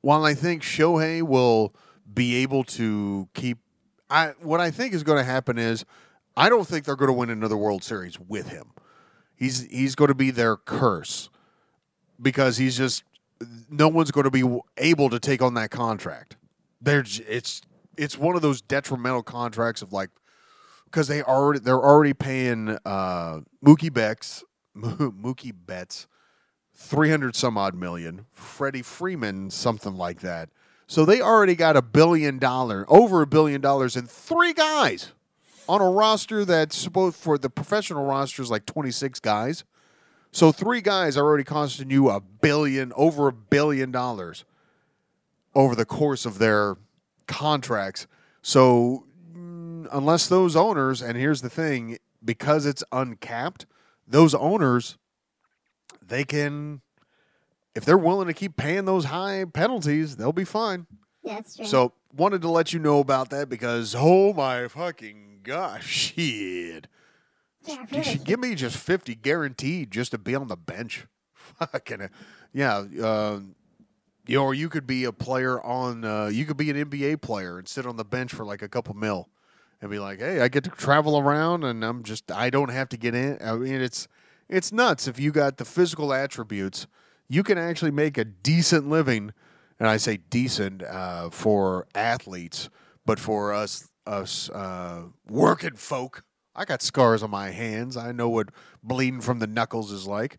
while 0.00 0.24
I 0.24 0.34
think 0.34 0.62
Shohei 0.62 1.22
will 1.22 1.74
be 2.12 2.36
able 2.36 2.64
to 2.64 3.28
keep, 3.34 3.58
I 4.08 4.32
what 4.40 4.60
I 4.60 4.70
think 4.70 4.94
is 4.94 5.02
going 5.02 5.18
to 5.18 5.24
happen 5.24 5.58
is, 5.58 5.84
I 6.36 6.48
don't 6.48 6.66
think 6.66 6.86
they're 6.86 6.96
going 6.96 7.08
to 7.08 7.12
win 7.14 7.28
another 7.30 7.56
World 7.56 7.84
Series 7.84 8.18
with 8.18 8.48
him. 8.48 8.72
He's 9.36 9.62
he's 9.70 9.94
going 9.94 10.08
to 10.08 10.14
be 10.14 10.30
their 10.30 10.56
curse 10.56 11.28
because 12.20 12.56
he's 12.56 12.76
just 12.76 13.04
no 13.68 13.88
one's 13.88 14.10
going 14.10 14.24
to 14.24 14.30
be 14.30 14.44
able 14.78 15.10
to 15.10 15.18
take 15.18 15.42
on 15.42 15.54
that 15.54 15.70
contract. 15.70 16.36
There's 16.80 17.20
it's 17.28 17.60
it's 17.98 18.16
one 18.18 18.34
of 18.34 18.40
those 18.42 18.62
detrimental 18.62 19.22
contracts 19.22 19.82
of 19.82 19.92
like 19.92 20.08
because 20.92 21.08
they 21.08 21.22
already 21.22 21.58
they're 21.58 21.82
already 21.82 22.12
paying 22.12 22.76
uh, 22.84 23.40
Mookie 23.64 23.92
Becks 23.92 24.44
Mookie 24.76 25.54
Betts 25.54 26.06
three 26.74 27.10
hundred 27.10 27.34
some 27.34 27.56
odd 27.56 27.74
million. 27.74 28.26
Freddie 28.32 28.82
Freeman 28.82 29.50
something 29.50 29.94
like 29.96 30.20
that. 30.20 30.50
So 30.86 31.04
they 31.06 31.22
already 31.22 31.54
got 31.54 31.76
a 31.76 31.82
billion 31.82 32.38
dollar 32.38 32.84
over 32.88 33.22
a 33.22 33.26
billion 33.26 33.60
dollars 33.60 33.96
in 33.96 34.06
three 34.06 34.52
guys 34.52 35.12
on 35.68 35.80
a 35.80 35.90
roster 35.90 36.44
that's 36.44 36.76
supposed 36.76 37.16
for 37.16 37.38
the 37.38 37.48
professional 37.48 38.04
roster 38.04 38.42
is 38.42 38.50
like 38.50 38.66
twenty 38.66 38.90
six 38.90 39.18
guys. 39.18 39.64
So 40.30 40.52
three 40.52 40.80
guys 40.80 41.16
are 41.16 41.24
already 41.24 41.44
costing 41.44 41.90
you 41.90 42.10
a 42.10 42.20
billion 42.20 42.92
over 42.96 43.28
a 43.28 43.32
billion 43.32 43.90
dollars 43.90 44.44
over 45.54 45.74
the 45.74 45.84
course 45.84 46.24
of 46.26 46.38
their 46.38 46.76
contracts. 47.26 48.06
So 48.42 49.04
unless 49.92 50.28
those 50.28 50.56
owners, 50.56 51.02
and 51.02 51.16
here's 51.16 51.42
the 51.42 51.50
thing, 51.50 51.98
because 52.24 52.66
it's 52.66 52.84
uncapped, 52.92 53.66
those 54.06 54.34
owners 54.34 54.98
they 56.04 56.24
can 56.24 56.82
if 57.74 57.84
they're 57.84 57.98
willing 57.98 58.26
to 58.26 58.34
keep 58.34 58.56
paying 58.56 58.84
those 58.84 59.06
high 59.06 59.44
penalties, 59.44 60.16
they'll 60.16 60.32
be 60.32 60.44
fine. 60.44 60.86
Yeah, 61.22 61.36
that's 61.36 61.56
true. 61.56 61.64
So 61.64 61.92
wanted 62.14 62.42
to 62.42 62.50
let 62.50 62.72
you 62.72 62.78
know 62.78 63.00
about 63.00 63.30
that 63.30 63.48
because 63.48 63.94
oh 63.96 64.32
my 64.32 64.68
fucking 64.68 65.40
gosh, 65.42 65.86
shit. 65.86 66.86
yeah, 67.64 67.84
really. 67.90 68.18
give 68.18 68.40
me 68.40 68.54
just 68.54 68.76
fifty 68.76 69.14
guaranteed 69.14 69.90
just 69.90 70.10
to 70.10 70.18
be 70.18 70.34
on 70.34 70.48
the 70.48 70.56
bench. 70.56 71.06
Fucking 71.58 72.08
yeah. 72.52 72.84
Uh, 73.02 73.40
you 74.26 74.36
know, 74.36 74.44
or 74.44 74.54
you 74.54 74.68
could 74.68 74.86
be 74.86 75.04
a 75.04 75.12
player 75.12 75.60
on. 75.62 76.04
Uh, 76.04 76.26
you 76.26 76.44
could 76.44 76.56
be 76.56 76.70
an 76.70 76.76
NBA 76.76 77.20
player 77.22 77.58
and 77.58 77.66
sit 77.66 77.86
on 77.86 77.96
the 77.96 78.04
bench 78.04 78.32
for 78.32 78.44
like 78.44 78.62
a 78.62 78.68
couple 78.68 78.94
mil, 78.94 79.28
and 79.82 79.90
be 79.90 79.98
like, 79.98 80.20
"Hey, 80.20 80.40
I 80.40 80.48
get 80.48 80.64
to 80.64 80.70
travel 80.70 81.18
around, 81.18 81.64
and 81.64 81.84
I'm 81.84 82.04
just. 82.04 82.30
I 82.30 82.48
don't 82.48 82.70
have 82.70 82.88
to 82.90 82.96
get 82.96 83.14
in. 83.14 83.36
I 83.44 83.54
mean, 83.56 83.82
it's 83.82 84.08
it's 84.48 84.72
nuts. 84.72 85.08
If 85.08 85.18
you 85.18 85.32
got 85.32 85.58
the 85.58 85.64
physical 85.64 86.14
attributes, 86.14 86.86
you 87.28 87.42
can 87.42 87.58
actually 87.58 87.90
make 87.90 88.16
a 88.16 88.24
decent 88.24 88.88
living, 88.88 89.32
and 89.78 89.88
I 89.88 89.96
say 89.96 90.18
decent 90.30 90.82
uh, 90.84 91.30
for 91.30 91.88
athletes, 91.94 92.70
but 93.04 93.18
for 93.18 93.52
us 93.52 93.90
us 94.06 94.48
uh, 94.50 95.02
working 95.28 95.74
folk, 95.74 96.22
I 96.54 96.64
got 96.64 96.80
scars 96.80 97.22
on 97.22 97.30
my 97.30 97.50
hands. 97.50 97.96
I 97.96 98.12
know 98.12 98.28
what 98.28 98.50
bleeding 98.82 99.20
from 99.20 99.40
the 99.40 99.46
knuckles 99.48 99.90
is 99.90 100.06
like. 100.06 100.38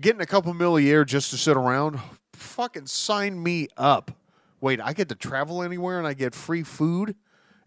Getting 0.00 0.20
a 0.20 0.26
couple 0.26 0.54
mil 0.54 0.76
a 0.76 0.80
year 0.80 1.04
just 1.04 1.30
to 1.30 1.36
sit 1.36 1.56
around, 1.56 1.98
fucking 2.34 2.86
sign 2.86 3.42
me 3.42 3.66
up. 3.76 4.12
Wait, 4.60 4.80
I 4.80 4.92
get 4.92 5.08
to 5.08 5.14
travel 5.16 5.62
anywhere 5.62 5.98
and 5.98 6.06
I 6.06 6.14
get 6.14 6.34
free 6.34 6.62
food 6.62 7.16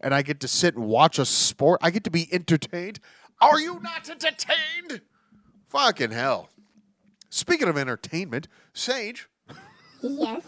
and 0.02 0.14
I 0.14 0.22
get 0.22 0.40
to 0.42 0.48
sit 0.48 0.76
and 0.76 0.86
watch 0.86 1.20
a 1.20 1.26
sport. 1.26 1.80
I 1.84 1.92
get 1.92 2.04
to 2.04 2.12
be 2.12 2.28
entertained. 2.34 3.00
Are 3.40 3.60
you 3.60 3.80
not 3.82 4.10
entertained? 4.10 5.02
Fucking 5.70 6.12
hell. 6.12 6.50
Speaking 7.30 7.70
of 7.70 7.78
entertainment, 7.78 8.48
Sage, 8.74 9.30
yes. 10.02 10.44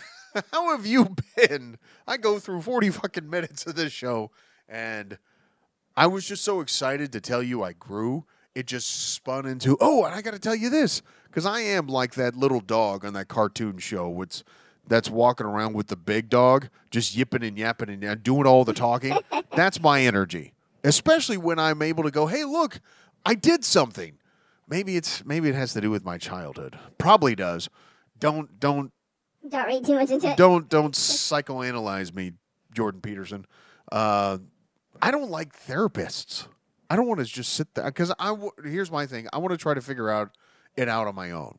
how 0.52 0.70
have 0.70 0.86
you 0.86 1.16
been? 1.36 1.78
I 2.06 2.16
go 2.16 2.38
through 2.38 2.62
40 2.62 2.90
fucking 2.90 3.28
minutes 3.28 3.66
of 3.66 3.74
this 3.74 3.92
show 3.92 4.30
and 4.68 5.18
I 5.96 6.06
was 6.06 6.26
just 6.26 6.44
so 6.44 6.60
excited 6.60 7.10
to 7.12 7.20
tell 7.20 7.42
you 7.42 7.62
I 7.62 7.72
grew. 7.72 8.24
It 8.54 8.66
just 8.66 9.12
spun 9.12 9.46
into, 9.46 9.76
oh, 9.80 10.04
and 10.04 10.14
I 10.14 10.22
got 10.22 10.32
to 10.32 10.38
tell 10.38 10.54
you 10.54 10.70
this 10.70 11.02
because 11.24 11.44
I 11.44 11.60
am 11.60 11.86
like 11.86 12.14
that 12.14 12.36
little 12.36 12.60
dog 12.60 13.04
on 13.04 13.14
that 13.14 13.28
cartoon 13.28 13.78
show. 13.78 14.08
What's 14.08 14.44
that's 14.88 15.08
walking 15.10 15.46
around 15.46 15.74
with 15.74 15.88
the 15.88 15.96
big 15.96 16.28
dog, 16.28 16.68
just 16.90 17.14
yipping 17.16 17.42
and 17.44 17.56
yapping 17.58 17.90
and 18.02 18.22
doing 18.22 18.46
all 18.46 18.64
the 18.64 18.72
talking. 18.72 19.16
that's 19.54 19.80
my 19.80 20.02
energy, 20.02 20.52
especially 20.84 21.36
when 21.36 21.58
I'm 21.58 21.82
able 21.82 22.04
to 22.04 22.10
go, 22.10 22.26
hey, 22.26 22.44
look, 22.44 22.80
I 23.24 23.34
did 23.34 23.64
something. 23.64 24.14
Maybe 24.68 24.96
it's 24.96 25.24
maybe 25.24 25.48
it 25.48 25.54
has 25.54 25.72
to 25.74 25.80
do 25.80 25.90
with 25.90 26.04
my 26.04 26.18
childhood. 26.18 26.78
Probably 26.98 27.34
does. 27.34 27.68
Don't 28.18 28.58
don't 28.60 28.92
Don't 29.48 29.66
read 29.66 29.84
too 29.86 29.94
much 29.94 30.10
into 30.10 30.30
it. 30.30 30.36
don't 30.36 30.68
don't 30.68 30.94
psychoanalyze 30.94 32.14
me, 32.14 32.32
Jordan 32.72 33.00
Peterson. 33.00 33.46
Uh, 33.90 34.38
I 35.00 35.10
don't 35.10 35.30
like 35.30 35.58
therapists. 35.66 36.46
I 36.90 36.96
don't 36.96 37.06
want 37.06 37.20
to 37.20 37.26
just 37.26 37.52
sit 37.54 37.74
there 37.74 37.84
because 37.84 38.12
I. 38.18 38.28
w- 38.28 38.50
Here's 38.64 38.90
my 38.90 39.06
thing. 39.06 39.26
I 39.32 39.38
want 39.38 39.52
to 39.52 39.56
try 39.58 39.72
to 39.74 39.80
figure 39.80 40.10
out 40.10 40.30
it 40.76 40.88
out 40.88 41.06
on 41.06 41.14
my 41.14 41.30
own. 41.30 41.58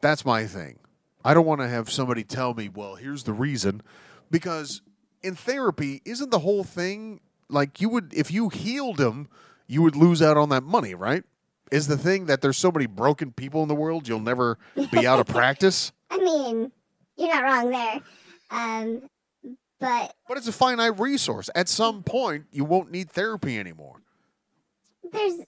That's 0.00 0.24
my 0.24 0.46
thing. 0.46 0.78
I 1.24 1.34
don't 1.34 1.46
want 1.46 1.60
to 1.60 1.68
have 1.68 1.90
somebody 1.90 2.24
tell 2.24 2.54
me, 2.54 2.68
"Well, 2.68 2.96
here's 2.96 3.24
the 3.24 3.32
reason," 3.32 3.82
because 4.30 4.82
in 5.22 5.34
therapy, 5.34 6.02
isn't 6.04 6.30
the 6.30 6.40
whole 6.40 6.64
thing 6.64 7.20
like 7.48 7.80
you 7.80 7.88
would 7.88 8.12
if 8.14 8.30
you 8.30 8.48
healed 8.48 8.96
them, 8.96 9.28
you 9.66 9.82
would 9.82 9.96
lose 9.96 10.20
out 10.22 10.36
on 10.36 10.48
that 10.50 10.62
money, 10.64 10.94
right? 10.94 11.22
Is 11.70 11.86
the 11.86 11.96
thing 11.96 12.26
that 12.26 12.42
there's 12.42 12.58
so 12.58 12.70
many 12.70 12.86
broken 12.86 13.32
people 13.32 13.62
in 13.62 13.68
the 13.68 13.74
world, 13.74 14.06
you'll 14.06 14.20
never 14.20 14.58
be 14.90 15.06
out 15.06 15.20
of 15.20 15.26
practice. 15.38 15.92
I 16.10 16.18
mean, 16.18 16.70
you're 17.16 17.28
not 17.34 17.44
wrong 17.44 17.70
there. 17.70 18.00
Um, 18.50 19.02
but 19.80 20.14
But 20.28 20.36
it's 20.36 20.48
a 20.48 20.52
finite 20.52 21.00
resource. 21.00 21.48
At 21.54 21.68
some 21.68 22.02
point, 22.02 22.44
you 22.52 22.64
won't 22.64 22.90
need 22.90 23.10
therapy 23.10 23.58
anymore. 23.58 24.02
there's 25.12 25.40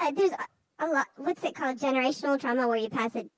uh, 0.00 0.10
there's 0.12 0.30
a, 0.30 0.84
a 0.84 0.86
lot. 0.86 1.06
What's 1.16 1.44
it 1.44 1.54
called? 1.54 1.78
Generational 1.78 2.40
trauma, 2.40 2.66
where 2.66 2.78
you 2.78 2.88
pass 2.88 3.14
it 3.14 3.30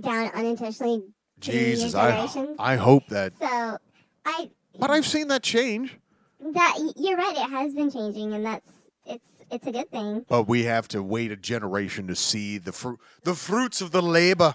down 0.00 0.30
unintentionally. 0.34 1.02
Jesus, 1.40 1.94
I. 1.94 2.28
I 2.58 2.76
hope 2.76 3.06
that. 3.08 3.32
So, 3.40 3.78
I 4.24 4.50
But 4.78 4.90
I've 4.90 5.06
seen 5.06 5.28
that 5.28 5.42
change. 5.42 5.96
that 6.40 6.92
you're 6.96 7.16
right. 7.16 7.36
It 7.36 7.50
has 7.50 7.74
been 7.74 7.90
changing, 7.90 8.32
and 8.32 8.44
that's 8.44 8.68
it's 9.06 9.28
it's 9.50 9.66
a 9.66 9.72
good 9.72 9.90
thing. 9.90 10.24
But 10.28 10.48
we 10.48 10.64
have 10.64 10.88
to 10.88 11.02
wait 11.02 11.30
a 11.32 11.36
generation 11.36 12.06
to 12.08 12.16
see 12.16 12.58
the 12.58 12.72
fruit, 12.72 12.98
the 13.22 13.34
fruits 13.34 13.80
of 13.80 13.92
the 13.92 14.02
labor. 14.02 14.54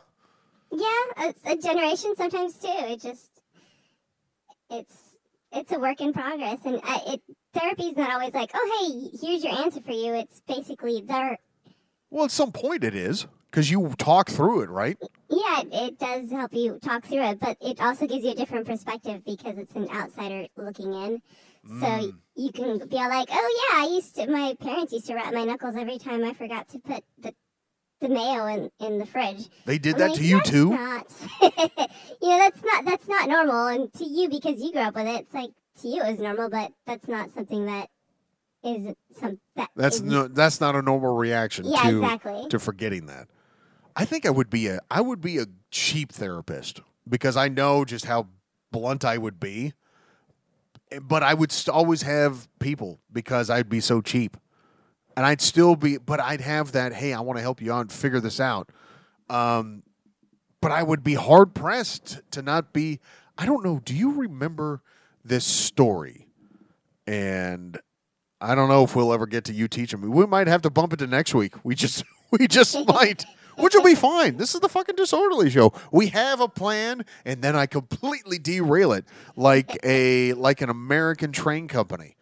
Yeah, 0.72 0.88
a, 1.18 1.34
a 1.46 1.58
generation 1.58 2.16
sometimes 2.18 2.56
too. 2.56 2.68
It 2.68 3.02
just 3.02 3.30
it's 4.70 4.96
it's 5.52 5.72
a 5.72 5.80
work 5.80 6.02
in 6.02 6.14
progress, 6.14 6.60
and 6.66 6.82
I, 6.84 7.02
it 7.14 7.22
therapy's 7.54 7.96
not 7.96 8.12
always 8.12 8.34
like, 8.34 8.52
oh 8.54 9.10
hey, 9.12 9.18
here's 9.26 9.44
your 9.44 9.54
answer 9.54 9.82
for 9.82 9.91
you. 9.91 10.14
It's 10.16 10.41
basically 10.48 11.02
there. 11.08 11.38
Well, 12.10 12.26
at 12.26 12.32
some 12.32 12.52
point 12.52 12.84
it 12.84 12.96
is 12.96 13.26
because 13.54 13.70
you 13.70 13.93
talk 13.99 14.32
through 14.32 14.62
it, 14.62 14.70
right? 14.70 14.97
yeah, 15.30 15.62
it, 15.72 15.99
does 15.99 16.32
help 16.32 16.54
you 16.56 16.80
talk 16.82 17.06
through 17.06 17.22
it, 17.22 17.39
but 17.39 17.56
it 17.62 17.80
also 17.80 18.08
gives 18.08 18.26
you 18.26 18.32
a 18.32 18.36
different 18.36 18.66
perspective 18.66 19.24
because 19.24 19.60
it's 19.60 19.76
an 19.76 19.88
outsider 19.91 20.47
looking 20.58 20.91
in. 20.91 21.22
So 21.80 21.86
mm. 21.86 22.14
you 22.36 22.51
can 22.51 22.80
be 22.88 22.97
all 22.97 23.10
like, 23.10 23.30
oh 23.32 23.70
yeah, 23.72 23.84
I 23.84 23.89
used 23.93 24.16
to. 24.16 24.28
My 24.28 24.56
parents 24.60 24.91
used 24.91 25.06
to 25.08 25.14
wrap 25.14 25.34
my 25.34 25.45
knuckles 25.45 25.76
every 25.78 25.99
time 25.99 26.24
I 26.26 26.34
forgot 26.34 26.68
to 26.70 26.80
put 26.80 27.04
the 27.20 27.34
the 28.01 28.10
mayo 28.10 28.47
in, 28.47 28.70
in 28.82 28.99
the 28.99 29.06
fridge. 29.06 29.47
They 29.66 29.78
did 29.78 29.93
I'm 29.93 29.99
that 29.99 30.10
like, 30.10 30.20
to 30.20 30.26
you 30.26 30.38
"That's 30.38 30.49
too. 30.49 30.70
Not. 30.72 31.08
you 32.22 32.30
know, 32.30 32.38
that's 32.38 32.64
not 32.64 32.86
that's 32.86 33.08
not 33.08 33.30
normal, 33.30 33.68
and 33.68 33.93
to 33.93 34.04
you 34.04 34.28
because 34.30 34.62
you 34.62 34.74
grew 34.74 34.82
up 34.82 34.95
with 34.95 35.08
it, 35.08 35.22
it's 35.22 35.34
like 35.34 35.51
to 35.82 35.88
you 35.88 36.01
it's 36.04 36.20
normal, 36.20 36.49
but 36.49 36.74
that's 36.86 37.08
not 37.08 37.34
something 37.34 37.66
that 37.68 37.88
is 38.64 38.93
some 39.20 39.39
that 39.56 39.70
That's 39.76 39.97
is- 39.97 40.01
no, 40.01 40.28
that's 40.28 40.60
not 40.60 40.76
a 40.76 40.82
normal 40.82 41.16
reaction 41.16 41.66
yeah, 41.66 41.84
to 41.84 42.04
exactly. 42.04 42.49
to 42.49 42.60
forgetting 42.60 43.06
that. 43.06 43.28
I 43.96 44.06
think 44.06 44.26
I 44.26 44.30
would 44.30 44.50
be 44.50 44.68
a 44.68 44.80
I 44.89 45.02
would 45.02 45.22
be 45.22 45.38
a 45.38 45.46
cheap 45.72 46.12
therapist 46.12 46.82
because 47.08 47.38
I 47.38 47.48
know 47.48 47.86
just 47.86 48.06
how 48.06 48.28
blunt 48.72 49.06
I 49.06 49.18
would 49.18 49.39
be. 49.39 49.74
But 51.02 51.24
I 51.24 51.34
would 51.34 51.52
st- 51.52 51.74
always 51.74 52.04
have 52.04 52.48
people 52.60 53.00
because 53.12 53.50
I'd 53.50 53.70
be 53.70 53.80
so 53.80 54.02
cheap. 54.02 54.38
And 55.16 55.26
I'd 55.26 55.41
still 55.41 55.76
be 55.76 55.98
but 55.98 56.20
I'd 56.20 56.41
have 56.41 56.72
that 56.72 56.94
hey, 56.94 57.14
I 57.14 57.22
want 57.22 57.38
to 57.38 57.41
help 57.41 57.62
you 57.62 57.72
out 57.72 57.82
and 57.82 57.91
figure 57.91 58.20
this 58.20 58.39
out. 58.39 58.70
Um 59.30 59.84
but 60.62 60.72
I 60.72 60.82
would 60.82 61.04
be 61.04 61.16
hard 61.16 61.54
pressed 61.54 62.22
to 62.32 62.41
not 62.41 62.74
be 62.74 63.00
I 63.38 63.46
don't 63.46 63.64
know, 63.64 63.80
do 63.84 63.96
you 63.96 64.14
remember 64.14 64.82
this 65.24 65.46
story? 65.46 66.28
And 67.06 67.80
I 68.39 68.56
don't 68.56 68.70
know 68.70 68.84
if 68.84 68.96
we'll 68.96 69.14
ever 69.14 69.26
get 69.26 69.46
to 69.46 69.54
you 69.54 69.68
teaching 69.68 70.02
me. 70.02 70.08
We 70.08 70.26
might 70.26 70.48
have 70.48 70.62
to 70.64 70.70
bump 70.70 70.94
it 70.94 70.98
to 70.98 71.08
next 71.08 71.34
week. 71.34 71.54
We 71.64 71.76
just 71.76 72.04
we 72.32 72.48
just 72.48 72.76
might. 72.88 73.26
Which 73.58 73.74
will 73.76 73.84
be 73.84 73.95
fine. 73.95 74.38
This 74.38 74.54
is 74.56 74.62
the 74.62 74.70
fucking 74.70 74.95
disorderly 74.95 75.49
show. 75.49 75.74
We 75.91 76.08
have 76.08 76.39
a 76.41 76.47
plan, 76.47 77.06
and 77.26 77.41
then 77.41 77.56
I 77.56 77.66
completely 77.66 78.39
derail 78.39 78.91
it 78.93 79.06
like 79.36 79.78
a 79.84 80.34
like 80.34 80.62
an 80.62 80.70
American 80.70 81.32
train 81.32 81.68
company. 81.68 82.16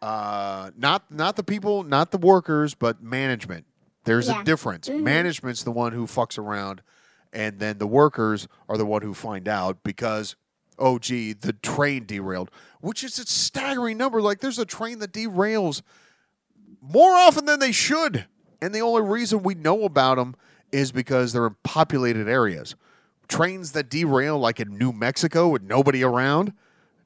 Uh, 0.00 0.70
not 0.76 1.10
not 1.10 1.36
the 1.36 1.42
people, 1.42 1.82
not 1.82 2.10
the 2.10 2.18
workers, 2.18 2.74
but 2.74 3.02
management. 3.02 3.66
There's 4.04 4.28
Yeah. 4.28 4.40
a 4.40 4.44
difference. 4.44 4.88
Management's 4.88 5.62
the 5.62 5.70
one 5.72 5.92
who 5.92 6.06
fucks 6.06 6.38
around, 6.38 6.80
and 7.32 7.58
then 7.58 7.76
the 7.78 7.86
workers 7.86 8.48
are 8.68 8.78
the 8.78 8.86
one 8.86 9.02
who 9.02 9.12
find 9.12 9.46
out 9.46 9.82
because, 9.84 10.36
oh 10.78 10.98
gee, 10.98 11.34
the 11.34 11.52
train 11.52 12.06
derailed, 12.06 12.50
which 12.80 13.04
is 13.04 13.18
a 13.18 13.26
staggering 13.26 13.98
number. 13.98 14.22
Like 14.22 14.40
there's 14.40 14.58
a 14.58 14.64
train 14.64 15.00
that 15.00 15.12
derails 15.12 15.82
more 16.80 17.12
often 17.12 17.44
than 17.44 17.60
they 17.60 17.72
should, 17.72 18.24
and 18.62 18.74
the 18.74 18.80
only 18.80 19.02
reason 19.02 19.42
we 19.42 19.54
know 19.54 19.84
about 19.84 20.14
them 20.16 20.34
is 20.72 20.92
because 20.92 21.32
they're 21.32 21.46
in 21.46 21.56
populated 21.62 22.28
areas. 22.28 22.74
Trains 23.28 23.72
that 23.72 23.88
derail, 23.88 24.38
like 24.38 24.60
in 24.60 24.76
New 24.76 24.92
Mexico 24.92 25.48
with 25.48 25.62
nobody 25.62 26.02
around, 26.02 26.52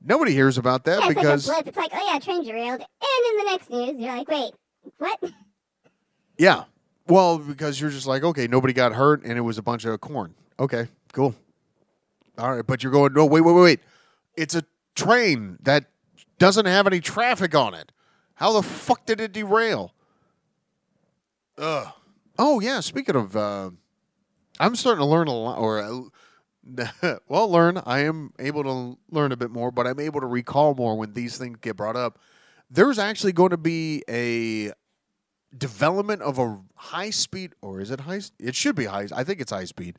nobody 0.05 0.33
hears 0.33 0.57
about 0.57 0.85
that 0.85 1.01
Yeah, 1.01 1.07
it's 1.07 1.15
because 1.15 1.49
like 1.49 1.61
a 1.61 1.63
blip. 1.63 1.69
It's 1.69 1.77
like, 1.77 1.91
oh 1.95 2.13
yeah, 2.13 2.19
train 2.19 2.45
derailed, 2.45 2.81
and 2.81 3.27
in 3.31 3.45
the 3.45 3.51
next 3.51 3.71
news, 3.71 3.99
you're 3.99 4.17
like, 4.17 4.29
wait, 4.29 4.53
what? 4.99 5.33
Yeah. 6.39 6.65
Well, 7.07 7.39
because 7.39 7.81
you're 7.81 7.91
just 7.91 8.07
like, 8.07 8.25
okay, 8.25 8.47
nobody 8.47 8.73
got 8.73 8.95
hurt 8.95 9.25
and 9.25 9.37
it 9.37 9.43
was 9.43 9.59
a 9.59 9.63
bunch 9.63 9.85
of 9.85 10.01
corn. 10.01 10.35
Okay, 10.59 10.89
cool. 11.13 11.35
All 12.39 12.57
right, 12.57 12.67
but 12.67 12.83
you're 12.83 12.93
going, 12.93 13.13
no, 13.13 13.27
wait, 13.27 13.43
wait, 13.43 13.53
wait, 13.53 13.63
wait. 13.63 13.81
It's 14.37 14.55
a 14.55 14.65
train 14.95 15.59
that 15.63 15.85
doesn't 16.39 16.67
have 16.67 16.87
any 16.87 17.01
traffic 17.01 17.55
on 17.55 17.75
it. 17.75 17.93
How 18.37 18.53
the 18.53 18.63
fuck 18.63 19.07
did 19.07 19.21
it 19.21 19.33
derail? 19.33 19.93
Ugh. 21.59 21.93
Oh, 22.39 22.61
yeah, 22.61 22.81
speaking 22.81 23.17
of, 23.17 23.37
uh, 23.37 23.71
I'm 24.59 24.77
starting 24.77 25.01
to 25.01 25.07
learn 25.07 25.29
a 25.29 25.35
lot, 25.35 25.59
or, 25.59 25.81
uh, 25.81 27.19
well, 27.29 27.51
learn. 27.51 27.81
I 27.85 28.01
am 28.01 28.33
able 28.39 28.63
to 28.65 28.99
learn 29.11 29.33
a 29.33 29.37
bit 29.37 29.51
more, 29.51 29.71
but 29.71 29.87
I'm 29.87 30.01
able 30.01 30.21
to 30.21 30.27
recall 30.27 30.75
more 30.75 30.97
when 30.97 31.13
these 31.13 31.37
things 31.37 31.59
get 31.61 31.77
brought 31.77 31.97
up. 31.97 32.19
There's 32.71 32.99
actually 32.99 33.33
going 33.33 33.51
to 33.51 33.57
be 33.57 34.03
a 34.09 34.73
development 35.57 36.23
of 36.23 36.39
a 36.39 36.61
high 36.75 37.11
speed 37.11 37.53
or 37.63 37.81
is 37.81 37.91
it 37.93 38.01
high 38.01 38.21
it 38.41 38.57
should 38.57 38.75
be 38.75 38.87
high 38.87 39.07
I 39.15 39.23
think 39.23 39.41
it's 39.41 39.53
high 39.53 39.67
speed 39.67 39.99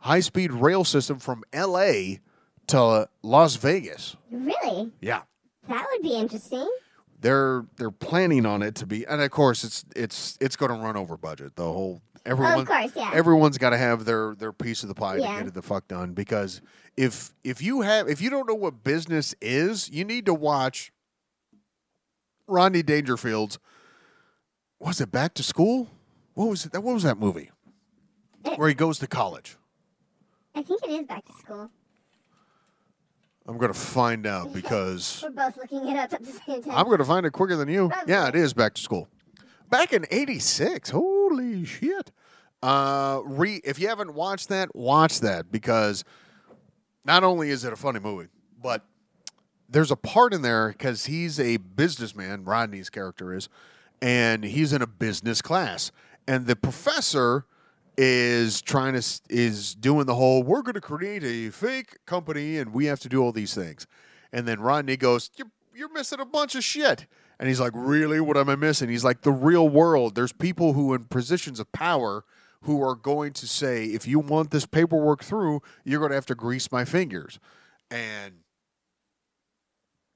high 0.00 0.20
speed 0.20 0.52
rail 0.52 0.84
system 0.84 1.18
from 1.18 1.42
LA 1.54 2.16
to 2.66 3.08
Las 3.22 3.56
Vegas. 3.56 4.16
really? 4.30 4.92
Yeah. 5.00 5.22
That 5.68 5.86
would 5.90 6.02
be 6.02 6.14
interesting. 6.14 6.68
They're 7.22 7.64
they're 7.76 7.90
planning 7.90 8.44
on 8.44 8.62
it 8.62 8.74
to 8.76 8.86
be 8.86 9.06
and 9.06 9.20
of 9.22 9.30
course 9.30 9.64
it's 9.64 9.84
it's 9.96 10.36
it's 10.40 10.56
going 10.56 10.70
to 10.70 10.76
run 10.78 10.96
over 10.96 11.16
budget. 11.16 11.56
The 11.56 11.62
whole 11.64 12.02
everyone 12.26 12.54
Oh, 12.58 12.60
of 12.60 12.66
course, 12.68 12.92
yeah. 12.94 13.10
everyone's 13.14 13.56
got 13.58 13.70
to 13.70 13.78
have 13.78 14.04
their 14.04 14.34
their 14.34 14.52
piece 14.52 14.82
of 14.82 14.88
the 14.88 14.94
pie 14.94 15.16
to 15.16 15.22
get 15.22 15.46
it 15.46 15.54
the 15.54 15.62
fuck 15.62 15.88
done 15.88 16.12
because 16.12 16.60
if 16.96 17.32
if 17.44 17.62
you 17.62 17.80
have 17.80 18.08
if 18.08 18.20
you 18.20 18.28
don't 18.28 18.46
know 18.48 18.54
what 18.54 18.84
business 18.84 19.34
is, 19.40 19.88
you 19.88 20.04
need 20.04 20.26
to 20.26 20.34
watch 20.34 20.92
Rodney 22.46 22.82
Dangerfield's 22.82 23.58
was 24.78 25.00
it 25.00 25.12
Back 25.12 25.34
to 25.34 25.42
School? 25.44 25.88
What 26.34 26.46
was 26.48 26.66
it? 26.66 26.72
That 26.72 26.80
What 26.82 26.94
was 26.94 27.04
that 27.04 27.18
movie? 27.18 27.50
It- 28.44 28.58
Where 28.58 28.68
he 28.68 28.74
goes 28.74 28.98
to 28.98 29.06
college. 29.06 29.56
I 30.54 30.62
think 30.62 30.82
it 30.82 30.90
is 30.90 31.06
back 31.06 31.24
to 31.24 31.32
school. 31.34 31.70
I'm 33.46 33.58
going 33.58 33.72
to 33.72 33.78
find 33.78 34.26
out 34.26 34.52
because 34.54 35.20
We're 35.22 35.30
both 35.30 35.56
looking 35.56 35.88
it 35.88 35.96
up 35.96 36.12
at 36.12 36.24
the 36.24 36.32
same 36.32 36.62
time. 36.62 36.72
I'm 36.74 36.86
going 36.86 36.98
to 36.98 37.04
find 37.04 37.26
it 37.26 37.32
quicker 37.32 37.56
than 37.56 37.68
you. 37.68 37.90
Yeah, 38.06 38.28
it 38.28 38.34
is 38.34 38.52
Back 38.52 38.74
to 38.74 38.82
School. 38.82 39.08
Back 39.70 39.92
in 39.92 40.06
86. 40.10 40.90
Holy 40.90 41.64
shit. 41.64 42.12
Uh 42.62 43.20
re 43.24 43.60
if 43.64 43.80
you 43.80 43.88
haven't 43.88 44.14
watched 44.14 44.48
that, 44.50 44.76
watch 44.76 45.18
that 45.20 45.50
because 45.50 46.04
not 47.04 47.24
only 47.24 47.50
is 47.50 47.64
it 47.64 47.72
a 47.72 47.76
funny 47.76 47.98
movie, 47.98 48.28
but 48.62 48.84
there's 49.68 49.90
a 49.90 49.96
part 49.96 50.32
in 50.32 50.42
there 50.42 50.68
because 50.68 51.06
he's 51.06 51.40
a 51.40 51.56
businessman, 51.56 52.44
Rodney's 52.44 52.88
character 52.90 53.34
is, 53.34 53.48
and 54.00 54.44
he's 54.44 54.72
in 54.72 54.80
a 54.82 54.86
business 54.86 55.42
class. 55.42 55.90
And 56.28 56.46
the 56.46 56.54
professor 56.54 57.46
is 57.96 58.62
trying 58.62 58.94
to 58.94 59.20
is 59.28 59.74
doing 59.74 60.06
the 60.06 60.14
whole 60.14 60.42
we're 60.42 60.62
going 60.62 60.74
to 60.74 60.80
create 60.80 61.22
a 61.22 61.50
fake 61.50 61.98
company 62.06 62.58
and 62.58 62.72
we 62.72 62.86
have 62.86 63.00
to 63.00 63.08
do 63.08 63.22
all 63.22 63.32
these 63.32 63.54
things. 63.54 63.86
And 64.32 64.48
then 64.48 64.60
Rodney 64.60 64.96
goes, 64.96 65.30
"You're 65.36 65.50
you're 65.74 65.92
missing 65.92 66.20
a 66.20 66.24
bunch 66.24 66.54
of 66.54 66.64
shit." 66.64 67.06
And 67.38 67.48
he's 67.48 67.60
like, 67.60 67.72
"Really? 67.74 68.20
What 68.20 68.36
am 68.36 68.48
I 68.48 68.56
missing?" 68.56 68.88
He's 68.88 69.04
like, 69.04 69.22
"The 69.22 69.32
real 69.32 69.68
world. 69.68 70.14
There's 70.14 70.32
people 70.32 70.72
who 70.72 70.94
in 70.94 71.04
positions 71.04 71.60
of 71.60 71.70
power 71.72 72.24
who 72.62 72.80
are 72.82 72.94
going 72.94 73.32
to 73.32 73.46
say, 73.48 73.86
if 73.86 74.06
you 74.06 74.20
want 74.20 74.52
this 74.52 74.66
paperwork 74.66 75.24
through, 75.24 75.60
you're 75.84 75.98
going 75.98 76.10
to 76.10 76.14
have 76.14 76.26
to 76.26 76.34
grease 76.34 76.72
my 76.72 76.84
fingers." 76.84 77.38
And 77.90 78.34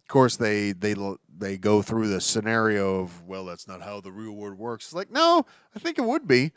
of 0.07 0.09
course, 0.09 0.37
they 0.37 0.71
they 0.73 0.95
they 1.37 1.59
go 1.59 1.83
through 1.83 2.09
the 2.09 2.21
scenario 2.21 3.01
of, 3.01 3.23
well, 3.25 3.45
that's 3.45 3.67
not 3.67 3.83
how 3.83 4.01
the 4.01 4.13
real 4.13 4.33
world 4.33 4.57
works. 4.57 4.87
It's 4.87 4.95
like, 4.95 5.11
no, 5.11 5.45
I 5.75 5.79
think 5.81 5.99
it 5.99 6.05
would 6.05 6.29
be. 6.29 6.53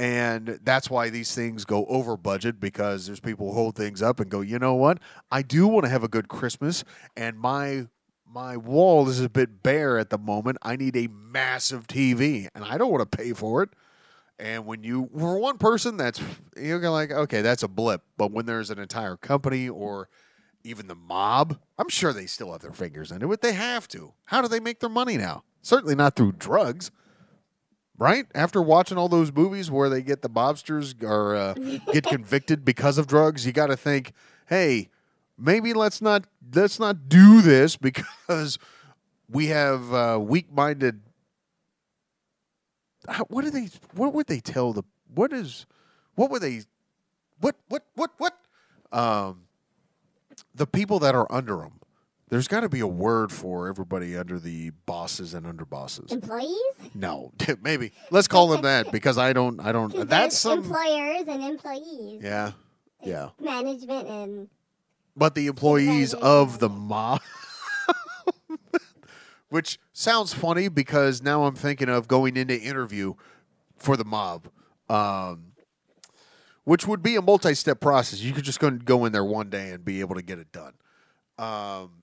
And 0.00 0.58
that's 0.64 0.88
why 0.88 1.10
these 1.10 1.34
things 1.34 1.66
go 1.66 1.84
over 1.84 2.16
budget 2.16 2.58
because 2.58 3.04
there's 3.04 3.20
people 3.20 3.48
who 3.48 3.52
hold 3.52 3.76
things 3.76 4.00
up 4.00 4.18
and 4.18 4.30
go, 4.30 4.40
you 4.40 4.58
know 4.58 4.74
what? 4.74 4.96
I 5.30 5.42
do 5.42 5.68
want 5.68 5.84
to 5.84 5.90
have 5.90 6.02
a 6.02 6.08
good 6.08 6.26
Christmas, 6.26 6.84
and 7.18 7.38
my 7.38 7.86
my 8.26 8.56
wall 8.56 9.10
is 9.10 9.20
a 9.20 9.28
bit 9.28 9.62
bare 9.62 9.98
at 9.98 10.08
the 10.08 10.16
moment. 10.16 10.56
I 10.62 10.76
need 10.76 10.96
a 10.96 11.08
massive 11.08 11.86
TV, 11.86 12.48
and 12.54 12.64
I 12.64 12.78
don't 12.78 12.90
want 12.90 13.10
to 13.10 13.18
pay 13.18 13.34
for 13.34 13.62
it. 13.62 13.68
And 14.38 14.64
when 14.64 14.84
you, 14.84 15.10
for 15.18 15.38
one 15.38 15.58
person, 15.58 15.98
that's 15.98 16.18
you're 16.56 16.80
like, 16.88 17.10
okay, 17.10 17.42
that's 17.42 17.62
a 17.62 17.68
blip. 17.68 18.02
But 18.16 18.32
when 18.32 18.46
there's 18.46 18.70
an 18.70 18.78
entire 18.78 19.18
company 19.18 19.68
or 19.68 20.08
even 20.64 20.86
the 20.86 20.94
mob, 20.94 21.58
I'm 21.76 21.90
sure 21.90 22.14
they 22.14 22.24
still 22.24 22.52
have 22.52 22.62
their 22.62 22.72
fingers 22.72 23.12
into 23.12 23.30
it. 23.32 23.42
They 23.42 23.52
have 23.52 23.86
to. 23.88 24.14
How 24.24 24.40
do 24.40 24.48
they 24.48 24.60
make 24.60 24.80
their 24.80 24.88
money 24.88 25.18
now? 25.18 25.44
Certainly 25.60 25.96
not 25.96 26.16
through 26.16 26.32
drugs, 26.38 26.90
right? 28.00 28.26
After 28.34 28.62
watching 28.62 28.96
all 28.96 29.08
those 29.08 29.30
movies 29.30 29.70
where 29.70 29.88
they 29.90 30.02
get 30.02 30.22
the 30.22 30.30
mobsters 30.30 31.00
or 31.04 31.36
uh, 31.36 31.54
get 31.92 32.04
convicted 32.08 32.64
because 32.64 32.98
of 32.98 33.06
drugs, 33.06 33.46
you 33.46 33.52
got 33.52 33.66
to 33.66 33.76
think, 33.76 34.12
hey, 34.48 34.88
maybe 35.38 35.72
let's 35.72 36.02
not 36.02 36.24
let's 36.52 36.80
not 36.80 37.08
do 37.08 37.42
this 37.42 37.76
because 37.76 38.58
we 39.30 39.46
have 39.48 39.92
uh, 39.92 40.18
weak-minded. 40.20 41.02
How, 43.06 43.24
what 43.24 43.44
do 43.44 43.50
they? 43.50 43.68
What 43.94 44.14
would 44.14 44.26
they 44.26 44.40
tell 44.40 44.72
the? 44.72 44.82
What 45.14 45.32
is? 45.32 45.66
What 46.14 46.30
would 46.30 46.42
they? 46.42 46.62
What? 47.40 47.56
What? 47.68 47.84
What? 47.94 48.10
What? 48.16 48.36
Um, 48.92 49.42
the 50.54 50.66
people 50.66 50.98
that 51.00 51.14
are 51.14 51.30
under 51.30 51.56
them. 51.56 51.79
There's 52.30 52.46
got 52.46 52.60
to 52.60 52.68
be 52.68 52.78
a 52.78 52.86
word 52.86 53.32
for 53.32 53.68
everybody 53.68 54.16
under 54.16 54.38
the 54.38 54.70
bosses 54.86 55.34
and 55.34 55.44
underbosses. 55.44 56.12
Employees? 56.12 56.94
No, 56.94 57.32
maybe 57.62 57.90
let's 58.12 58.28
call 58.28 58.48
them 58.48 58.62
that 58.62 58.92
because 58.92 59.18
I 59.18 59.32
don't. 59.32 59.58
I 59.60 59.72
don't. 59.72 60.08
That's 60.08 60.38
some. 60.38 60.60
employers 60.60 61.24
and 61.26 61.42
employees. 61.42 62.22
Yeah, 62.22 62.52
yeah. 63.02 63.30
Management 63.40 64.08
and 64.08 64.48
But 65.16 65.34
the 65.34 65.48
employees 65.48 66.14
of 66.14 66.60
the 66.60 66.68
mob, 66.68 67.20
which 69.48 69.80
sounds 69.92 70.32
funny 70.32 70.68
because 70.68 71.20
now 71.22 71.44
I'm 71.44 71.56
thinking 71.56 71.88
of 71.88 72.06
going 72.06 72.36
into 72.36 72.56
interview 72.58 73.14
for 73.76 73.96
the 73.96 74.04
mob, 74.04 74.48
um, 74.88 75.46
which 76.62 76.86
would 76.86 77.02
be 77.02 77.16
a 77.16 77.22
multi-step 77.22 77.80
process. 77.80 78.20
You 78.20 78.32
could 78.32 78.44
just 78.44 78.60
go 78.60 78.70
go 78.70 79.04
in 79.04 79.10
there 79.10 79.24
one 79.24 79.50
day 79.50 79.70
and 79.70 79.84
be 79.84 79.98
able 79.98 80.14
to 80.14 80.22
get 80.22 80.38
it 80.38 80.52
done. 80.52 80.74
Um, 81.36 81.99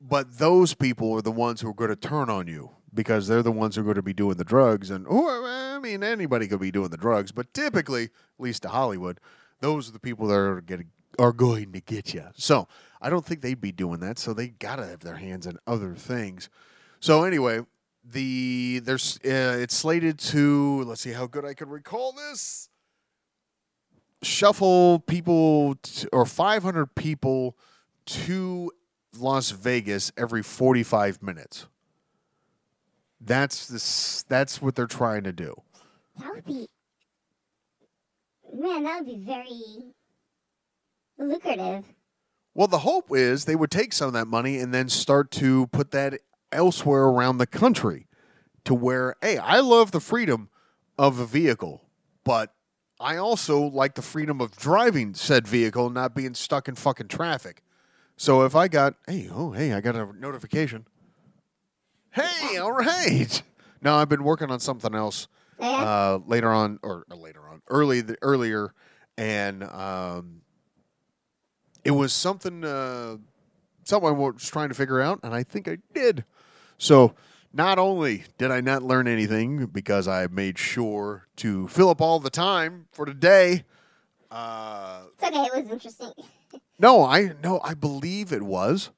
but 0.00 0.38
those 0.38 0.74
people 0.74 1.12
are 1.14 1.22
the 1.22 1.32
ones 1.32 1.60
who 1.60 1.68
are 1.68 1.74
going 1.74 1.90
to 1.90 1.96
turn 1.96 2.30
on 2.30 2.46
you 2.46 2.70
because 2.94 3.26
they're 3.26 3.42
the 3.42 3.52
ones 3.52 3.74
who 3.74 3.82
are 3.82 3.84
going 3.84 3.96
to 3.96 4.02
be 4.02 4.12
doing 4.12 4.36
the 4.36 4.44
drugs. 4.44 4.90
And 4.90 5.06
I 5.08 5.78
mean, 5.82 6.02
anybody 6.02 6.48
could 6.48 6.60
be 6.60 6.70
doing 6.70 6.90
the 6.90 6.96
drugs, 6.96 7.32
but 7.32 7.52
typically, 7.52 8.04
at 8.04 8.10
least 8.38 8.62
to 8.62 8.68
Hollywood, 8.68 9.20
those 9.60 9.88
are 9.88 9.92
the 9.92 10.00
people 10.00 10.26
that 10.28 10.34
are 10.34 10.60
getting 10.60 10.90
are 11.18 11.32
going 11.32 11.72
to 11.72 11.80
get 11.80 12.14
you. 12.14 12.24
So 12.36 12.68
I 13.00 13.10
don't 13.10 13.24
think 13.24 13.40
they'd 13.40 13.60
be 13.60 13.72
doing 13.72 14.00
that. 14.00 14.18
So 14.18 14.32
they 14.32 14.48
got 14.48 14.76
to 14.76 14.86
have 14.86 15.00
their 15.00 15.16
hands 15.16 15.46
in 15.46 15.58
other 15.66 15.94
things. 15.94 16.48
So 17.00 17.24
anyway, 17.24 17.60
the 18.04 18.80
there's 18.84 19.18
uh, 19.24 19.58
it's 19.60 19.76
slated 19.76 20.18
to 20.18 20.84
let's 20.84 21.00
see 21.00 21.12
how 21.12 21.26
good 21.26 21.44
I 21.44 21.54
can 21.54 21.68
recall 21.68 22.12
this. 22.12 22.68
Shuffle 24.22 24.98
people 25.00 25.76
t- 25.76 26.08
or 26.12 26.26
500 26.26 26.94
people 26.94 27.56
to 28.06 28.72
Las 29.20 29.50
Vegas 29.50 30.12
every 30.16 30.42
45 30.42 31.22
minutes. 31.22 31.66
That's 33.20 33.66
this. 33.66 34.22
That's 34.28 34.62
what 34.62 34.74
they're 34.74 34.86
trying 34.86 35.24
to 35.24 35.32
do. 35.32 35.62
that 36.18 36.34
would 36.34 36.44
be 36.44 36.68
man, 38.52 38.84
that 38.84 38.98
would 38.98 39.06
be 39.06 39.24
very 39.24 39.92
lucrative. 41.18 41.84
Well, 42.54 42.68
the 42.68 42.78
hope 42.78 43.06
is 43.10 43.44
they 43.44 43.56
would 43.56 43.70
take 43.70 43.92
some 43.92 44.08
of 44.08 44.14
that 44.14 44.26
money 44.26 44.58
and 44.58 44.74
then 44.74 44.88
start 44.88 45.30
to 45.32 45.68
put 45.68 45.90
that 45.92 46.20
elsewhere 46.50 47.04
around 47.04 47.38
the 47.38 47.46
country 47.46 48.06
to 48.64 48.74
where, 48.74 49.14
hey, 49.20 49.38
I 49.38 49.60
love 49.60 49.92
the 49.92 50.00
freedom 50.00 50.48
of 50.98 51.18
a 51.18 51.26
vehicle, 51.26 51.82
but 52.24 52.54
I 53.00 53.16
also 53.16 53.60
like 53.60 53.94
the 53.94 54.02
freedom 54.02 54.40
of 54.40 54.56
driving 54.56 55.14
said 55.14 55.46
vehicle, 55.46 55.90
not 55.90 56.14
being 56.14 56.34
stuck 56.34 56.68
in 56.68 56.74
fucking 56.74 57.08
traffic. 57.08 57.62
So 58.20 58.42
if 58.42 58.56
I 58.56 58.66
got, 58.66 58.94
hey, 59.06 59.28
oh, 59.32 59.52
hey, 59.52 59.72
I 59.72 59.80
got 59.80 59.94
a 59.94 60.08
notification. 60.18 60.84
Hey, 62.10 62.56
all 62.58 62.72
right. 62.72 63.40
No, 63.80 63.94
I've 63.94 64.08
been 64.08 64.24
working 64.24 64.50
on 64.50 64.58
something 64.58 64.92
else 64.92 65.28
uh, 65.60 66.18
later 66.26 66.50
on, 66.50 66.80
or, 66.82 67.04
or 67.08 67.16
later 67.16 67.48
on, 67.48 67.62
early 67.68 68.00
the, 68.00 68.16
earlier, 68.20 68.74
and 69.16 69.62
um, 69.62 70.40
it 71.84 71.92
was 71.92 72.12
something 72.12 72.64
uh, 72.64 73.18
something 73.84 74.08
I 74.08 74.12
was 74.12 74.48
trying 74.50 74.70
to 74.70 74.74
figure 74.74 75.00
out, 75.00 75.20
and 75.22 75.32
I 75.32 75.44
think 75.44 75.68
I 75.68 75.78
did. 75.94 76.24
So 76.76 77.14
not 77.52 77.78
only 77.78 78.24
did 78.36 78.50
I 78.50 78.60
not 78.60 78.82
learn 78.82 79.06
anything 79.06 79.66
because 79.66 80.08
I 80.08 80.26
made 80.26 80.58
sure 80.58 81.28
to 81.36 81.68
fill 81.68 81.88
up 81.88 82.00
all 82.00 82.18
the 82.18 82.30
time 82.30 82.86
for 82.90 83.06
today. 83.06 83.62
Uh, 84.28 85.02
It's 85.14 85.22
okay. 85.22 85.44
It 85.44 85.62
was 85.62 85.72
interesting. 85.72 86.12
no, 86.78 87.04
I 87.04 87.32
no, 87.42 87.60
I 87.62 87.74
believe 87.74 88.32
it 88.32 88.42
was. 88.42 88.90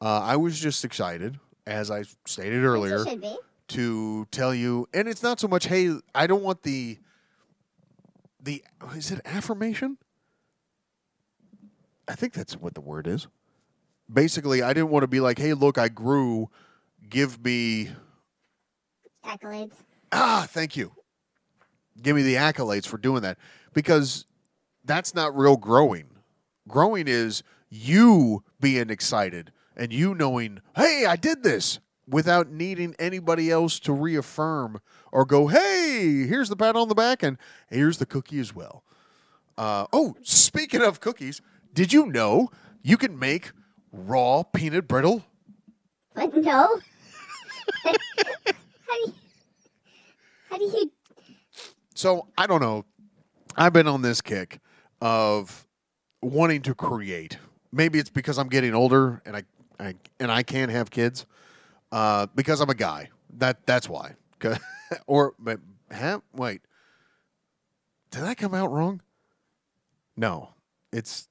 Uh, 0.00 0.20
I 0.20 0.36
was 0.36 0.58
just 0.60 0.84
excited, 0.84 1.38
as 1.66 1.90
I 1.90 2.04
stated 2.26 2.62
earlier 2.64 3.02
It 3.02 3.08
should 3.08 3.20
be. 3.20 3.36
to 3.68 4.26
tell 4.30 4.54
you 4.54 4.86
and 4.94 5.08
it's 5.08 5.22
not 5.22 5.40
so 5.40 5.48
much 5.48 5.66
hey 5.66 5.92
i 6.14 6.26
don't 6.26 6.42
want 6.44 6.62
the 6.62 6.98
the 8.40 8.62
is 8.94 9.10
it 9.10 9.20
affirmation 9.24 9.98
i 12.06 12.14
think 12.14 12.32
that's 12.32 12.54
what 12.56 12.74
the 12.74 12.80
word 12.80 13.08
is 13.08 13.26
basically 14.12 14.62
i 14.62 14.72
didn't 14.72 14.90
want 14.90 15.02
to 15.02 15.08
be 15.08 15.18
like 15.18 15.36
hey 15.38 15.52
look 15.52 15.78
i 15.78 15.88
grew 15.88 16.48
give 17.08 17.42
me 17.44 17.90
Accolades. 19.24 19.72
ah 20.12 20.46
thank 20.48 20.76
you 20.76 20.92
give 22.00 22.14
me 22.14 22.22
the 22.22 22.34
accolades 22.34 22.86
for 22.86 22.98
doing 22.98 23.22
that 23.22 23.36
because 23.72 24.26
that's 24.84 25.12
not 25.12 25.36
real 25.36 25.56
growing 25.56 26.04
growing 26.68 27.06
is 27.08 27.42
you 27.68 28.42
being 28.60 28.90
excited 28.90 29.52
and 29.76 29.92
you 29.92 30.14
knowing 30.14 30.60
hey 30.76 31.04
i 31.08 31.16
did 31.16 31.42
this 31.42 31.78
without 32.08 32.48
needing 32.50 32.94
anybody 32.98 33.50
else 33.50 33.78
to 33.80 33.92
reaffirm 33.92 34.80
or 35.12 35.24
go 35.24 35.48
hey 35.48 36.24
here's 36.26 36.48
the 36.48 36.56
pat 36.56 36.76
on 36.76 36.88
the 36.88 36.94
back 36.94 37.22
and 37.22 37.36
here's 37.68 37.98
the 37.98 38.06
cookie 38.06 38.38
as 38.38 38.54
well 38.54 38.84
uh, 39.58 39.86
oh 39.92 40.14
speaking 40.22 40.82
of 40.82 41.00
cookies 41.00 41.40
did 41.74 41.92
you 41.92 42.06
know 42.06 42.48
you 42.82 42.96
can 42.96 43.18
make 43.18 43.52
raw 43.92 44.42
peanut 44.42 44.86
brittle 44.86 45.24
But 46.14 46.34
no. 46.36 46.80
how 47.84 47.92
do 47.92 47.98
you? 49.06 49.14
How 50.48 50.58
do 50.58 50.64
you? 50.64 50.90
So 51.94 52.28
I 52.38 52.46
don't 52.46 52.60
know. 52.60 52.84
I've 53.56 53.72
been 53.72 53.86
on 53.88 54.02
this 54.02 54.20
kick 54.20 54.60
of 55.00 55.65
wanting 56.22 56.62
to 56.62 56.74
create. 56.74 57.38
Maybe 57.72 57.98
it's 57.98 58.10
because 58.10 58.38
I'm 58.38 58.48
getting 58.48 58.74
older 58.74 59.22
and 59.24 59.36
I, 59.36 59.42
I 59.78 59.94
and 60.18 60.30
I 60.30 60.42
can't 60.42 60.70
have 60.70 60.90
kids. 60.90 61.26
Uh, 61.92 62.26
because 62.34 62.60
I'm 62.60 62.70
a 62.70 62.74
guy. 62.74 63.10
That 63.38 63.66
that's 63.66 63.88
why. 63.88 64.14
or 65.06 65.34
but 65.38 65.60
huh? 65.92 66.20
wait. 66.32 66.62
Did 68.10 68.22
that 68.22 68.38
come 68.38 68.54
out 68.54 68.70
wrong? 68.70 69.02
No. 70.16 70.50
It's 70.92 71.28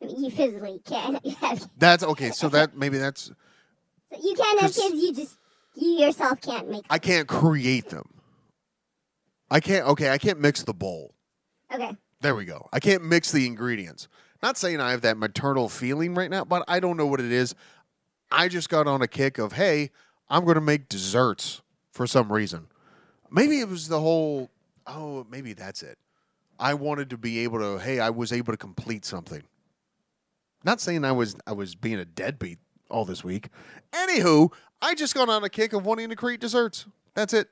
you 0.00 0.30
physically 0.30 0.80
can't 0.84 1.24
have. 1.40 1.68
that's 1.78 2.02
okay. 2.02 2.30
So 2.30 2.48
that 2.48 2.76
maybe 2.76 2.98
that's 2.98 3.30
You 4.20 4.34
can't 4.34 4.60
have 4.60 4.74
kids. 4.74 4.94
You 4.94 5.14
just 5.14 5.38
you 5.74 5.90
yourself 5.92 6.40
can't 6.40 6.68
make. 6.68 6.84
I 6.90 6.98
can't 6.98 7.28
create 7.28 7.90
them. 7.90 8.08
I 9.50 9.60
can't 9.60 9.86
okay, 9.88 10.10
I 10.10 10.18
can't 10.18 10.40
mix 10.40 10.62
the 10.62 10.74
bowl. 10.74 11.14
Okay. 11.72 11.96
There 12.22 12.36
we 12.36 12.44
go. 12.44 12.68
I 12.72 12.78
can't 12.78 13.04
mix 13.04 13.32
the 13.32 13.46
ingredients. 13.46 14.06
Not 14.42 14.56
saying 14.56 14.80
I 14.80 14.92
have 14.92 15.02
that 15.02 15.16
maternal 15.18 15.68
feeling 15.68 16.14
right 16.14 16.30
now, 16.30 16.44
but 16.44 16.64
I 16.68 16.78
don't 16.78 16.96
know 16.96 17.06
what 17.06 17.20
it 17.20 17.32
is. 17.32 17.54
I 18.30 18.48
just 18.48 18.68
got 18.68 18.86
on 18.86 19.02
a 19.02 19.08
kick 19.08 19.38
of, 19.38 19.52
hey, 19.52 19.90
I'm 20.28 20.44
going 20.44 20.54
to 20.54 20.60
make 20.60 20.88
desserts 20.88 21.62
for 21.90 22.06
some 22.06 22.32
reason. 22.32 22.68
Maybe 23.30 23.58
it 23.58 23.68
was 23.68 23.88
the 23.88 24.00
whole, 24.00 24.50
oh, 24.86 25.26
maybe 25.30 25.52
that's 25.52 25.82
it. 25.82 25.98
I 26.60 26.74
wanted 26.74 27.10
to 27.10 27.18
be 27.18 27.40
able 27.40 27.58
to, 27.58 27.78
hey, 27.78 27.98
I 27.98 28.10
was 28.10 28.32
able 28.32 28.52
to 28.52 28.56
complete 28.56 29.04
something. 29.04 29.42
Not 30.64 30.80
saying 30.80 31.04
I 31.04 31.10
was 31.10 31.34
I 31.44 31.52
was 31.52 31.74
being 31.74 31.98
a 31.98 32.04
deadbeat 32.04 32.58
all 32.88 33.04
this 33.04 33.24
week. 33.24 33.48
Anywho, 33.92 34.52
I 34.80 34.94
just 34.94 35.12
got 35.12 35.28
on 35.28 35.42
a 35.42 35.48
kick 35.48 35.72
of 35.72 35.84
wanting 35.84 36.08
to 36.10 36.16
create 36.16 36.38
desserts. 36.38 36.86
That's 37.14 37.34
it. 37.34 37.48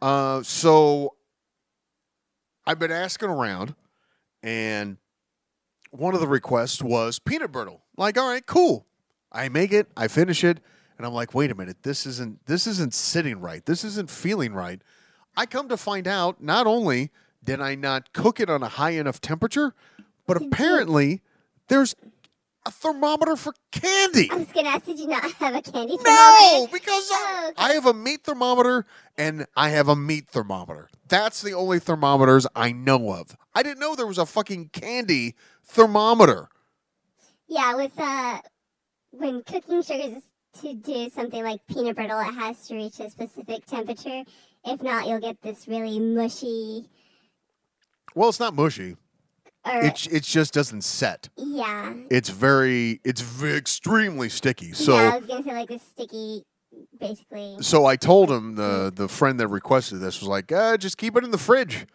Uh, 0.00 0.44
so 0.44 1.14
I've 2.66 2.78
been 2.78 2.92
asking 2.92 3.28
around, 3.28 3.74
and 4.42 4.96
one 5.90 6.14
of 6.14 6.20
the 6.20 6.28
requests 6.28 6.82
was 6.82 7.18
peanut 7.18 7.52
brittle. 7.52 7.82
Like, 7.96 8.16
all 8.16 8.28
right, 8.28 8.44
cool. 8.46 8.86
I 9.30 9.48
make 9.48 9.72
it, 9.72 9.88
I 9.96 10.08
finish 10.08 10.44
it, 10.44 10.60
and 10.96 11.06
I'm 11.06 11.12
like, 11.12 11.34
wait 11.34 11.50
a 11.50 11.54
minute, 11.54 11.82
this 11.82 12.06
isn't 12.06 12.46
this 12.46 12.66
isn't 12.66 12.94
sitting 12.94 13.40
right. 13.40 13.64
This 13.64 13.84
isn't 13.84 14.10
feeling 14.10 14.52
right. 14.52 14.80
I 15.36 15.46
come 15.46 15.68
to 15.68 15.76
find 15.76 16.06
out, 16.06 16.42
not 16.42 16.66
only 16.66 17.10
did 17.42 17.60
I 17.60 17.74
not 17.74 18.12
cook 18.12 18.38
it 18.38 18.50
on 18.50 18.62
a 18.62 18.68
high 18.68 18.90
enough 18.90 19.20
temperature, 19.20 19.74
but 20.26 20.36
apparently 20.36 21.22
there's 21.68 21.94
a 22.64 22.70
thermometer 22.70 23.36
for 23.36 23.54
candy. 23.72 24.28
I 24.30 24.36
was 24.36 24.46
gonna 24.48 24.68
ask, 24.68 24.84
did 24.84 24.98
you 24.98 25.08
not 25.08 25.24
have 25.32 25.54
a 25.54 25.62
candy? 25.62 25.96
Thermometer? 25.96 26.06
No, 26.06 26.68
because 26.72 27.08
Oh, 27.10 27.40
I, 27.46 27.48
okay. 27.50 27.62
I 27.62 27.72
have 27.74 27.86
a 27.86 27.94
meat 27.94 28.22
thermometer 28.24 28.86
and 29.18 29.46
I 29.56 29.70
have 29.70 29.88
a 29.88 29.96
meat 29.96 30.28
thermometer. 30.28 30.88
That's 31.08 31.42
the 31.42 31.52
only 31.54 31.78
thermometers 31.80 32.46
I 32.54 32.72
know 32.72 33.12
of. 33.12 33.36
I 33.54 33.62
didn't 33.62 33.80
know 33.80 33.94
there 33.94 34.06
was 34.06 34.18
a 34.18 34.26
fucking 34.26 34.70
candy 34.70 35.34
thermometer. 35.64 36.48
Yeah, 37.48 37.74
with 37.74 37.92
uh, 37.98 38.38
when 39.10 39.42
cooking 39.42 39.82
sugars 39.82 40.22
to 40.62 40.74
do 40.74 41.10
something 41.10 41.42
like 41.42 41.66
peanut 41.66 41.96
brittle, 41.96 42.20
it 42.20 42.32
has 42.34 42.66
to 42.68 42.76
reach 42.76 43.00
a 43.00 43.10
specific 43.10 43.66
temperature. 43.66 44.22
If 44.64 44.82
not, 44.82 45.06
you'll 45.08 45.18
get 45.20 45.42
this 45.42 45.66
really 45.66 45.98
mushy. 45.98 46.88
Well, 48.14 48.28
it's 48.28 48.40
not 48.40 48.54
mushy. 48.54 48.96
Or 49.64 49.80
It 49.84 50.06
it 50.10 50.22
just 50.24 50.52
doesn't 50.52 50.82
set. 50.82 51.28
yeah, 51.36 51.94
It's 52.10 52.30
very 52.30 53.00
it's 53.04 53.20
v- 53.20 53.54
extremely 53.54 54.28
sticky. 54.28 54.72
So 54.72 54.94
yeah, 54.94 55.14
I 55.14 55.18
was 55.18 55.26
gonna 55.26 55.44
say 55.44 55.54
like 55.54 55.68
this 55.68 55.82
sticky, 55.82 56.44
basically. 56.98 57.56
so 57.60 57.86
I 57.86 57.96
told 57.96 58.30
him 58.30 58.56
the 58.56 58.92
the 58.94 59.06
friend 59.08 59.38
that 59.40 59.48
requested 59.48 60.00
this 60.00 60.20
was 60.20 60.28
like, 60.28 60.50
uh, 60.50 60.76
just 60.76 60.96
keep 60.98 61.16
it 61.16 61.22
in 61.24 61.30
the 61.30 61.38
fridge. 61.38 61.86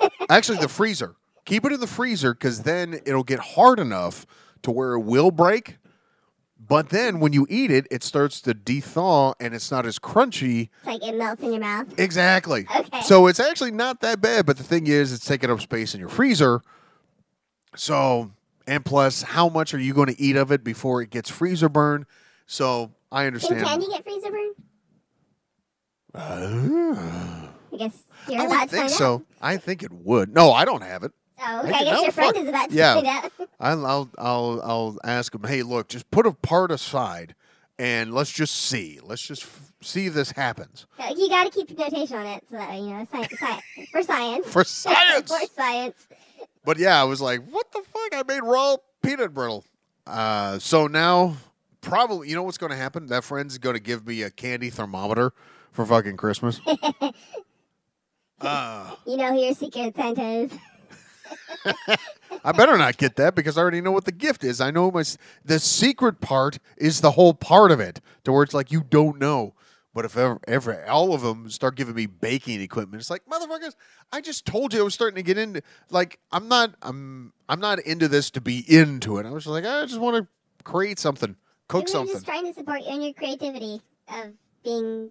Actually, 0.30 0.58
the 0.58 0.68
freezer. 0.68 1.16
Keep 1.44 1.64
it 1.64 1.72
in 1.72 1.80
the 1.80 1.86
freezer 1.88 2.34
because 2.34 2.62
then 2.62 3.00
it'll 3.04 3.24
get 3.24 3.40
hard 3.40 3.80
enough 3.80 4.24
to 4.62 4.70
where 4.70 4.92
it 4.92 5.00
will 5.00 5.30
break. 5.32 5.78
But 6.60 6.90
then 6.90 7.18
when 7.20 7.32
you 7.32 7.46
eat 7.48 7.70
it, 7.70 7.86
it 7.90 8.02
starts 8.04 8.40
to 8.42 8.52
de-thaw 8.52 9.32
and 9.40 9.54
it's 9.54 9.70
not 9.70 9.86
as 9.86 9.98
crunchy. 9.98 10.68
It's 10.78 10.86
like 10.86 11.02
it 11.02 11.16
melts 11.16 11.42
in 11.42 11.52
your 11.52 11.60
mouth. 11.60 11.86
Exactly. 11.98 12.66
Okay. 12.76 13.00
So 13.02 13.26
it's 13.28 13.40
actually 13.40 13.70
not 13.70 14.02
that 14.02 14.20
bad. 14.20 14.44
But 14.44 14.58
the 14.58 14.64
thing 14.64 14.86
is, 14.88 15.12
it's 15.12 15.24
taking 15.24 15.50
up 15.50 15.60
space 15.62 15.94
in 15.94 16.00
your 16.00 16.10
freezer. 16.10 16.60
So 17.76 18.30
and 18.66 18.84
plus, 18.84 19.22
how 19.22 19.48
much 19.48 19.72
are 19.74 19.78
you 19.80 19.94
going 19.94 20.08
to 20.14 20.20
eat 20.20 20.36
of 20.36 20.50
it 20.52 20.62
before 20.64 21.00
it 21.02 21.10
gets 21.10 21.30
freezer 21.30 21.68
burn? 21.68 22.06
So 22.46 22.92
I 23.12 23.26
understand. 23.26 23.60
Can 23.60 23.68
candy 23.68 23.86
get 23.88 24.04
freezer 24.04 24.30
burn? 24.30 24.50
Ah. 26.14 27.48
I 27.72 27.76
guess 27.76 28.02
you're 28.28 28.40
I 28.40 28.44
about 28.44 28.50
would 28.60 28.60
to 28.62 28.68
think 28.68 28.80
find 28.88 28.90
so. 28.90 29.14
out. 29.14 29.22
I 29.40 29.56
think 29.56 29.82
it 29.82 29.92
would. 29.92 30.34
No, 30.34 30.52
I 30.52 30.64
don't 30.64 30.82
have 30.82 31.02
it. 31.02 31.12
Oh, 31.40 31.44
I 31.44 31.60
okay, 31.60 31.68
I, 31.68 31.72
can- 31.78 31.84
guess 31.86 32.02
your 32.02 32.12
friend 32.12 32.34
fuck. 32.34 32.42
is 32.42 32.48
about 32.48 32.70
to 32.70 32.74
Yeah. 32.76 32.94
find 32.94 33.06
out. 33.06 33.32
I'll, 33.60 33.86
I'll 33.86 34.08
I'll 34.18 34.60
I'll 34.64 34.98
ask 35.04 35.34
him. 35.34 35.42
Hey, 35.44 35.62
look, 35.62 35.88
just 35.88 36.10
put 36.10 36.26
a 36.26 36.32
part 36.32 36.70
aside, 36.72 37.34
and 37.78 38.12
let's 38.12 38.32
just 38.32 38.54
see. 38.54 38.98
Let's 39.02 39.22
just 39.22 39.42
f- 39.44 39.72
see 39.80 40.06
if 40.06 40.14
this 40.14 40.32
happens 40.32 40.86
Uh, 40.98 41.14
you 41.16 41.28
got 41.28 41.44
to 41.44 41.50
keep 41.50 41.68
the 41.68 41.74
notation 41.74 42.16
on 42.16 42.26
it 42.26 42.44
so 42.50 42.56
that 42.56 42.74
you 42.74 42.86
know 42.90 43.04
for 43.06 43.24
science. 43.36 43.62
for 43.92 44.02
science. 44.02 44.46
for 44.52 44.64
science. 45.54 46.06
But 46.68 46.76
yeah, 46.76 47.00
I 47.00 47.04
was 47.04 47.22
like, 47.22 47.40
what 47.50 47.72
the 47.72 47.78
fuck? 47.78 48.12
I 48.12 48.22
made 48.28 48.42
raw 48.42 48.76
peanut 49.00 49.32
brittle. 49.32 49.64
Uh, 50.06 50.58
so 50.58 50.86
now 50.86 51.38
probably 51.80 52.28
you 52.28 52.34
know 52.34 52.42
what's 52.42 52.58
going 52.58 52.72
to 52.72 52.76
happen. 52.76 53.06
That 53.06 53.24
friend's 53.24 53.56
going 53.56 53.72
to 53.72 53.80
give 53.80 54.06
me 54.06 54.20
a 54.20 54.28
candy 54.28 54.68
thermometer 54.68 55.32
for 55.72 55.86
fucking 55.86 56.18
Christmas. 56.18 56.60
uh, 58.42 58.94
You 59.06 59.16
know 59.16 59.32
who 59.32 59.40
your 59.40 59.54
secret 59.54 59.96
Santa 59.96 60.22
is. 60.22 60.52
I 62.44 62.52
better 62.52 62.76
not 62.76 62.98
get 62.98 63.16
that 63.16 63.34
because 63.34 63.56
I 63.56 63.62
already 63.62 63.80
know 63.80 63.92
what 63.92 64.04
the 64.04 64.12
gift 64.12 64.44
is. 64.44 64.60
I 64.60 64.70
know 64.70 64.90
my 64.90 65.04
the 65.46 65.58
secret 65.58 66.20
part 66.20 66.58
is 66.76 67.00
the 67.00 67.12
whole 67.12 67.32
part 67.32 67.70
of 67.70 67.80
it, 67.80 68.02
to 68.24 68.32
where 68.32 68.42
it's 68.42 68.52
like 68.52 68.70
you 68.70 68.82
don't 68.82 69.18
know. 69.18 69.54
But 69.98 70.04
if 70.04 70.16
ever, 70.16 70.38
ever 70.46 70.88
all 70.88 71.12
of 71.12 71.22
them 71.22 71.50
start 71.50 71.74
giving 71.74 71.96
me 71.96 72.06
baking 72.06 72.60
equipment, 72.60 73.00
it's 73.00 73.10
like 73.10 73.26
motherfuckers. 73.26 73.74
I 74.12 74.20
just 74.20 74.46
told 74.46 74.72
you 74.72 74.78
I 74.78 74.84
was 74.84 74.94
starting 74.94 75.16
to 75.16 75.24
get 75.24 75.38
into 75.38 75.60
like 75.90 76.20
I'm 76.30 76.46
not 76.46 76.76
I'm 76.82 77.32
I'm 77.48 77.58
not 77.58 77.80
into 77.80 78.06
this 78.06 78.30
to 78.30 78.40
be 78.40 78.64
into 78.68 79.18
it. 79.18 79.26
I 79.26 79.30
was 79.30 79.42
just 79.42 79.52
like 79.52 79.64
I 79.64 79.84
just 79.86 80.00
want 80.00 80.16
to 80.18 80.62
create 80.62 81.00
something. 81.00 81.34
cook 81.66 81.80
Maybe 81.80 81.90
something. 81.90 82.14
Just 82.14 82.26
trying 82.26 82.46
to 82.46 82.54
support 82.54 82.82
you 82.82 82.94
in 82.94 83.02
your 83.02 83.12
creativity 83.12 83.82
of 84.14 84.34
being 84.62 85.10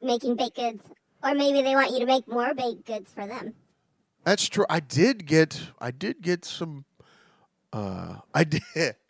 making 0.00 0.36
baked 0.36 0.56
goods, 0.56 0.84
or 1.22 1.34
maybe 1.34 1.60
they 1.60 1.74
want 1.74 1.92
you 1.92 1.98
to 1.98 2.06
make 2.06 2.26
more 2.26 2.54
baked 2.54 2.86
goods 2.86 3.12
for 3.12 3.26
them. 3.26 3.52
That's 4.24 4.48
true. 4.48 4.64
I 4.70 4.80
did 4.80 5.26
get 5.26 5.60
I 5.78 5.90
did 5.90 6.22
get 6.22 6.46
some 6.46 6.86
uh 7.70 8.20
I 8.32 8.44
did 8.44 8.62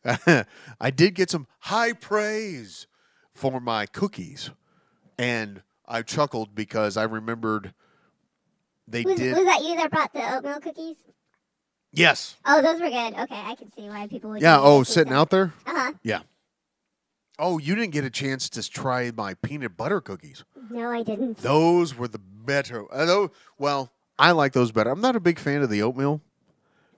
I 0.81 0.91
did 0.91 1.15
get 1.15 1.31
some 1.31 1.47
high 1.61 1.93
praise 1.93 2.89
for 3.37 3.61
my 3.61 3.87
cookies. 3.87 4.51
And 5.19 5.63
I 5.87 6.03
chuckled 6.03 6.55
because 6.55 6.97
I 6.97 7.05
remembered 7.05 7.73
they 8.89 9.03
Was, 9.03 9.17
did 9.17 9.37
was 9.37 9.45
that 9.47 9.63
you 9.65 9.77
that 9.77 9.91
brought 9.91 10.13
the 10.13 10.37
oatmeal 10.37 10.61
cookies? 10.61 10.97
Yes. 11.93 12.37
Oh, 12.45 12.61
those 12.61 12.81
were 12.81 12.91
good. 12.91 13.15
Okay, 13.15 13.41
I 13.45 13.55
can 13.55 13.73
see 13.73 13.89
why 13.89 14.07
people 14.07 14.31
would. 14.31 14.43
Yeah, 14.43 14.61
oh 14.61 14.83
sitting 14.83 15.13
out 15.13 15.31
there? 15.31 15.55
Uh 15.67 15.73
huh. 15.73 15.93
Yeah. 16.03 16.21
Oh, 17.39 17.59
you 17.59 17.75
didn't 17.75 17.93
get 17.93 18.05
a 18.05 18.11
chance 18.11 18.49
to 18.51 18.69
try 18.69 19.11
my 19.15 19.35
peanut 19.35 19.77
butter 19.77 20.01
cookies. 20.01 20.45
No, 20.71 20.91
I 20.91 21.03
didn't. 21.03 21.39
Those 21.39 21.95
were 21.97 22.09
the 22.09 22.19
better. 22.19 22.91
Uh, 22.93 23.05
tho- 23.05 23.33
well, 23.59 23.93
I 24.19 24.33
like 24.33 24.53
those 24.53 24.73
better. 24.73 24.91
I'm 24.91 25.01
not 25.01 25.17
a 25.17 25.21
big 25.21 25.39
fan 25.39 25.63
of 25.63 25.69
the 25.71 25.83
oatmeal. 25.83 26.23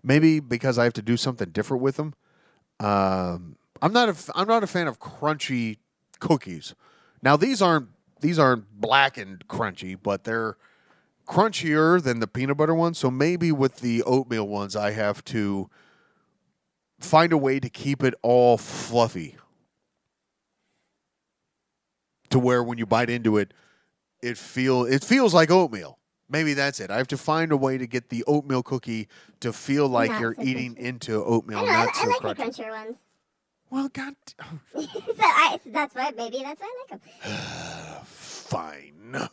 Maybe 0.02 0.38
because 0.38 0.78
I 0.78 0.84
have 0.84 0.92
to 0.94 1.02
do 1.02 1.16
something 1.16 1.50
different 1.50 1.82
with 1.82 1.96
them. 1.96 2.14
Um, 2.78 3.56
I'm 3.82 3.92
not 3.92 4.08
a 4.08 4.32
I'm 4.34 4.46
not 4.46 4.62
a 4.62 4.68
fan 4.68 4.86
of 4.86 5.00
crunchy 5.00 5.78
cookies. 6.20 6.74
Now 7.22 7.36
these 7.36 7.60
aren't 7.60 7.88
these 8.20 8.38
aren't 8.38 8.80
black 8.80 9.16
and 9.16 9.46
crunchy, 9.48 9.96
but 10.00 10.24
they're 10.24 10.56
crunchier 11.26 12.02
than 12.02 12.20
the 12.20 12.26
peanut 12.26 12.56
butter 12.56 12.74
ones. 12.74 12.98
So 12.98 13.10
maybe 13.10 13.52
with 13.52 13.76
the 13.80 14.02
oatmeal 14.04 14.48
ones, 14.48 14.74
I 14.76 14.92
have 14.92 15.24
to 15.26 15.68
find 17.00 17.32
a 17.32 17.38
way 17.38 17.60
to 17.60 17.68
keep 17.68 18.02
it 18.02 18.14
all 18.22 18.56
fluffy 18.58 19.36
to 22.30 22.38
where 22.38 22.62
when 22.62 22.78
you 22.78 22.86
bite 22.86 23.10
into 23.10 23.36
it, 23.38 23.54
it 24.22 24.36
feel 24.36 24.84
it 24.84 25.04
feels 25.04 25.32
like 25.34 25.50
oatmeal. 25.50 25.98
Maybe 26.30 26.52
that's 26.54 26.78
it. 26.80 26.90
I 26.90 26.98
have 26.98 27.06
to 27.08 27.16
find 27.16 27.52
a 27.52 27.56
way 27.56 27.78
to 27.78 27.86
get 27.86 28.10
the 28.10 28.22
oatmeal 28.26 28.62
cookie 28.62 29.08
to 29.40 29.50
feel 29.52 29.88
like 29.88 30.10
Not 30.10 30.20
you're 30.20 30.34
so 30.34 30.42
eating 30.42 30.74
crunchy. 30.74 30.78
into 30.78 31.24
oatmeal, 31.24 31.60
I 31.60 31.64
know. 31.64 31.70
I, 31.70 31.92
so 31.94 32.08
like 32.08 32.20
crunchy. 32.20 32.36
the 32.56 32.62
crunchier 32.62 32.70
ones. 32.70 32.96
Well, 33.70 33.88
God, 33.88 34.14
so 34.26 34.44
I, 35.20 35.60
that's 35.66 35.94
why 35.94 36.12
maybe 36.16 36.42
that's 36.42 36.60
why 36.60 36.68
I 36.68 36.92
like 36.92 37.00
them. 37.00 38.02
fine. 38.04 39.28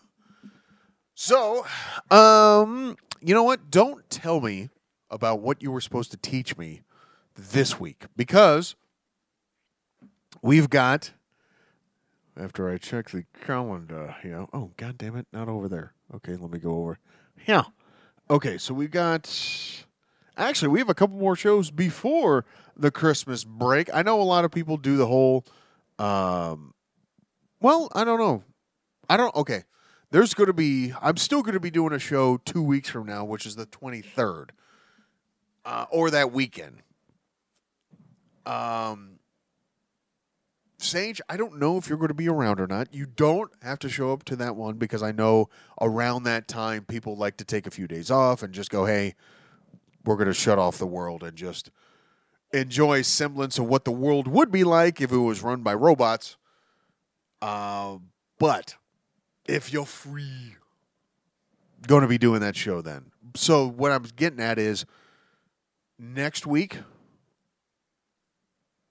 So, 1.13 1.65
um, 2.11 2.97
you 3.21 3.33
know 3.33 3.43
what? 3.43 3.71
Don't 3.71 4.07
tell 4.09 4.41
me 4.41 4.69
about 5.09 5.39
what 5.39 5.63
you 5.63 5.71
were 5.71 5.81
supposed 5.81 6.11
to 6.11 6.17
teach 6.17 6.57
me 6.57 6.81
this 7.35 7.79
week 7.79 8.05
because 8.15 8.75
we've 10.41 10.69
got. 10.69 11.11
After 12.37 12.69
I 12.69 12.77
check 12.77 13.11
the 13.11 13.23
calendar, 13.45 14.13
you 14.21 14.31
know, 14.31 14.49
oh 14.51 14.71
god 14.75 14.97
damn 14.97 15.15
it, 15.15 15.25
not 15.31 15.47
over 15.47 15.69
there. 15.69 15.93
Okay, 16.15 16.35
let 16.35 16.51
me 16.51 16.59
go 16.59 16.79
over. 16.79 16.99
Yeah. 17.47 17.63
Okay, 18.29 18.57
so 18.57 18.73
we've 18.73 18.91
got. 18.91 19.25
Actually, 20.37 20.69
we 20.69 20.79
have 20.79 20.89
a 20.89 20.93
couple 20.93 21.17
more 21.17 21.35
shows 21.35 21.71
before 21.71 22.45
the 22.75 22.91
Christmas 22.91 23.43
break. 23.43 23.89
I 23.93 24.01
know 24.01 24.21
a 24.21 24.23
lot 24.23 24.45
of 24.45 24.51
people 24.51 24.77
do 24.77 24.97
the 24.97 25.07
whole. 25.07 25.45
Um, 25.97 26.73
well, 27.61 27.89
I 27.93 28.03
don't 28.03 28.19
know. 28.19 28.43
I 29.09 29.17
don't. 29.17 29.33
Okay, 29.35 29.63
there's 30.11 30.33
going 30.33 30.47
to 30.47 30.53
be. 30.53 30.93
I'm 31.01 31.17
still 31.17 31.41
going 31.41 31.53
to 31.53 31.59
be 31.59 31.71
doing 31.71 31.93
a 31.93 31.99
show 31.99 32.37
two 32.37 32.61
weeks 32.61 32.89
from 32.89 33.05
now, 33.05 33.23
which 33.23 33.45
is 33.45 33.55
the 33.55 33.65
23rd, 33.65 34.49
uh, 35.63 35.85
or 35.89 36.11
that 36.11 36.31
weekend. 36.33 36.81
Um, 38.45 39.19
Sage, 40.77 41.21
I 41.29 41.37
don't 41.37 41.57
know 41.57 41.77
if 41.77 41.87
you're 41.87 41.97
going 41.97 42.09
to 42.09 42.13
be 42.13 42.29
around 42.29 42.59
or 42.59 42.67
not. 42.67 42.93
You 42.93 43.05
don't 43.05 43.51
have 43.61 43.79
to 43.79 43.89
show 43.89 44.11
up 44.11 44.23
to 44.25 44.35
that 44.35 44.55
one 44.55 44.75
because 44.75 45.01
I 45.01 45.11
know 45.11 45.49
around 45.81 46.23
that 46.23 46.47
time 46.47 46.83
people 46.83 47.15
like 47.15 47.37
to 47.37 47.45
take 47.45 47.65
a 47.65 47.71
few 47.71 47.87
days 47.87 48.11
off 48.11 48.43
and 48.43 48.53
just 48.53 48.69
go, 48.69 48.85
hey, 48.85 49.15
we're 50.05 50.15
going 50.15 50.27
to 50.27 50.33
shut 50.33 50.59
off 50.59 50.77
the 50.77 50.87
world 50.87 51.23
and 51.23 51.35
just 51.35 51.71
enjoy 52.53 53.01
semblance 53.01 53.59
of 53.59 53.65
what 53.65 53.85
the 53.85 53.91
world 53.91 54.27
would 54.27 54.51
be 54.51 54.63
like 54.63 55.01
if 55.01 55.11
it 55.11 55.17
was 55.17 55.41
run 55.41 55.61
by 55.61 55.73
robots. 55.73 56.37
Uh, 57.41 57.97
but 58.39 58.75
if 59.47 59.73
you're 59.73 59.85
free, 59.85 60.55
going 61.85 62.01
to 62.01 62.07
be 62.07 62.17
doing 62.17 62.41
that 62.41 62.55
show 62.55 62.81
then. 62.81 63.11
So 63.35 63.67
what 63.67 63.91
I'm 63.91 64.03
getting 64.15 64.39
at 64.39 64.57
is 64.57 64.85
next 65.99 66.47
week 66.47 66.79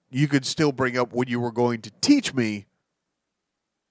you 0.09 0.27
could 0.27 0.45
still 0.45 0.71
bring 0.71 0.97
up 0.97 1.11
what 1.11 1.27
you 1.27 1.39
were 1.39 1.51
going 1.51 1.81
to 1.81 1.91
teach 2.01 2.33
me 2.33 2.65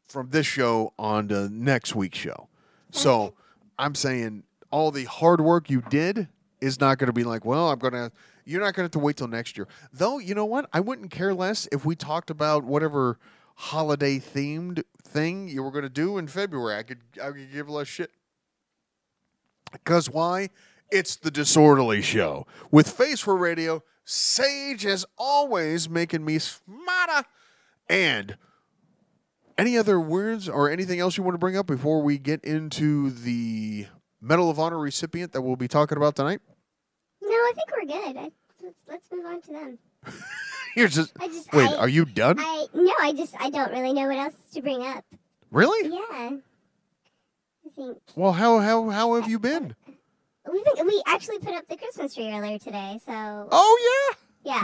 from 0.08 0.30
this 0.30 0.46
show 0.46 0.92
on 0.98 1.28
to 1.28 1.48
next 1.48 1.94
week's 1.94 2.18
show. 2.18 2.48
So 2.90 3.34
I'm 3.78 3.94
saying 3.94 4.44
all 4.70 4.90
the 4.90 5.04
hard 5.04 5.40
work 5.40 5.68
you 5.68 5.82
did 5.90 6.28
is 6.64 6.80
not 6.80 6.98
going 6.98 7.08
to 7.08 7.12
be 7.12 7.24
like, 7.24 7.44
well, 7.44 7.70
I'm 7.70 7.78
going 7.78 7.92
to, 7.92 8.10
you're 8.44 8.60
not 8.60 8.74
going 8.74 8.82
to 8.82 8.82
have 8.84 8.90
to 8.92 8.98
wait 8.98 9.18
till 9.18 9.28
next 9.28 9.56
year. 9.56 9.68
Though, 9.92 10.18
you 10.18 10.34
know 10.34 10.46
what? 10.46 10.68
I 10.72 10.80
wouldn't 10.80 11.10
care 11.10 11.34
less 11.34 11.68
if 11.70 11.84
we 11.84 11.94
talked 11.94 12.30
about 12.30 12.64
whatever 12.64 13.18
holiday 13.56 14.18
themed 14.18 14.82
thing 15.02 15.46
you 15.46 15.62
were 15.62 15.70
going 15.70 15.84
to 15.84 15.90
do 15.90 16.18
in 16.18 16.26
February. 16.26 16.78
I 16.78 16.82
could, 16.82 17.00
I 17.22 17.30
could 17.30 17.52
give 17.52 17.68
less 17.68 17.86
shit. 17.86 18.10
Because 19.72 20.08
why? 20.08 20.50
It's 20.90 21.16
the 21.16 21.30
Disorderly 21.30 22.02
Show. 22.02 22.46
With 22.70 22.88
Face 22.88 23.20
for 23.20 23.36
Radio, 23.36 23.82
Sage 24.04 24.86
as 24.86 25.04
always 25.18 25.88
making 25.88 26.24
me 26.24 26.38
smarter. 26.38 27.26
And 27.88 28.36
any 29.58 29.76
other 29.76 30.00
words 30.00 30.48
or 30.48 30.70
anything 30.70 31.00
else 31.00 31.16
you 31.16 31.22
want 31.22 31.34
to 31.34 31.38
bring 31.38 31.56
up 31.56 31.66
before 31.66 32.02
we 32.02 32.18
get 32.18 32.42
into 32.44 33.10
the 33.10 33.86
Medal 34.20 34.48
of 34.50 34.58
Honor 34.58 34.78
recipient 34.78 35.32
that 35.32 35.42
we'll 35.42 35.56
be 35.56 35.68
talking 35.68 35.98
about 35.98 36.16
tonight? 36.16 36.40
I 37.44 37.52
think 37.54 37.70
we're 37.76 37.86
good. 37.86 38.16
I, 38.16 38.30
let's, 38.62 38.76
let's 38.88 39.06
move 39.12 39.26
on 39.26 39.40
to 39.42 39.50
them. 39.52 39.78
You're 40.76 40.88
just 40.88 41.12
I 41.20 41.28
just 41.28 41.52
wait. 41.52 41.68
I, 41.70 41.76
are 41.76 41.88
you 41.88 42.04
done? 42.04 42.36
I 42.40 42.66
no, 42.74 42.92
I 43.00 43.12
just 43.12 43.34
I 43.40 43.48
don't 43.50 43.70
really 43.72 43.92
know 43.92 44.08
what 44.08 44.16
else 44.18 44.34
to 44.54 44.60
bring 44.62 44.84
up. 44.84 45.04
really? 45.50 45.88
Yeah, 45.88 46.30
I 46.30 47.68
think 47.76 47.98
Well, 48.16 48.32
how 48.32 48.58
how 48.58 48.88
how 48.90 49.14
have 49.14 49.28
you 49.28 49.38
been? 49.38 49.74
we 50.52 50.62
think 50.62 50.84
we 50.84 51.02
actually 51.06 51.38
put 51.38 51.54
up 51.54 51.66
the 51.68 51.76
Christmas 51.76 52.14
tree 52.14 52.30
earlier 52.32 52.58
today. 52.58 52.98
So 53.06 53.48
Oh 53.50 54.14
yeah, 54.44 54.54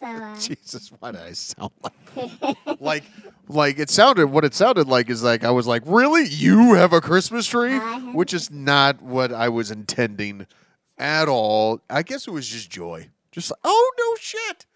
so 0.00 0.06
yeah. 0.18 0.32
uh, 0.32 0.40
Jesus, 0.40 0.90
why 0.98 1.12
did 1.12 1.20
I 1.20 1.32
sound 1.32 1.70
like 1.82 2.56
like 2.80 3.04
like 3.48 3.78
it 3.78 3.90
sounded 3.90 4.26
what 4.26 4.44
it 4.44 4.54
sounded 4.54 4.88
like 4.88 5.08
is 5.08 5.22
like 5.22 5.44
I 5.44 5.50
was 5.52 5.66
like, 5.66 5.82
really? 5.86 6.24
You 6.26 6.74
have 6.74 6.92
a 6.92 7.00
Christmas 7.00 7.46
tree? 7.46 7.72
Have- 7.72 8.14
Which 8.14 8.34
is 8.34 8.50
not 8.50 9.00
what 9.00 9.32
I 9.32 9.48
was 9.48 9.70
intending 9.70 10.46
at 11.00 11.28
all. 11.28 11.80
I 11.88 12.02
guess 12.02 12.28
it 12.28 12.30
was 12.30 12.46
just 12.46 12.70
joy. 12.70 13.08
Just 13.32 13.50
like, 13.50 13.58
oh 13.64 13.92
no 13.98 14.16
shit. 14.20 14.66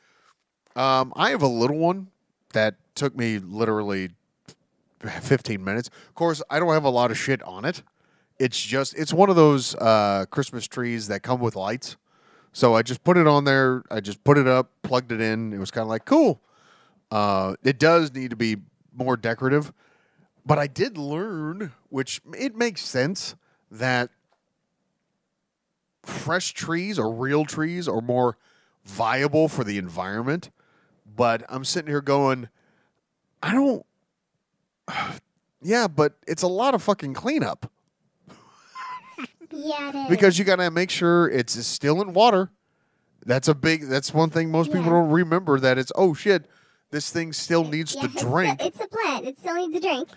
Um, 0.75 1.13
I 1.15 1.31
have 1.31 1.43
a 1.43 1.49
little 1.49 1.77
one 1.77 2.09
that 2.53 2.77
took 2.97 3.17
me 3.17 3.39
literally 3.39 4.11
15 5.21 5.63
minutes. 5.63 5.91
Of 6.09 6.15
course, 6.15 6.43
I 6.51 6.59
don't 6.59 6.73
have 6.73 6.85
a 6.85 6.91
lot 6.91 7.11
of 7.11 7.19
shit 7.19 7.43
on 7.43 7.65
it. 7.65 7.83
It's 8.39 8.61
just 8.61 8.95
it's 8.97 9.13
one 9.13 9.31
of 9.31 9.37
those 9.37 9.77
uh, 9.77 10.25
Christmas 10.31 10.67
trees 10.67 11.07
that 11.09 11.23
come 11.23 11.41
with 11.41 11.55
lights. 11.55 11.97
So 12.53 12.75
I 12.75 12.83
just 12.83 13.05
put 13.05 13.17
it 13.17 13.27
on 13.27 13.45
there. 13.45 13.83
I 13.91 14.01
just 14.01 14.25
put 14.25 14.39
it 14.39 14.49
up, 14.49 14.71
plugged 14.83 15.13
it 15.13 15.21
in. 15.21 15.53
It 15.53 15.59
was 15.59 15.71
kind 15.71 15.83
of 15.83 15.89
like 15.89 16.05
cool. 16.05 16.41
Uh, 17.11 17.55
it 17.63 17.79
does 17.79 18.13
need 18.13 18.31
to 18.31 18.37
be 18.37 18.57
more 18.97 19.17
decorative, 19.17 19.73
but 20.45 20.59
I 20.59 20.67
did 20.67 20.97
learn, 20.99 21.73
which 21.91 22.21
it 22.37 22.57
makes 22.57 22.81
sense 22.83 23.37
that 23.71 24.11
fresh 26.07 26.53
trees 26.53 26.99
or 26.99 27.13
real 27.13 27.45
trees 27.45 27.89
are 27.89 28.01
more 28.01 28.37
viable 28.85 29.49
for 29.49 29.65
the 29.65 29.79
environment. 29.79 30.51
But 31.17 31.45
I'm 31.49 31.65
sitting 31.65 31.91
here 31.91 32.01
going, 32.01 32.49
I 33.43 33.53
don't. 33.53 33.87
Yeah, 35.67 35.89
but 35.89 36.19
it's 36.27 36.43
a 36.43 36.47
lot 36.47 36.75
of 36.75 36.83
fucking 36.83 37.15
cleanup 37.15 37.73
yeah, 39.55 39.89
it 39.91 39.95
is. 39.95 40.09
because 40.09 40.39
you 40.39 40.45
got 40.45 40.57
to 40.57 40.71
make 40.71 40.91
sure 40.91 41.29
it's 41.29 41.55
still 41.67 42.03
in 42.03 42.13
water. 42.13 42.51
That's 43.25 43.49
a 43.49 43.55
big. 43.55 43.89
That's 43.89 44.13
one 44.13 44.31
thing 44.31 44.51
most 44.51 44.73
people 44.73 44.91
don't 44.91 45.11
remember. 45.11 45.59
That 45.59 45.79
it's 45.79 45.93
oh 45.95 46.13
shit, 46.15 46.47
this 46.91 47.11
thing 47.11 47.33
still 47.33 47.65
needs 47.65 47.95
yeah, 47.95 48.03
to 48.03 48.07
it's 48.09 48.23
a- 48.23 48.27
drink, 48.27 48.61
It's 48.63 48.81
a 48.81 48.87
plant. 48.87 49.27
It 49.27 49.39
still 49.39 49.55
needs 49.55 49.75
to 49.75 49.81
drink. 49.81 50.09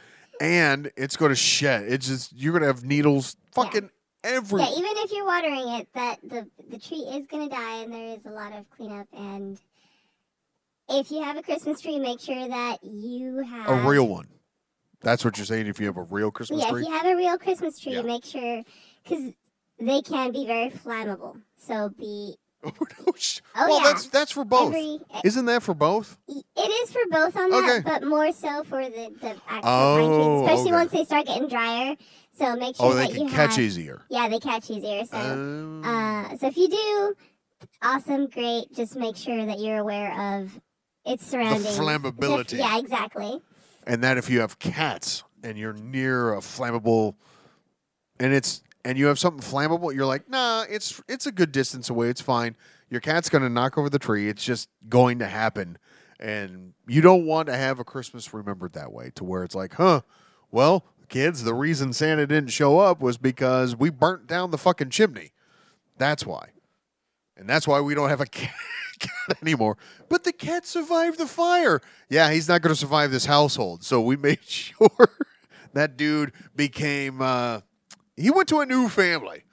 and 0.41 0.91
it's 0.97 1.15
going 1.15 1.29
to 1.29 1.35
shed. 1.35 1.85
It's 1.87 2.07
just 2.07 2.33
you're 2.35 2.51
going 2.51 2.61
to 2.63 2.67
have 2.67 2.83
needles 2.83 3.37
fucking 3.53 3.89
every. 4.27 4.61
Yeah, 4.61 4.69
even 4.71 4.91
if 4.97 5.11
you're 5.11 5.25
watering 5.25 5.67
it, 5.79 5.87
that 5.93 6.19
the 6.23 6.47
the 6.69 6.79
tree 6.79 6.97
is 6.97 7.25
gonna 7.27 7.49
die, 7.49 7.81
and 7.83 7.93
there 7.93 8.17
is 8.17 8.25
a 8.25 8.29
lot 8.29 8.53
of 8.53 8.69
cleanup. 8.69 9.07
And 9.13 9.59
if 10.89 11.11
you 11.11 11.23
have 11.23 11.37
a 11.37 11.43
Christmas 11.43 11.81
tree, 11.81 11.99
make 11.99 12.19
sure 12.19 12.47
that 12.47 12.77
you 12.83 13.39
have 13.43 13.69
a 13.69 13.87
real 13.87 14.07
one. 14.07 14.27
That's 15.01 15.23
what 15.23 15.37
you're 15.37 15.45
saying. 15.45 15.67
If 15.67 15.79
you 15.79 15.85
have 15.87 15.97
a 15.97 16.03
real 16.03 16.31
Christmas 16.31 16.61
Yeah, 16.63 16.69
tree, 16.71 16.81
if 16.81 16.87
you 16.87 16.93
have 16.93 17.05
a 17.05 17.15
real 17.15 17.37
Christmas 17.37 17.79
tree, 17.79 17.93
Yeah. 17.93 18.01
make 18.01 18.25
sure 18.25 18.63
because 19.03 19.33
they 19.79 20.01
can 20.01 20.31
be 20.31 20.45
very 20.47 20.69
flammable. 20.69 21.41
So 21.57 21.89
be 21.89 22.35
Oh, 22.63 23.13
sh- 23.15 23.41
Oh, 23.55 23.67
well, 23.67 23.77
yeah. 23.81 23.87
that's 23.93 24.07
that's 24.09 24.31
for 24.31 24.43
both. 24.43 24.69
Every, 24.69 24.99
eh 25.13 25.21
Isn't 25.23 25.45
that 25.45 25.61
for 25.63 25.73
both? 25.75 26.17
it 26.27 26.43
is 26.57 26.91
for 26.91 27.01
both 27.09 27.35
on 27.37 27.49
that, 27.51 27.63
Okay. 27.63 27.81
but 27.89 28.03
more 28.07 28.31
so 28.31 28.63
for 28.63 28.83
the, 28.83 29.13
the 29.21 29.35
actual 29.47 29.69
Oh, 29.69 29.95
pine 29.95 30.13
trees, 30.15 30.27
oh, 30.27 30.43
especially 30.45 30.71
okay. 30.71 30.71
once 30.71 30.91
they 30.91 31.05
start 31.05 31.25
getting 31.27 31.47
drier. 31.47 31.95
So 32.37 32.55
make 32.55 32.75
sure 32.75 32.85
Oh, 32.87 32.93
they 32.93 33.07
that 33.07 33.13
can 33.15 33.27
you 33.27 33.29
catch 33.33 33.51
have, 33.55 33.59
easier. 33.59 34.01
Yeah, 34.09 34.29
they 34.29 34.39
catch 34.39 34.69
easier. 34.69 35.05
So, 35.05 35.17
Um, 35.17 35.83
uh, 35.83 36.37
so 36.37 36.47
if 36.47 36.57
you 36.57 36.69
do, 36.69 37.15
awesome, 37.81 38.27
great. 38.27 38.71
Just 38.73 38.95
make 38.95 39.15
sure 39.15 39.45
that 39.45 39.59
you're 39.59 39.79
aware 39.79 40.39
of 40.39 40.59
its 41.05 41.25
surroundings. 41.25 41.63
The 41.77 41.81
flammability. 41.83 42.57
yeah, 42.59 42.77
exactly. 42.77 43.41
and 43.85 44.03
that 44.03 44.17
if 44.17 44.29
you 44.29 44.41
have 44.41 44.59
cats 44.59 45.23
and 45.43 45.57
you're 45.57 45.73
near 45.73 46.33
a 46.33 46.37
flammable, 46.39 47.15
and 48.19 48.33
it's 48.33 48.61
and 48.85 48.97
you 48.97 49.07
have 49.07 49.19
something 49.19 49.41
flammable, 49.41 49.93
you're 49.93 50.05
like, 50.05 50.29
nah, 50.29 50.63
it's 50.69 51.01
it's 51.07 51.25
a 51.25 51.31
good 51.31 51.51
distance 51.51 51.89
away. 51.89 52.09
It's 52.09 52.21
fine. 52.21 52.55
Your 52.89 53.01
cat's 53.01 53.29
gonna 53.29 53.49
knock 53.49 53.77
over 53.77 53.89
the 53.89 53.99
tree. 53.99 54.29
It's 54.29 54.43
just 54.43 54.69
going 54.89 55.19
to 55.19 55.27
happen, 55.27 55.77
and 56.19 56.73
you 56.87 57.01
don't 57.01 57.25
want 57.25 57.47
to 57.47 57.55
have 57.57 57.79
a 57.79 57.83
Christmas 57.83 58.33
remembered 58.33 58.73
that 58.73 58.91
way, 58.91 59.11
to 59.15 59.23
where 59.23 59.43
it's 59.43 59.55
like, 59.55 59.73
huh, 59.73 60.01
well, 60.51 60.85
kids, 61.09 61.43
the 61.43 61.53
reason 61.53 61.93
Santa 61.93 62.27
didn't 62.27 62.49
show 62.51 62.79
up 62.79 62.99
was 63.01 63.17
because 63.17 63.75
we 63.75 63.89
burnt 63.89 64.27
down 64.27 64.51
the 64.51 64.57
fucking 64.57 64.89
chimney. 64.89 65.31
That's 65.97 66.25
why, 66.25 66.49
and 67.35 67.49
that's 67.49 67.67
why 67.67 67.81
we 67.81 67.95
don't 67.95 68.09
have 68.09 68.21
a 68.21 68.25
cat. 68.27 68.51
anymore. 69.43 69.77
But 70.09 70.23
the 70.23 70.31
cat 70.33 70.65
survived 70.65 71.19
the 71.19 71.27
fire. 71.27 71.81
Yeah, 72.09 72.31
he's 72.31 72.47
not 72.47 72.61
going 72.61 72.73
to 72.73 72.79
survive 72.79 73.11
this 73.11 73.25
household. 73.25 73.83
So 73.83 74.01
we 74.01 74.15
made 74.17 74.43
sure 74.43 74.89
that 75.73 75.97
dude 75.97 76.31
became. 76.55 77.21
Uh, 77.21 77.61
he 78.15 78.31
went 78.31 78.49
to 78.49 78.59
a 78.61 78.65
new 78.65 78.89
family. 78.89 79.43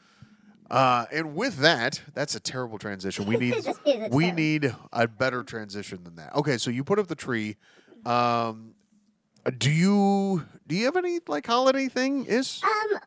Uh, 0.71 1.05
and 1.13 1.37
with 1.37 1.59
that, 1.59 2.01
that's 2.15 2.35
a 2.35 2.41
terrible 2.41 2.79
transition. 2.79 3.27
We 3.27 3.37
need 3.39 3.55
It 3.55 3.67
is 3.67 3.67
a 3.87 4.09
we 4.11 4.33
need 4.33 4.75
a 4.93 5.07
better 5.07 5.43
transition 5.45 6.03
than 6.05 6.17
that. 6.17 6.35
Okay, 6.35 6.57
so 6.57 6.71
you 6.71 6.83
put 6.85 6.99
up 6.99 7.07
the 7.07 7.15
tree. 7.15 7.57
Um, 8.07 8.74
do 9.51 9.71
you 9.71 10.45
do 10.67 10.75
you 10.75 10.85
have 10.87 10.97
any 10.97 11.21
like 11.27 11.47
holiday 11.47 11.89
thing? 11.89 12.27
Is 12.27 12.63
Um, 12.65 12.99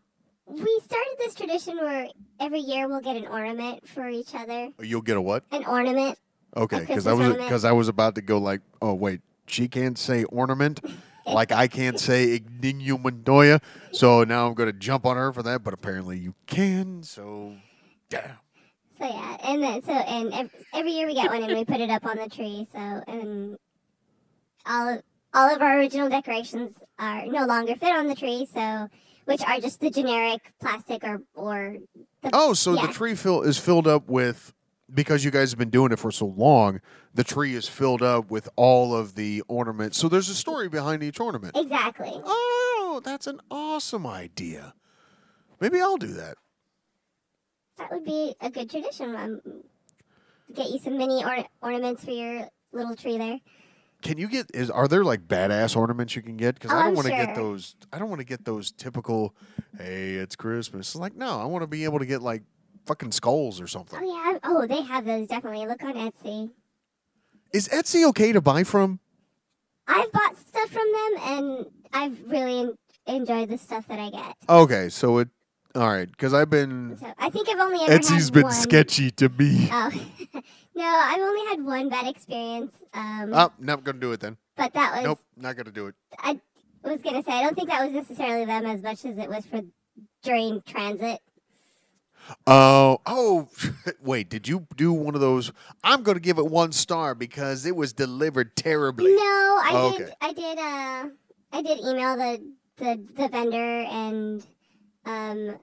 we 0.47 0.79
started 0.83 1.15
this 1.19 1.35
tradition 1.35 1.77
where 1.77 2.07
every 2.39 2.59
year 2.59 2.87
we'll 2.87 3.01
get 3.01 3.15
an 3.17 3.27
ornament 3.27 3.87
for 3.87 4.07
each 4.07 4.33
other. 4.33 4.69
you'll 4.79 5.01
get 5.01 5.17
a 5.17 5.21
what? 5.21 5.43
An 5.51 5.65
ornament. 5.65 6.17
Okay, 6.55 6.79
because 6.79 7.05
I 7.05 7.13
was 7.13 7.35
because 7.35 7.65
I 7.65 7.71
was 7.71 7.87
about 7.87 8.15
to 8.15 8.21
go 8.21 8.37
like, 8.37 8.61
oh 8.81 8.93
wait, 8.93 9.21
she 9.47 9.67
can't 9.67 9.97
say 9.97 10.23
ornament, 10.25 10.79
like 11.27 11.51
I 11.51 11.67
can't 11.67 11.99
say 11.99 12.39
Igninio 12.39 13.01
Montoya. 13.01 13.59
So 13.91 14.23
now 14.23 14.47
I'm 14.47 14.53
going 14.53 14.71
to 14.71 14.77
jump 14.77 15.05
on 15.05 15.17
her 15.17 15.33
for 15.33 15.43
that, 15.43 15.63
but 15.63 15.73
apparently 15.73 16.17
you 16.17 16.33
can. 16.47 17.03
So, 17.03 17.55
damn. 18.09 18.37
So 18.97 19.05
yeah, 19.05 19.37
and 19.43 19.61
then 19.61 19.83
so 19.83 19.91
and 19.91 20.33
ev- 20.33 20.65
every 20.73 20.91
year 20.91 21.05
we 21.05 21.13
get 21.13 21.29
one 21.29 21.43
and 21.43 21.53
we 21.53 21.65
put 21.65 21.79
it 21.79 21.89
up 21.89 22.05
on 22.05 22.17
the 22.17 22.29
tree. 22.29 22.67
So 22.71 22.79
and 22.79 23.57
all 24.65 24.99
all 25.37 25.55
of 25.55 25.61
our 25.61 25.77
original 25.79 26.09
decorations 26.09 26.75
are 26.97 27.25
no 27.27 27.45
longer 27.45 27.75
fit 27.75 27.95
on 27.95 28.07
the 28.07 28.15
tree. 28.15 28.47
So 28.51 28.89
which 29.25 29.41
are 29.43 29.59
just 29.59 29.79
the 29.79 29.89
generic 29.91 30.41
plastic 30.59 31.03
or 31.03 31.21
or 31.35 31.77
the 32.21 32.29
Oh, 32.33 32.53
so 32.53 32.75
the 32.75 32.87
tree 32.87 33.13
fill 33.15 33.41
is 33.43 33.57
filled 33.57 33.87
up 33.87 34.09
with 34.09 34.53
because 34.93 35.23
you 35.25 35.31
guys 35.31 35.51
have 35.51 35.59
been 35.59 35.69
doing 35.69 35.91
it 35.91 35.99
for 35.99 36.11
so 36.11 36.25
long. 36.25 36.81
The 37.13 37.23
tree 37.23 37.53
is 37.55 37.67
filled 37.67 38.01
up 38.01 38.31
with 38.31 38.47
all 38.55 38.95
of 38.95 39.15
the 39.15 39.43
ornaments. 39.47 39.97
So 39.97 40.07
there's 40.07 40.29
a 40.29 40.35
story 40.35 40.69
behind 40.69 41.03
each 41.03 41.19
ornament. 41.19 41.55
exactly. 41.57 42.11
Oh, 42.13 43.01
that's 43.03 43.27
an 43.27 43.39
awesome 43.51 44.07
idea. 44.07 44.73
Maybe 45.59 45.81
I'll 45.81 45.97
do 45.97 46.13
that. 46.13 46.37
That 47.77 47.91
would 47.91 48.05
be 48.05 48.33
a 48.39 48.49
good 48.49 48.69
tradition. 48.69 49.15
Um, 49.15 49.41
get 50.53 50.69
you 50.69 50.79
some 50.79 50.97
mini 50.97 51.23
or- 51.23 51.45
ornaments 51.61 52.03
for 52.05 52.11
your 52.11 52.47
little 52.71 52.95
tree 52.95 53.17
there. 53.17 53.39
Can 54.01 54.17
you 54.17 54.27
get 54.27 54.51
is 54.53 54.69
are 54.69 54.87
there 54.87 55.03
like 55.03 55.27
badass 55.27 55.75
ornaments 55.75 56.15
you 56.15 56.21
can 56.21 56.37
get? 56.37 56.55
Because 56.55 56.71
I 56.71 56.79
don't 56.79 56.87
I'm 56.89 56.95
want 56.95 57.07
to 57.07 57.13
get 57.13 57.35
those. 57.35 57.75
I 57.91 57.99
don't 57.99 58.09
want 58.09 58.19
to 58.19 58.25
get 58.25 58.45
those 58.45 58.71
typical. 58.71 59.35
Hey, 59.77 60.13
it's 60.15 60.35
Christmas. 60.35 60.89
It's 60.89 60.95
like 60.95 61.15
no, 61.15 61.39
I 61.39 61.45
want 61.45 61.63
to 61.63 61.67
be 61.67 61.83
able 61.83 61.99
to 61.99 62.05
get 62.05 62.21
like 62.21 62.43
fucking 62.85 63.11
skulls 63.11 63.59
or 63.59 63.67
something. 63.67 63.99
Oh 64.01 64.31
yeah. 64.31 64.39
Oh, 64.43 64.67
they 64.67 64.81
have 64.81 65.05
those 65.05 65.27
definitely. 65.27 65.65
Look 65.65 65.83
on 65.83 65.93
Etsy. 65.95 66.51
Is 67.53 67.67
Etsy 67.69 68.07
okay 68.09 68.31
to 68.33 68.41
buy 68.41 68.63
from? 68.63 68.99
I've 69.87 70.11
bought 70.11 70.37
stuff 70.37 70.69
from 70.69 70.85
them 70.91 71.21
and 71.21 71.65
I've 71.93 72.29
really 72.29 72.59
en- 72.59 72.77
enjoyed 73.07 73.49
the 73.49 73.57
stuff 73.57 73.87
that 73.87 73.99
I 73.99 74.09
get. 74.09 74.35
Okay, 74.49 74.89
so 74.89 75.19
it. 75.19 75.29
All 75.77 75.87
right, 75.87 76.09
because 76.09 76.33
I've 76.33 76.49
been. 76.49 76.97
So 76.99 77.05
I 77.19 77.29
think 77.29 77.47
I've 77.49 77.59
only 77.59 77.83
ever 77.83 77.99
Etsy's 77.99 78.25
had 78.25 78.33
been 78.33 78.43
one. 78.43 78.51
sketchy 78.51 79.11
to 79.11 79.29
me. 79.29 79.69
Oh 79.71 79.91
no, 80.75 80.83
I've 80.83 81.19
only 81.21 81.45
had 81.51 81.63
one 81.63 81.87
bad 81.89 82.07
experience. 82.07 82.73
Um, 82.95 83.31
Oh, 83.31 83.51
not 83.59 83.83
gonna 83.83 83.99
do 83.99 84.11
it 84.11 84.19
then. 84.19 84.37
but 84.55 84.73
that 84.73 84.95
was 84.95 85.03
Nope, 85.03 85.19
not 85.37 85.55
gonna 85.55 85.69
do 85.71 85.85
it. 85.85 85.95
I 86.17 86.39
was 86.83 86.99
gonna 87.03 87.21
say 87.23 87.31
I 87.31 87.43
don't 87.43 87.53
think 87.55 87.69
that 87.69 87.85
was 87.85 87.93
necessarily 87.93 88.45
them 88.45 88.65
as 88.65 88.81
much 88.81 89.05
as 89.05 89.19
it 89.19 89.29
was 89.29 89.45
for 89.45 89.61
during 90.23 90.63
transit. 90.63 91.19
Oh, 92.47 92.99
oh, 93.05 93.47
wait. 94.01 94.29
Did 94.29 94.47
you 94.47 94.65
do 94.75 94.91
one 94.91 95.13
of 95.13 95.21
those? 95.21 95.51
I'm 95.83 96.01
gonna 96.01 96.19
give 96.19 96.39
it 96.39 96.47
one 96.47 96.71
star 96.71 97.13
because 97.13 97.67
it 97.67 97.75
was 97.75 97.93
delivered 97.93 98.55
terribly. 98.55 99.11
No, 99.15 99.21
I 99.21 99.69
Oh, 99.73 99.95
did. 99.95 100.11
I 100.21 100.33
did. 100.33 100.57
Uh, 100.57 101.09
I 101.53 101.61
did 101.61 101.79
email 101.81 102.17
the 102.17 102.43
the, 102.77 102.99
the 103.15 103.27
vendor 103.27 103.81
and 103.91 104.43
um. 105.05 105.59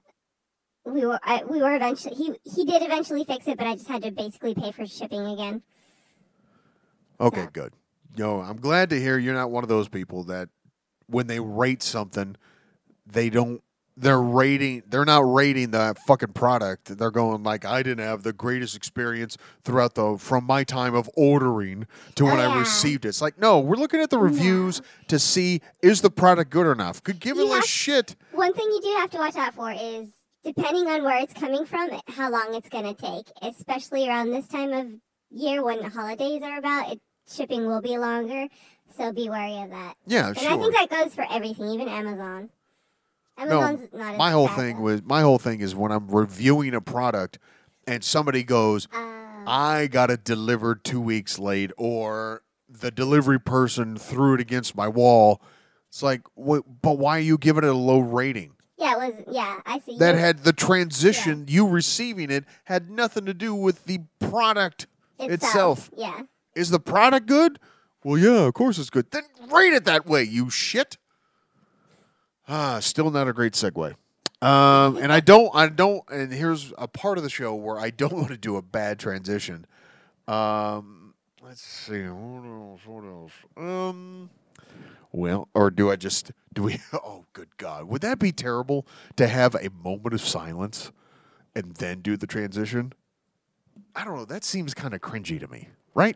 We 0.85 1.05
were 1.05 1.19
I, 1.23 1.43
we 1.43 1.61
were 1.61 1.75
eventually 1.75 2.15
he 2.15 2.33
he 2.43 2.65
did 2.65 2.81
eventually 2.83 3.23
fix 3.23 3.47
it, 3.47 3.57
but 3.57 3.65
I 3.67 3.73
just 3.75 3.87
had 3.87 4.03
to 4.03 4.11
basically 4.11 4.53
pay 4.53 4.71
for 4.71 4.85
shipping 4.85 5.25
again. 5.25 5.61
Okay, 7.19 7.43
So- 7.45 7.49
good. 7.51 7.73
No, 8.17 8.39
I'm 8.39 8.57
glad 8.57 8.89
to 8.91 8.99
hear 8.99 9.17
you're 9.17 9.33
not 9.33 9.51
one 9.51 9.63
of 9.63 9.67
those 9.67 9.89
people 9.89 10.23
that 10.25 10.47
when 11.07 11.27
they 11.27 11.39
rate 11.41 11.83
something, 11.83 12.37
they 13.05 13.29
don't 13.29 13.61
they're 13.97 14.21
rating 14.21 14.83
they're 14.87 15.03
not 15.05 15.19
rating 15.33 15.71
the 15.71 15.95
fucking 16.07 16.31
product. 16.33 16.97
They're 16.97 17.11
going 17.11 17.43
like 17.43 17.65
I 17.65 17.83
didn't 17.83 18.05
have 18.05 18.23
the 18.23 18.31
greatest 18.31 18.75
experience 18.75 19.37
throughout 19.63 19.95
the 19.95 20.17
from 20.17 20.45
my 20.45 20.63
time 20.63 20.95
of 20.95 21.09
ordering 21.17 21.87
to 22.15 22.23
when 22.25 22.39
Oh, 22.39 22.51
I 22.51 22.59
received 22.59 23.03
it. 23.05 23.09
It's 23.09 23.21
like, 23.21 23.37
no, 23.39 23.59
we're 23.59 23.75
looking 23.77 23.99
at 24.01 24.09
the 24.11 24.17
reviews 24.17 24.81
to 25.09 25.19
see 25.19 25.61
is 25.81 26.01
the 26.01 26.09
product 26.09 26.51
good 26.51 26.71
enough. 26.71 27.03
Could 27.03 27.19
give 27.19 27.37
it 27.37 27.41
You 27.45 27.51
a 27.51 27.55
have- 27.55 27.65
shit. 27.65 28.15
One 28.31 28.53
thing 28.53 28.65
you 28.69 28.81
do 28.81 28.95
have 28.99 29.09
to 29.11 29.17
watch 29.17 29.35
out 29.35 29.53
for 29.53 29.71
is 29.71 30.07
depending 30.45 30.87
on 30.87 31.03
where 31.03 31.21
it's 31.21 31.33
coming 31.33 31.65
from, 31.65 31.89
how 32.07 32.29
long 32.29 32.53
it's 32.53 32.69
going 32.69 32.95
to 32.95 33.01
take, 33.01 33.25
especially 33.41 34.07
around 34.07 34.29
this 34.29 34.47
time 34.47 34.71
of 34.71 34.87
year 35.31 35.63
when 35.63 35.79
the 35.79 35.89
holidays 35.89 36.41
are 36.43 36.59
about. 36.59 36.93
It, 36.93 37.01
shipping 37.27 37.65
will 37.65 37.81
be 37.81 37.97
longer, 37.97 38.47
so 38.95 39.11
be 39.11 39.29
wary 39.29 39.59
of 39.61 39.71
that. 39.71 39.95
Yeah, 40.05 40.21
sure. 40.21 40.27
And 40.27 40.37
sure. 40.37 40.51
I 40.51 40.57
think 40.57 40.73
that 40.75 40.89
goes 40.89 41.15
for 41.15 41.25
everything, 41.29 41.67
even 41.69 41.89
Amazon. 41.89 42.49
Amazon's 43.37 43.89
not 43.91 44.17
my 44.17 44.31
whole 44.31 44.47
thing 44.47 44.77
though. 44.77 44.83
was 44.83 45.03
my 45.03 45.21
whole 45.21 45.39
thing 45.39 45.59
is 45.59 45.75
when 45.75 45.91
I'm 45.91 46.07
reviewing 46.07 46.73
a 46.73 46.79
product 46.79 47.37
and 47.85 48.03
somebody 48.03 48.43
goes, 48.43 48.87
Uh, 48.93 49.43
I 49.47 49.87
got 49.87 50.09
it 50.09 50.23
delivered 50.23 50.83
two 50.83 51.01
weeks 51.01 51.37
late, 51.37 51.71
or 51.75 52.43
the 52.69 52.91
delivery 52.91 53.39
person 53.39 53.97
threw 53.97 54.35
it 54.35 54.41
against 54.41 54.75
my 54.75 54.87
wall. 54.87 55.41
It's 55.89 56.03
like, 56.03 56.21
what, 56.33 56.63
but 56.81 56.97
why 56.97 57.17
are 57.17 57.21
you 57.21 57.37
giving 57.37 57.63
it 57.63 57.69
a 57.69 57.73
low 57.73 57.99
rating? 57.99 58.54
Yeah, 58.77 58.93
it 58.93 59.15
was. 59.15 59.23
Yeah, 59.31 59.59
I 59.65 59.79
see. 59.79 59.97
That 59.97 60.15
had 60.15 60.43
the 60.43 60.53
transition, 60.53 61.45
you 61.47 61.67
receiving 61.67 62.29
it 62.29 62.45
had 62.65 62.89
nothing 62.89 63.25
to 63.25 63.33
do 63.33 63.53
with 63.53 63.85
the 63.85 64.01
product 64.19 64.87
itself. 65.19 65.89
Yeah. 65.95 66.23
Is 66.55 66.69
the 66.69 66.79
product 66.79 67.27
good? 67.27 67.59
Well, 68.03 68.17
yeah, 68.17 68.45
of 68.45 68.53
course 68.53 68.77
it's 68.77 68.89
good. 68.89 69.09
Then 69.11 69.23
rate 69.51 69.73
it 69.73 69.85
that 69.85 70.05
way, 70.05 70.23
you 70.23 70.49
shit. 70.49 70.97
Ah, 72.47 72.79
still 72.79 73.09
not 73.09 73.27
a 73.27 73.33
great 73.33 73.53
segue. 73.53 73.95
Um, 74.41 74.97
and 74.97 75.11
I 75.11 75.21
don't, 75.21 75.49
I 75.55 75.67
don't, 75.69 76.03
and 76.11 76.31
here's 76.31 76.71
a 76.77 76.87
part 76.87 77.17
of 77.17 77.23
the 77.23 77.29
show 77.29 77.55
where 77.55 77.79
I 77.79 77.89
don't 77.89 78.13
want 78.15 78.27
to 78.27 78.37
do 78.37 78.57
a 78.57 78.61
bad 78.61 78.99
transition. 78.99 79.65
Um, 80.27 81.13
let's 81.41 81.61
see, 81.61 82.03
what 82.03 82.45
else? 82.45 82.81
What 82.85 83.03
else? 83.05 83.31
Um, 83.57 84.29
well, 85.15 85.49
or 85.53 85.69
do 85.71 85.89
I 85.91 85.95
just 85.95 86.31
do 86.53 86.63
we? 86.63 86.79
Oh, 86.93 87.25
good 87.33 87.57
God, 87.57 87.85
would 87.85 88.01
that 88.01 88.19
be 88.19 88.31
terrible 88.31 88.85
to 89.17 89.27
have 89.27 89.55
a 89.55 89.69
moment 89.83 90.13
of 90.13 90.21
silence 90.21 90.91
and 91.55 91.73
then 91.75 92.01
do 92.01 92.17
the 92.17 92.27
transition? 92.27 92.93
I 93.95 94.03
don't 94.05 94.15
know. 94.15 94.25
That 94.25 94.43
seems 94.43 94.73
kind 94.73 94.93
of 94.93 95.01
cringy 95.01 95.39
to 95.39 95.47
me, 95.47 95.69
right? 95.93 96.15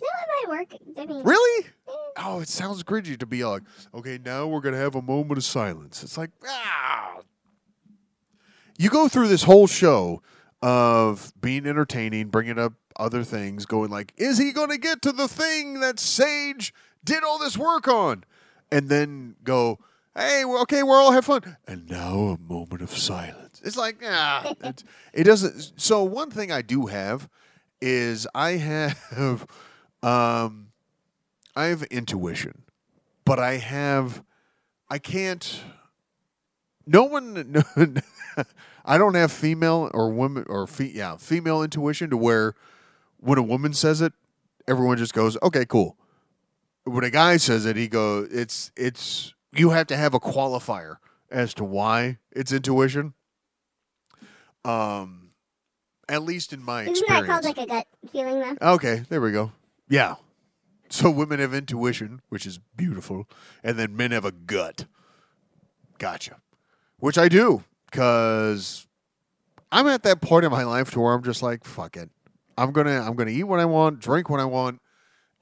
It 0.00 0.48
might 0.48 0.58
work. 0.58 0.80
I 0.98 1.06
mean, 1.06 1.22
Really? 1.24 1.66
eh, 1.88 1.92
Oh, 2.16 2.40
it 2.40 2.48
sounds 2.48 2.82
cringy 2.82 3.18
to 3.18 3.26
be 3.26 3.44
like, 3.44 3.62
okay, 3.94 4.18
now 4.24 4.46
we're 4.46 4.60
gonna 4.60 4.76
have 4.76 4.94
a 4.94 5.02
moment 5.02 5.38
of 5.38 5.44
silence. 5.44 6.02
It's 6.02 6.16
like, 6.18 6.30
ah. 6.46 7.18
You 8.78 8.90
go 8.90 9.08
through 9.08 9.28
this 9.28 9.42
whole 9.42 9.66
show 9.66 10.22
of 10.62 11.32
being 11.40 11.66
entertaining, 11.66 12.28
bringing 12.28 12.58
up 12.58 12.74
other 12.96 13.24
things, 13.24 13.66
going 13.66 13.90
like, 13.90 14.12
is 14.16 14.38
he 14.38 14.52
gonna 14.52 14.78
get 14.78 15.02
to 15.02 15.12
the 15.12 15.28
thing 15.28 15.80
that 15.80 15.98
Sage 16.00 16.72
did 17.04 17.24
all 17.24 17.38
this 17.38 17.56
work 17.56 17.88
on? 17.88 18.24
And 18.70 18.88
then 18.88 19.36
go, 19.44 19.78
Hey, 20.18 20.44
okay, 20.44 20.82
we're 20.82 20.96
all 20.96 21.12
have 21.12 21.26
fun. 21.26 21.56
And 21.68 21.88
now 21.88 22.18
a 22.18 22.38
moment 22.38 22.82
of 22.82 22.90
silence. 22.90 23.62
It's 23.64 23.76
like, 23.76 24.02
ah, 24.04 24.52
it, 24.64 24.82
it 25.12 25.24
doesn't. 25.24 25.80
So 25.80 26.02
one 26.02 26.30
thing 26.30 26.50
I 26.50 26.60
do 26.60 26.86
have 26.86 27.28
is 27.80 28.26
I 28.34 28.52
have, 28.52 29.46
um, 30.02 30.72
I 31.54 31.66
have 31.66 31.84
intuition, 31.84 32.62
but 33.24 33.38
I 33.38 33.58
have, 33.58 34.24
I 34.90 34.98
can't. 34.98 35.60
No 36.84 37.04
one, 37.04 37.62
I 38.84 38.98
don't 38.98 39.14
have 39.14 39.30
female 39.30 39.88
or 39.94 40.10
women 40.10 40.46
or 40.48 40.66
fe, 40.66 40.90
yeah, 40.92 41.16
female 41.16 41.62
intuition 41.62 42.10
to 42.10 42.16
where 42.16 42.54
when 43.18 43.38
a 43.38 43.42
woman 43.42 43.72
says 43.72 44.00
it, 44.00 44.12
everyone 44.66 44.98
just 44.98 45.14
goes, 45.14 45.36
okay, 45.44 45.64
cool. 45.64 45.96
When 46.88 47.04
a 47.04 47.10
guy 47.10 47.36
says 47.36 47.66
it, 47.66 47.76
he 47.76 47.88
go, 47.88 48.26
it's 48.30 48.72
it's 48.76 49.34
you 49.52 49.70
have 49.70 49.86
to 49.88 49.96
have 49.96 50.14
a 50.14 50.20
qualifier 50.20 50.96
as 51.30 51.54
to 51.54 51.64
why 51.64 52.18
it's 52.32 52.52
intuition. 52.52 53.14
Um, 54.64 55.30
at 56.08 56.22
least 56.22 56.52
in 56.52 56.62
my 56.62 56.82
Isn't 56.82 56.96
experience. 56.96 57.26
that 57.26 57.32
called 57.32 57.44
like 57.44 57.58
a 57.58 57.66
gut 57.66 57.86
feeling 58.10 58.40
though? 58.40 58.72
Okay, 58.74 59.04
there 59.08 59.20
we 59.20 59.32
go. 59.32 59.52
Yeah. 59.88 60.16
So 60.90 61.10
women 61.10 61.38
have 61.40 61.52
intuition, 61.52 62.22
which 62.30 62.46
is 62.46 62.58
beautiful, 62.76 63.28
and 63.62 63.78
then 63.78 63.94
men 63.96 64.10
have 64.10 64.24
a 64.24 64.32
gut. 64.32 64.86
Gotcha. 65.98 66.40
Which 66.98 67.18
I 67.18 67.28
do, 67.28 67.64
because 67.90 68.86
I'm 69.70 69.86
at 69.86 70.02
that 70.04 70.20
point 70.20 70.44
in 70.46 70.50
my 70.50 70.64
life 70.64 70.90
to 70.92 71.00
where 71.00 71.12
I'm 71.12 71.22
just 71.22 71.42
like, 71.42 71.64
fuck 71.64 71.96
it. 71.96 72.10
I'm 72.56 72.72
gonna 72.72 73.00
I'm 73.00 73.14
gonna 73.14 73.30
eat 73.30 73.44
what 73.44 73.60
I 73.60 73.66
want, 73.66 74.00
drink 74.00 74.30
what 74.30 74.40
I 74.40 74.44
want, 74.46 74.80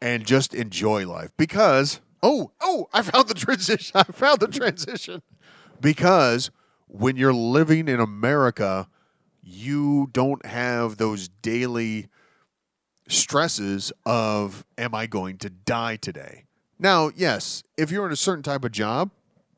and 0.00 0.26
just 0.26 0.54
enjoy 0.54 1.06
life. 1.06 1.30
Because 1.36 2.00
oh 2.22 2.52
oh, 2.60 2.88
I 2.92 3.02
found 3.02 3.28
the 3.28 3.34
transition. 3.34 3.92
I 3.94 4.04
found 4.04 4.40
the 4.40 4.48
transition. 4.48 5.22
Because 5.80 6.50
when 6.88 7.16
you're 7.16 7.34
living 7.34 7.88
in 7.88 8.00
America, 8.00 8.88
you 9.42 10.08
don't 10.12 10.44
have 10.46 10.96
those 10.96 11.28
daily 11.28 12.08
stresses 13.08 13.92
of 14.04 14.64
am 14.76 14.94
I 14.94 15.06
going 15.06 15.38
to 15.38 15.50
die 15.50 15.96
today? 15.96 16.44
Now, 16.78 17.10
yes, 17.14 17.62
if 17.76 17.90
you're 17.90 18.06
in 18.06 18.12
a 18.12 18.16
certain 18.16 18.42
type 18.42 18.64
of 18.64 18.72
job, 18.72 19.10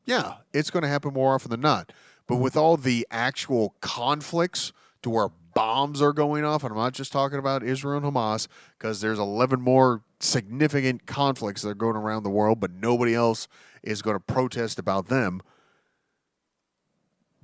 yeah, 0.05 0.35
it's 0.53 0.69
going 0.69 0.83
to 0.83 0.89
happen 0.89 1.13
more 1.13 1.33
often 1.33 1.51
than 1.51 1.61
not. 1.61 1.91
But 2.27 2.37
with 2.37 2.55
all 2.55 2.77
the 2.77 3.07
actual 3.11 3.75
conflicts 3.81 4.71
to 5.01 5.09
where 5.09 5.29
bombs 5.59 6.01
are 6.01 6.13
going 6.13 6.45
off, 6.45 6.63
and 6.63 6.71
I'm 6.71 6.77
not 6.77 6.93
just 6.93 7.11
talking 7.11 7.37
about 7.37 7.63
Israel 7.63 7.97
and 7.97 8.05
Hamas, 8.05 8.47
because 8.77 9.01
there's 9.01 9.19
11 9.19 9.59
more 9.59 10.03
significant 10.21 11.05
conflicts 11.05 11.63
that 11.63 11.69
are 11.71 11.75
going 11.75 11.97
around 11.97 12.23
the 12.23 12.29
world, 12.29 12.61
but 12.61 12.71
nobody 12.71 13.13
else 13.13 13.49
is 13.83 14.01
going 14.01 14.15
to 14.15 14.21
protest 14.21 14.79
about 14.79 15.07
them. 15.07 15.41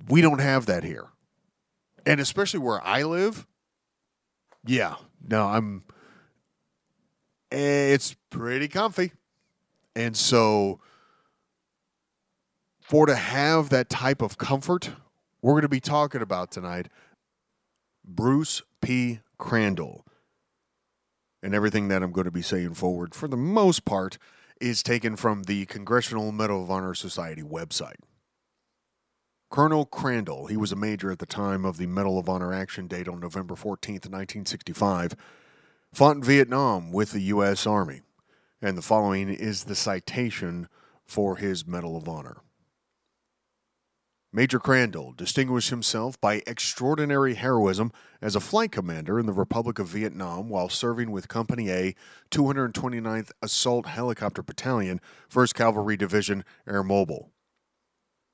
We 0.08 0.22
don't 0.22 0.38
have 0.38 0.64
that 0.64 0.82
here. 0.82 1.08
And 2.06 2.18
especially 2.18 2.60
where 2.60 2.82
I 2.82 3.02
live, 3.02 3.46
yeah, 4.64 4.94
no, 5.28 5.48
I'm. 5.48 5.84
Eh, 7.52 7.92
it's 7.92 8.16
pretty 8.30 8.68
comfy. 8.68 9.12
And 9.94 10.16
so, 10.16 10.80
for 12.80 13.04
to 13.04 13.14
have 13.14 13.68
that 13.68 13.90
type 13.90 14.22
of 14.22 14.38
comfort, 14.38 14.92
we're 15.42 15.52
going 15.52 15.62
to 15.62 15.68
be 15.68 15.80
talking 15.80 16.22
about 16.22 16.50
tonight 16.50 16.88
Bruce 18.06 18.62
P. 18.80 19.20
Crandall. 19.36 20.06
And 21.42 21.54
everything 21.54 21.88
that 21.88 22.02
I'm 22.02 22.12
going 22.12 22.24
to 22.24 22.30
be 22.30 22.42
saying 22.42 22.74
forward, 22.74 23.14
for 23.14 23.28
the 23.28 23.36
most 23.36 23.84
part, 23.84 24.16
is 24.60 24.82
taken 24.82 25.16
from 25.16 25.42
the 25.42 25.66
Congressional 25.66 26.32
Medal 26.32 26.62
of 26.62 26.70
Honor 26.70 26.94
Society 26.94 27.42
website. 27.42 27.96
Colonel 29.50 29.84
Crandall, 29.84 30.46
he 30.46 30.56
was 30.56 30.72
a 30.72 30.76
major 30.76 31.10
at 31.10 31.18
the 31.18 31.26
time 31.26 31.64
of 31.64 31.76
the 31.76 31.86
Medal 31.86 32.18
of 32.18 32.28
Honor 32.28 32.52
action 32.52 32.86
date 32.86 33.08
on 33.08 33.20
November 33.20 33.54
14th, 33.54 34.06
1965, 34.08 35.14
fought 35.92 36.16
in 36.16 36.22
Vietnam 36.22 36.92
with 36.92 37.12
the 37.12 37.22
U.S. 37.22 37.66
Army. 37.66 38.02
And 38.62 38.78
the 38.78 38.82
following 38.82 39.28
is 39.28 39.64
the 39.64 39.74
citation 39.74 40.68
for 41.04 41.36
his 41.36 41.66
Medal 41.66 41.96
of 41.96 42.08
Honor. 42.08 42.38
Major 44.32 44.58
Crandall 44.58 45.12
distinguished 45.12 45.70
himself 45.70 46.20
by 46.20 46.42
extraordinary 46.46 47.34
heroism 47.34 47.92
as 48.20 48.34
a 48.34 48.40
flight 48.40 48.72
commander 48.72 49.18
in 49.18 49.26
the 49.26 49.32
Republic 49.32 49.78
of 49.78 49.86
Vietnam 49.86 50.48
while 50.48 50.68
serving 50.68 51.10
with 51.10 51.28
Company 51.28 51.70
A, 51.70 51.94
229th 52.30 53.30
Assault 53.40 53.86
Helicopter 53.86 54.42
Battalion, 54.42 55.00
1st 55.30 55.54
Cavalry 55.54 55.96
Division, 55.96 56.44
Air 56.68 56.82
Mobile. 56.82 57.30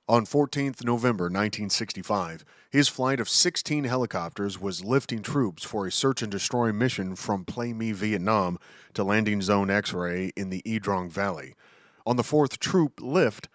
On 0.08 0.26
14th 0.26 0.84
November 0.84 1.24
1965, 1.24 2.44
his 2.70 2.88
flight 2.88 3.20
of 3.20 3.28
16 3.28 3.84
helicopters 3.84 4.60
was 4.60 4.84
lifting 4.84 5.22
troops 5.22 5.62
for 5.62 5.86
a 5.86 5.92
search 5.92 6.22
and 6.22 6.32
destroy 6.32 6.72
mission 6.72 7.14
from 7.14 7.44
Plei 7.44 7.72
Me, 7.72 7.92
Vietnam 7.92 8.58
to 8.94 9.04
Landing 9.04 9.40
Zone 9.40 9.70
X 9.70 9.92
ray 9.92 10.32
in 10.36 10.50
the 10.50 10.62
Ia 10.66 10.80
Drang 10.80 11.08
Valley. 11.08 11.54
On 12.04 12.16
the 12.16 12.24
fourth 12.24 12.58
troop 12.58 12.98
lift, 13.00 13.48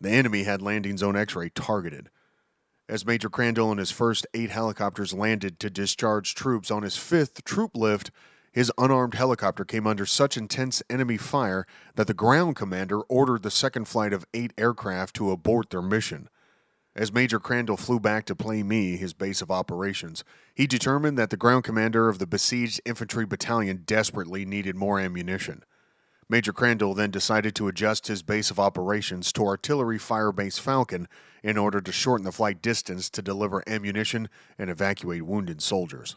the 0.00 0.10
enemy 0.10 0.44
had 0.44 0.62
Landing 0.62 0.96
Zone 0.96 1.16
X 1.16 1.34
ray 1.36 1.50
targeted. 1.50 2.08
As 2.88 3.06
Major 3.06 3.28
Crandall 3.28 3.70
and 3.70 3.78
his 3.78 3.90
first 3.90 4.26
eight 4.34 4.50
helicopters 4.50 5.12
landed 5.12 5.60
to 5.60 5.70
discharge 5.70 6.34
troops 6.34 6.70
on 6.70 6.82
his 6.82 6.96
fifth 6.96 7.44
troop 7.44 7.76
lift, 7.76 8.10
his 8.52 8.72
unarmed 8.76 9.14
helicopter 9.14 9.64
came 9.64 9.86
under 9.86 10.04
such 10.04 10.36
intense 10.36 10.82
enemy 10.90 11.16
fire 11.16 11.66
that 11.94 12.08
the 12.08 12.14
ground 12.14 12.56
commander 12.56 13.00
ordered 13.02 13.42
the 13.42 13.50
second 13.50 13.86
flight 13.86 14.12
of 14.12 14.26
eight 14.34 14.52
aircraft 14.58 15.14
to 15.16 15.30
abort 15.30 15.70
their 15.70 15.82
mission. 15.82 16.28
As 16.96 17.12
Major 17.12 17.38
Crandall 17.38 17.76
flew 17.76 18.00
back 18.00 18.24
to 18.24 18.34
Plei 18.34 18.64
Me, 18.64 18.96
his 18.96 19.14
base 19.14 19.40
of 19.40 19.52
operations, 19.52 20.24
he 20.52 20.66
determined 20.66 21.16
that 21.16 21.30
the 21.30 21.36
ground 21.36 21.62
commander 21.62 22.08
of 22.08 22.18
the 22.18 22.26
besieged 22.26 22.80
infantry 22.84 23.24
battalion 23.24 23.84
desperately 23.86 24.44
needed 24.44 24.74
more 24.74 24.98
ammunition. 24.98 25.62
Major 26.30 26.52
Crandall 26.52 26.94
then 26.94 27.10
decided 27.10 27.56
to 27.56 27.66
adjust 27.66 28.06
his 28.06 28.22
base 28.22 28.52
of 28.52 28.60
operations 28.60 29.32
to 29.32 29.44
Artillery 29.44 29.98
Fire 29.98 30.30
Base 30.30 30.60
Falcon 30.60 31.08
in 31.42 31.58
order 31.58 31.80
to 31.80 31.90
shorten 31.90 32.24
the 32.24 32.30
flight 32.30 32.62
distance 32.62 33.10
to 33.10 33.20
deliver 33.20 33.64
ammunition 33.66 34.28
and 34.56 34.70
evacuate 34.70 35.26
wounded 35.26 35.60
soldiers. 35.60 36.14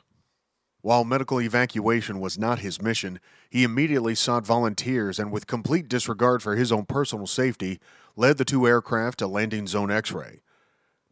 While 0.82 1.04
medical 1.04 1.42
evacuation 1.42 2.20
was 2.20 2.38
not 2.38 2.60
his 2.60 2.80
mission, 2.80 3.20
he 3.50 3.64
immediately 3.64 4.14
sought 4.14 4.46
volunteers 4.46 5.18
and, 5.18 5.32
with 5.32 5.48
complete 5.48 5.88
disregard 5.88 6.44
for 6.44 6.56
his 6.56 6.72
own 6.72 6.86
personal 6.86 7.26
safety, 7.26 7.80
led 8.16 8.38
the 8.38 8.46
two 8.46 8.68
aircraft 8.68 9.18
to 9.18 9.28
Landing 9.28 9.66
Zone 9.66 9.90
X 9.90 10.12
ray. 10.12 10.42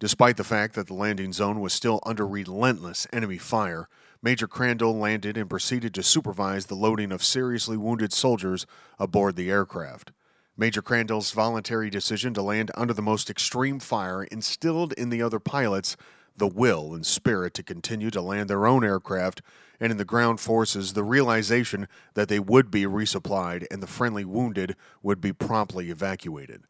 Despite 0.01 0.37
the 0.37 0.43
fact 0.43 0.75
that 0.75 0.85
the 0.87 0.95
landing 0.95 1.31
zone 1.31 1.59
was 1.59 1.73
still 1.73 1.99
under 2.07 2.27
relentless 2.27 3.05
enemy 3.13 3.37
fire, 3.37 3.87
Major 4.23 4.47
Crandall 4.47 4.95
landed 4.95 5.35
and 5.35 5.49
proceeded 5.49 5.95
to 5.95 6.03
supervise 6.03 6.67
the 6.67 6.75
loading 6.75 7.11
of 7.11 7.23
seriously 7.23 7.75
wounded 7.75 8.13
soldiers 8.13 8.67
aboard 8.99 9.35
the 9.35 9.49
aircraft. 9.49 10.11
Major 10.55 10.83
Crandall's 10.83 11.31
voluntary 11.31 11.89
decision 11.89 12.31
to 12.35 12.43
land 12.43 12.69
under 12.75 12.93
the 12.93 13.01
most 13.01 13.31
extreme 13.31 13.79
fire 13.79 14.23
instilled 14.25 14.93
in 14.93 15.09
the 15.09 15.23
other 15.23 15.39
pilots 15.39 15.97
the 16.37 16.47
will 16.47 16.93
and 16.93 17.05
spirit 17.05 17.53
to 17.55 17.63
continue 17.63 18.09
to 18.11 18.21
land 18.21 18.49
their 18.49 18.65
own 18.67 18.83
aircraft, 18.83 19.41
and 19.79 19.91
in 19.91 19.97
the 19.97 20.05
ground 20.05 20.39
forces 20.39 20.93
the 20.93 21.03
realization 21.03 21.87
that 22.13 22.29
they 22.29 22.39
would 22.39 22.69
be 22.69 22.83
resupplied 22.83 23.65
and 23.71 23.81
the 23.81 23.87
friendly 23.87 24.23
wounded 24.23 24.75
would 25.01 25.19
be 25.19 25.33
promptly 25.33 25.89
evacuated. 25.89 26.63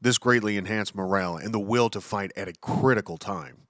This 0.00 0.18
greatly 0.18 0.56
enhanced 0.56 0.94
morale 0.94 1.36
and 1.36 1.52
the 1.52 1.58
will 1.58 1.90
to 1.90 2.00
fight 2.00 2.30
at 2.36 2.48
a 2.48 2.52
critical 2.60 3.16
time. 3.16 3.66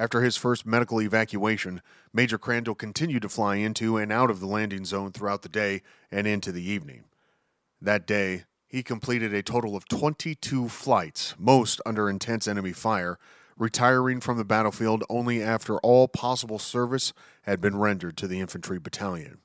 After 0.00 0.22
his 0.22 0.38
first 0.38 0.64
medical 0.64 1.02
evacuation, 1.02 1.82
Major 2.10 2.38
Crandall 2.38 2.74
continued 2.74 3.20
to 3.20 3.28
fly 3.28 3.56
into 3.56 3.98
and 3.98 4.10
out 4.10 4.30
of 4.30 4.40
the 4.40 4.46
landing 4.46 4.86
zone 4.86 5.12
throughout 5.12 5.42
the 5.42 5.48
day 5.50 5.82
and 6.10 6.26
into 6.26 6.52
the 6.52 6.62
evening. 6.62 7.04
That 7.82 8.06
day, 8.06 8.44
he 8.66 8.82
completed 8.82 9.34
a 9.34 9.42
total 9.42 9.76
of 9.76 9.86
22 9.88 10.70
flights, 10.70 11.34
most 11.38 11.82
under 11.84 12.08
intense 12.08 12.48
enemy 12.48 12.72
fire, 12.72 13.18
retiring 13.58 14.20
from 14.20 14.38
the 14.38 14.44
battlefield 14.44 15.04
only 15.10 15.42
after 15.42 15.76
all 15.80 16.08
possible 16.08 16.58
service 16.58 17.12
had 17.42 17.60
been 17.60 17.76
rendered 17.76 18.16
to 18.16 18.26
the 18.26 18.40
infantry 18.40 18.78
battalion. 18.78 19.40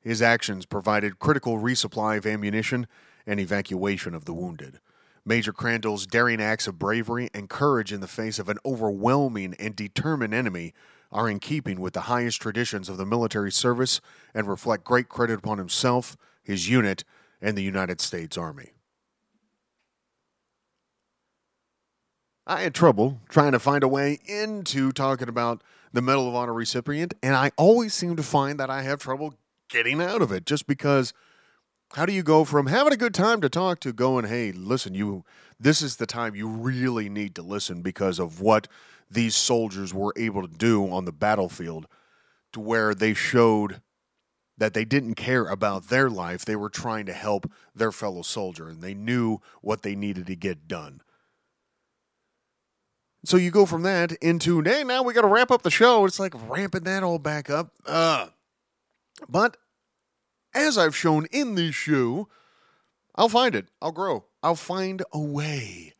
His 0.00 0.22
actions 0.22 0.66
provided 0.66 1.18
critical 1.18 1.58
resupply 1.58 2.16
of 2.16 2.26
ammunition 2.26 2.86
and 3.26 3.40
evacuation 3.40 4.14
of 4.14 4.24
the 4.24 4.34
wounded. 4.34 4.78
Major 5.26 5.52
Crandall's 5.52 6.06
daring 6.06 6.40
acts 6.40 6.66
of 6.66 6.78
bravery 6.78 7.30
and 7.32 7.48
courage 7.48 7.92
in 7.92 8.00
the 8.00 8.08
face 8.08 8.38
of 8.38 8.48
an 8.48 8.58
overwhelming 8.64 9.54
and 9.58 9.74
determined 9.74 10.34
enemy 10.34 10.74
are 11.10 11.30
in 11.30 11.38
keeping 11.38 11.80
with 11.80 11.94
the 11.94 12.02
highest 12.02 12.42
traditions 12.42 12.88
of 12.88 12.98
the 12.98 13.06
military 13.06 13.52
service 13.52 14.00
and 14.34 14.48
reflect 14.48 14.84
great 14.84 15.08
credit 15.08 15.38
upon 15.38 15.58
himself, 15.58 16.16
his 16.42 16.68
unit, 16.68 17.04
and 17.40 17.56
the 17.56 17.62
United 17.62 18.00
States 18.00 18.36
Army. 18.36 18.72
I 22.46 22.60
had 22.60 22.74
trouble 22.74 23.20
trying 23.30 23.52
to 23.52 23.58
find 23.58 23.82
a 23.82 23.88
way 23.88 24.18
into 24.26 24.92
talking 24.92 25.28
about 25.28 25.62
the 25.94 26.02
Medal 26.02 26.28
of 26.28 26.34
Honor 26.34 26.52
recipient, 26.52 27.14
and 27.22 27.34
I 27.34 27.52
always 27.56 27.94
seem 27.94 28.16
to 28.16 28.22
find 28.22 28.60
that 28.60 28.68
I 28.68 28.82
have 28.82 28.98
trouble 28.98 29.34
getting 29.68 30.02
out 30.02 30.20
of 30.20 30.30
it 30.30 30.44
just 30.44 30.66
because 30.66 31.14
How 31.94 32.06
do 32.06 32.12
you 32.12 32.24
go 32.24 32.44
from 32.44 32.66
having 32.66 32.92
a 32.92 32.96
good 32.96 33.14
time 33.14 33.40
to 33.40 33.48
talk 33.48 33.78
to 33.80 33.92
going, 33.92 34.24
hey, 34.24 34.50
listen, 34.50 34.94
you 34.94 35.24
this 35.60 35.80
is 35.80 35.96
the 35.96 36.06
time 36.06 36.34
you 36.34 36.48
really 36.48 37.08
need 37.08 37.36
to 37.36 37.42
listen 37.42 37.82
because 37.82 38.18
of 38.18 38.40
what 38.40 38.66
these 39.08 39.36
soldiers 39.36 39.94
were 39.94 40.12
able 40.16 40.42
to 40.42 40.52
do 40.52 40.90
on 40.90 41.04
the 41.04 41.12
battlefield 41.12 41.86
to 42.52 42.58
where 42.58 42.94
they 42.94 43.14
showed 43.14 43.80
that 44.58 44.74
they 44.74 44.84
didn't 44.84 45.14
care 45.14 45.46
about 45.46 45.88
their 45.88 46.10
life. 46.10 46.44
They 46.44 46.56
were 46.56 46.68
trying 46.68 47.06
to 47.06 47.12
help 47.12 47.50
their 47.74 47.92
fellow 47.92 48.22
soldier 48.22 48.68
and 48.68 48.82
they 48.82 48.94
knew 48.94 49.38
what 49.60 49.82
they 49.82 49.94
needed 49.94 50.26
to 50.26 50.36
get 50.36 50.66
done. 50.66 51.00
So 53.24 53.36
you 53.36 53.52
go 53.52 53.66
from 53.66 53.82
that 53.82 54.12
into, 54.12 54.60
hey, 54.62 54.82
now 54.82 55.02
we 55.02 55.14
got 55.14 55.22
to 55.22 55.28
wrap 55.28 55.52
up 55.52 55.62
the 55.62 55.70
show. 55.70 56.04
It's 56.04 56.18
like 56.18 56.34
ramping 56.48 56.84
that 56.84 57.04
all 57.04 57.18
back 57.18 57.48
up. 57.48 57.70
Uh, 57.86 58.28
but 59.28 59.56
as 60.54 60.78
I've 60.78 60.96
shown 60.96 61.26
in 61.32 61.54
this 61.54 61.74
show, 61.74 62.28
I'll 63.14 63.28
find 63.28 63.54
it. 63.54 63.68
I'll 63.82 63.92
grow. 63.92 64.24
I'll 64.42 64.54
find 64.54 65.02
a 65.12 65.18
way. 65.20 65.94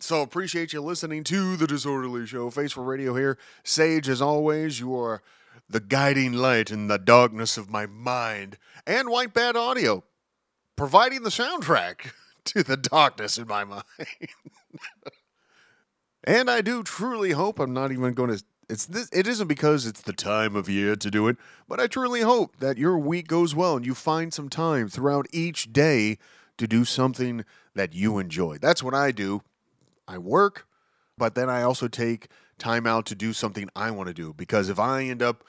So 0.00 0.22
appreciate 0.22 0.72
you 0.72 0.80
listening 0.80 1.24
to 1.24 1.56
the 1.56 1.66
Disorderly 1.66 2.26
Show. 2.26 2.50
Face 2.50 2.72
for 2.72 2.84
Radio 2.84 3.14
here. 3.14 3.36
Sage, 3.64 4.08
as 4.08 4.22
always, 4.22 4.78
you 4.78 4.96
are 4.96 5.22
the 5.68 5.80
guiding 5.80 6.32
light 6.32 6.70
in 6.70 6.86
the 6.86 6.98
darkness 6.98 7.56
of 7.56 7.70
my 7.70 7.86
mind. 7.86 8.58
And 8.86 9.08
White 9.08 9.34
Bat 9.34 9.56
Audio, 9.56 10.04
providing 10.76 11.22
the 11.22 11.30
soundtrack 11.30 12.12
to 12.44 12.62
the 12.62 12.76
darkness 12.76 13.38
in 13.38 13.48
my 13.48 13.64
mind. 13.64 13.84
and 16.24 16.48
I 16.48 16.60
do 16.60 16.82
truly 16.82 17.32
hope 17.32 17.58
I'm 17.58 17.72
not 17.72 17.90
even 17.90 18.14
going 18.14 18.36
to 18.36 18.44
it's 18.68 18.86
this 18.86 19.08
it 19.12 19.26
isn't 19.26 19.48
because 19.48 19.86
it's 19.86 20.02
the 20.02 20.12
time 20.12 20.54
of 20.54 20.68
year 20.68 20.94
to 20.96 21.10
do 21.10 21.28
it, 21.28 21.36
but 21.66 21.80
I 21.80 21.86
truly 21.86 22.20
hope 22.20 22.56
that 22.58 22.76
your 22.76 22.98
week 22.98 23.26
goes 23.26 23.54
well 23.54 23.76
and 23.76 23.86
you 23.86 23.94
find 23.94 24.32
some 24.32 24.48
time 24.48 24.88
throughout 24.88 25.26
each 25.32 25.72
day 25.72 26.18
to 26.58 26.66
do 26.66 26.84
something 26.84 27.44
that 27.74 27.94
you 27.94 28.18
enjoy. 28.18 28.58
That's 28.58 28.82
what 28.82 28.94
I 28.94 29.12
do. 29.12 29.42
I 30.06 30.18
work, 30.18 30.66
but 31.16 31.34
then 31.34 31.48
I 31.48 31.62
also 31.62 31.88
take 31.88 32.28
time 32.58 32.86
out 32.86 33.06
to 33.06 33.14
do 33.14 33.32
something 33.32 33.68
I 33.74 33.90
want 33.90 34.08
to 34.08 34.14
do 34.14 34.34
because 34.34 34.68
if 34.68 34.78
I 34.78 35.04
end 35.04 35.22
up 35.22 35.44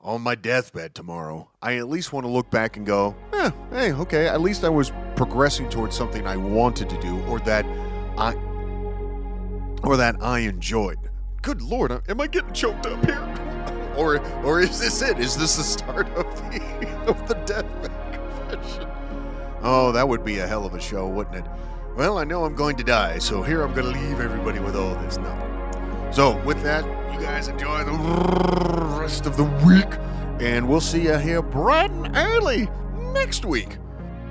on 0.00 0.20
my 0.20 0.34
deathbed 0.34 0.94
tomorrow, 0.94 1.50
I 1.62 1.76
at 1.76 1.88
least 1.88 2.12
want 2.12 2.24
to 2.26 2.30
look 2.30 2.50
back 2.50 2.76
and 2.76 2.86
go, 2.86 3.16
eh, 3.32 3.50
hey, 3.70 3.92
okay, 3.92 4.28
at 4.28 4.40
least 4.40 4.62
I 4.62 4.68
was 4.68 4.92
progressing 5.16 5.68
towards 5.68 5.96
something 5.96 6.26
I 6.26 6.36
wanted 6.36 6.88
to 6.90 7.00
do 7.00 7.20
or 7.22 7.40
that 7.40 7.64
I 8.18 8.34
or 9.82 9.96
that 9.96 10.22
I 10.22 10.40
enjoyed. 10.40 10.98
Good 11.46 11.62
lord, 11.62 11.92
am 12.08 12.20
I 12.20 12.26
getting 12.26 12.52
choked 12.52 12.86
up 12.86 13.04
here? 13.04 13.22
or 13.96 14.18
or 14.44 14.60
is 14.60 14.80
this 14.80 15.00
it? 15.00 15.20
Is 15.20 15.36
this 15.36 15.54
the 15.54 15.62
start 15.62 16.08
of 16.08 16.24
the 16.50 16.88
of 17.06 17.28
the 17.28 17.34
deathbed 17.46 18.12
confession? 18.12 18.88
Oh, 19.62 19.92
that 19.92 20.08
would 20.08 20.24
be 20.24 20.40
a 20.40 20.46
hell 20.48 20.66
of 20.66 20.74
a 20.74 20.80
show, 20.80 21.06
wouldn't 21.06 21.36
it? 21.36 21.44
Well, 21.96 22.18
I 22.18 22.24
know 22.24 22.44
I'm 22.44 22.56
going 22.56 22.74
to 22.78 22.82
die, 22.82 23.18
so 23.18 23.44
here 23.44 23.62
I'm 23.62 23.72
going 23.74 23.94
to 23.94 23.96
leave 23.96 24.18
everybody 24.18 24.58
with 24.58 24.74
all 24.74 24.96
this 24.96 25.18
now. 25.18 26.10
So, 26.10 26.36
with 26.42 26.60
that, 26.64 26.84
you 27.14 27.20
guys 27.20 27.46
enjoy 27.46 27.84
the 27.84 28.98
rest 29.00 29.26
of 29.26 29.36
the 29.36 29.44
week, 29.64 30.00
and 30.40 30.68
we'll 30.68 30.80
see 30.80 31.02
you 31.02 31.16
here 31.16 31.42
bright 31.42 31.92
and 31.92 32.10
early 32.16 32.68
next 33.12 33.44
week. 33.44 33.78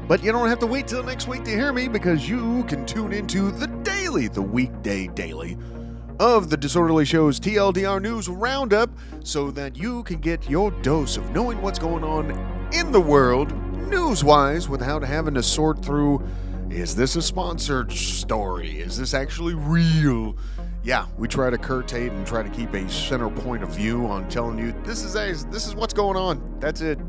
But 0.09 0.21
you 0.21 0.33
don't 0.33 0.49
have 0.49 0.59
to 0.59 0.67
wait 0.67 0.89
till 0.89 1.01
next 1.01 1.29
week 1.29 1.45
to 1.45 1.51
hear 1.51 1.71
me 1.71 1.87
because 1.87 2.27
you 2.27 2.65
can 2.65 2.85
tune 2.85 3.13
into 3.13 3.51
the 3.51 3.67
daily, 3.67 4.27
the 4.27 4.41
weekday 4.41 5.07
daily 5.07 5.57
of 6.19 6.49
the 6.49 6.57
Disorderly 6.57 7.05
Show's 7.05 7.39
TLDR 7.39 8.01
News 8.01 8.29
Roundup 8.29 8.89
so 9.23 9.51
that 9.51 9.75
you 9.75 10.03
can 10.03 10.19
get 10.19 10.49
your 10.49 10.71
dose 10.81 11.17
of 11.17 11.29
knowing 11.31 11.61
what's 11.61 11.79
going 11.79 12.03
on 12.03 12.31
in 12.73 12.91
the 12.91 13.01
world 13.01 13.53
news 13.89 14.23
wise 14.23 14.69
without 14.69 15.03
having 15.03 15.33
to 15.33 15.43
sort 15.43 15.83
through 15.83 16.25
is 16.69 16.95
this 16.95 17.15
a 17.15 17.21
sponsored 17.21 17.91
story? 17.91 18.79
Is 18.79 18.97
this 18.97 19.13
actually 19.13 19.53
real? 19.53 20.35
Yeah, 20.83 21.05
we 21.17 21.27
try 21.27 21.49
to 21.49 21.57
curtate 21.57 22.11
and 22.11 22.25
try 22.25 22.43
to 22.43 22.49
keep 22.49 22.73
a 22.73 22.89
center 22.89 23.29
point 23.29 23.63
of 23.63 23.69
view 23.69 24.05
on 24.07 24.27
telling 24.29 24.57
you 24.57 24.73
this 24.83 25.03
is 25.03 25.15
a, 25.15 25.33
this 25.51 25.67
is 25.67 25.75
what's 25.75 25.93
going 25.93 26.17
on. 26.17 26.57
That's 26.59 26.81
it. 26.81 26.99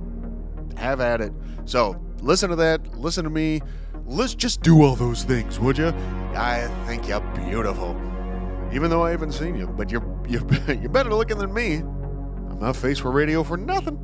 Have 0.76 1.00
at 1.00 1.20
it. 1.20 1.32
So 1.64 2.00
listen 2.20 2.50
to 2.50 2.56
that. 2.56 2.96
Listen 2.96 3.24
to 3.24 3.30
me. 3.30 3.60
Let's 4.04 4.34
just 4.34 4.62
do 4.62 4.82
all 4.82 4.94
those 4.94 5.24
things, 5.24 5.58
would 5.58 5.78
you? 5.78 5.88
I 6.34 6.68
think 6.86 7.08
you're 7.08 7.20
beautiful. 7.20 8.00
Even 8.76 8.90
though 8.90 9.02
I 9.02 9.10
haven't 9.10 9.32
seen 9.32 9.56
you, 9.56 9.66
but 9.66 9.90
you're 9.90 10.04
you're 10.28 10.44
you're 10.68 10.90
better 10.90 11.08
looking 11.08 11.38
than 11.38 11.54
me. 11.54 11.76
I'm 11.76 12.58
not 12.60 12.76
face 12.76 12.98
for 12.98 13.10
radio 13.10 13.42
for 13.42 13.56
nothing. 13.56 13.96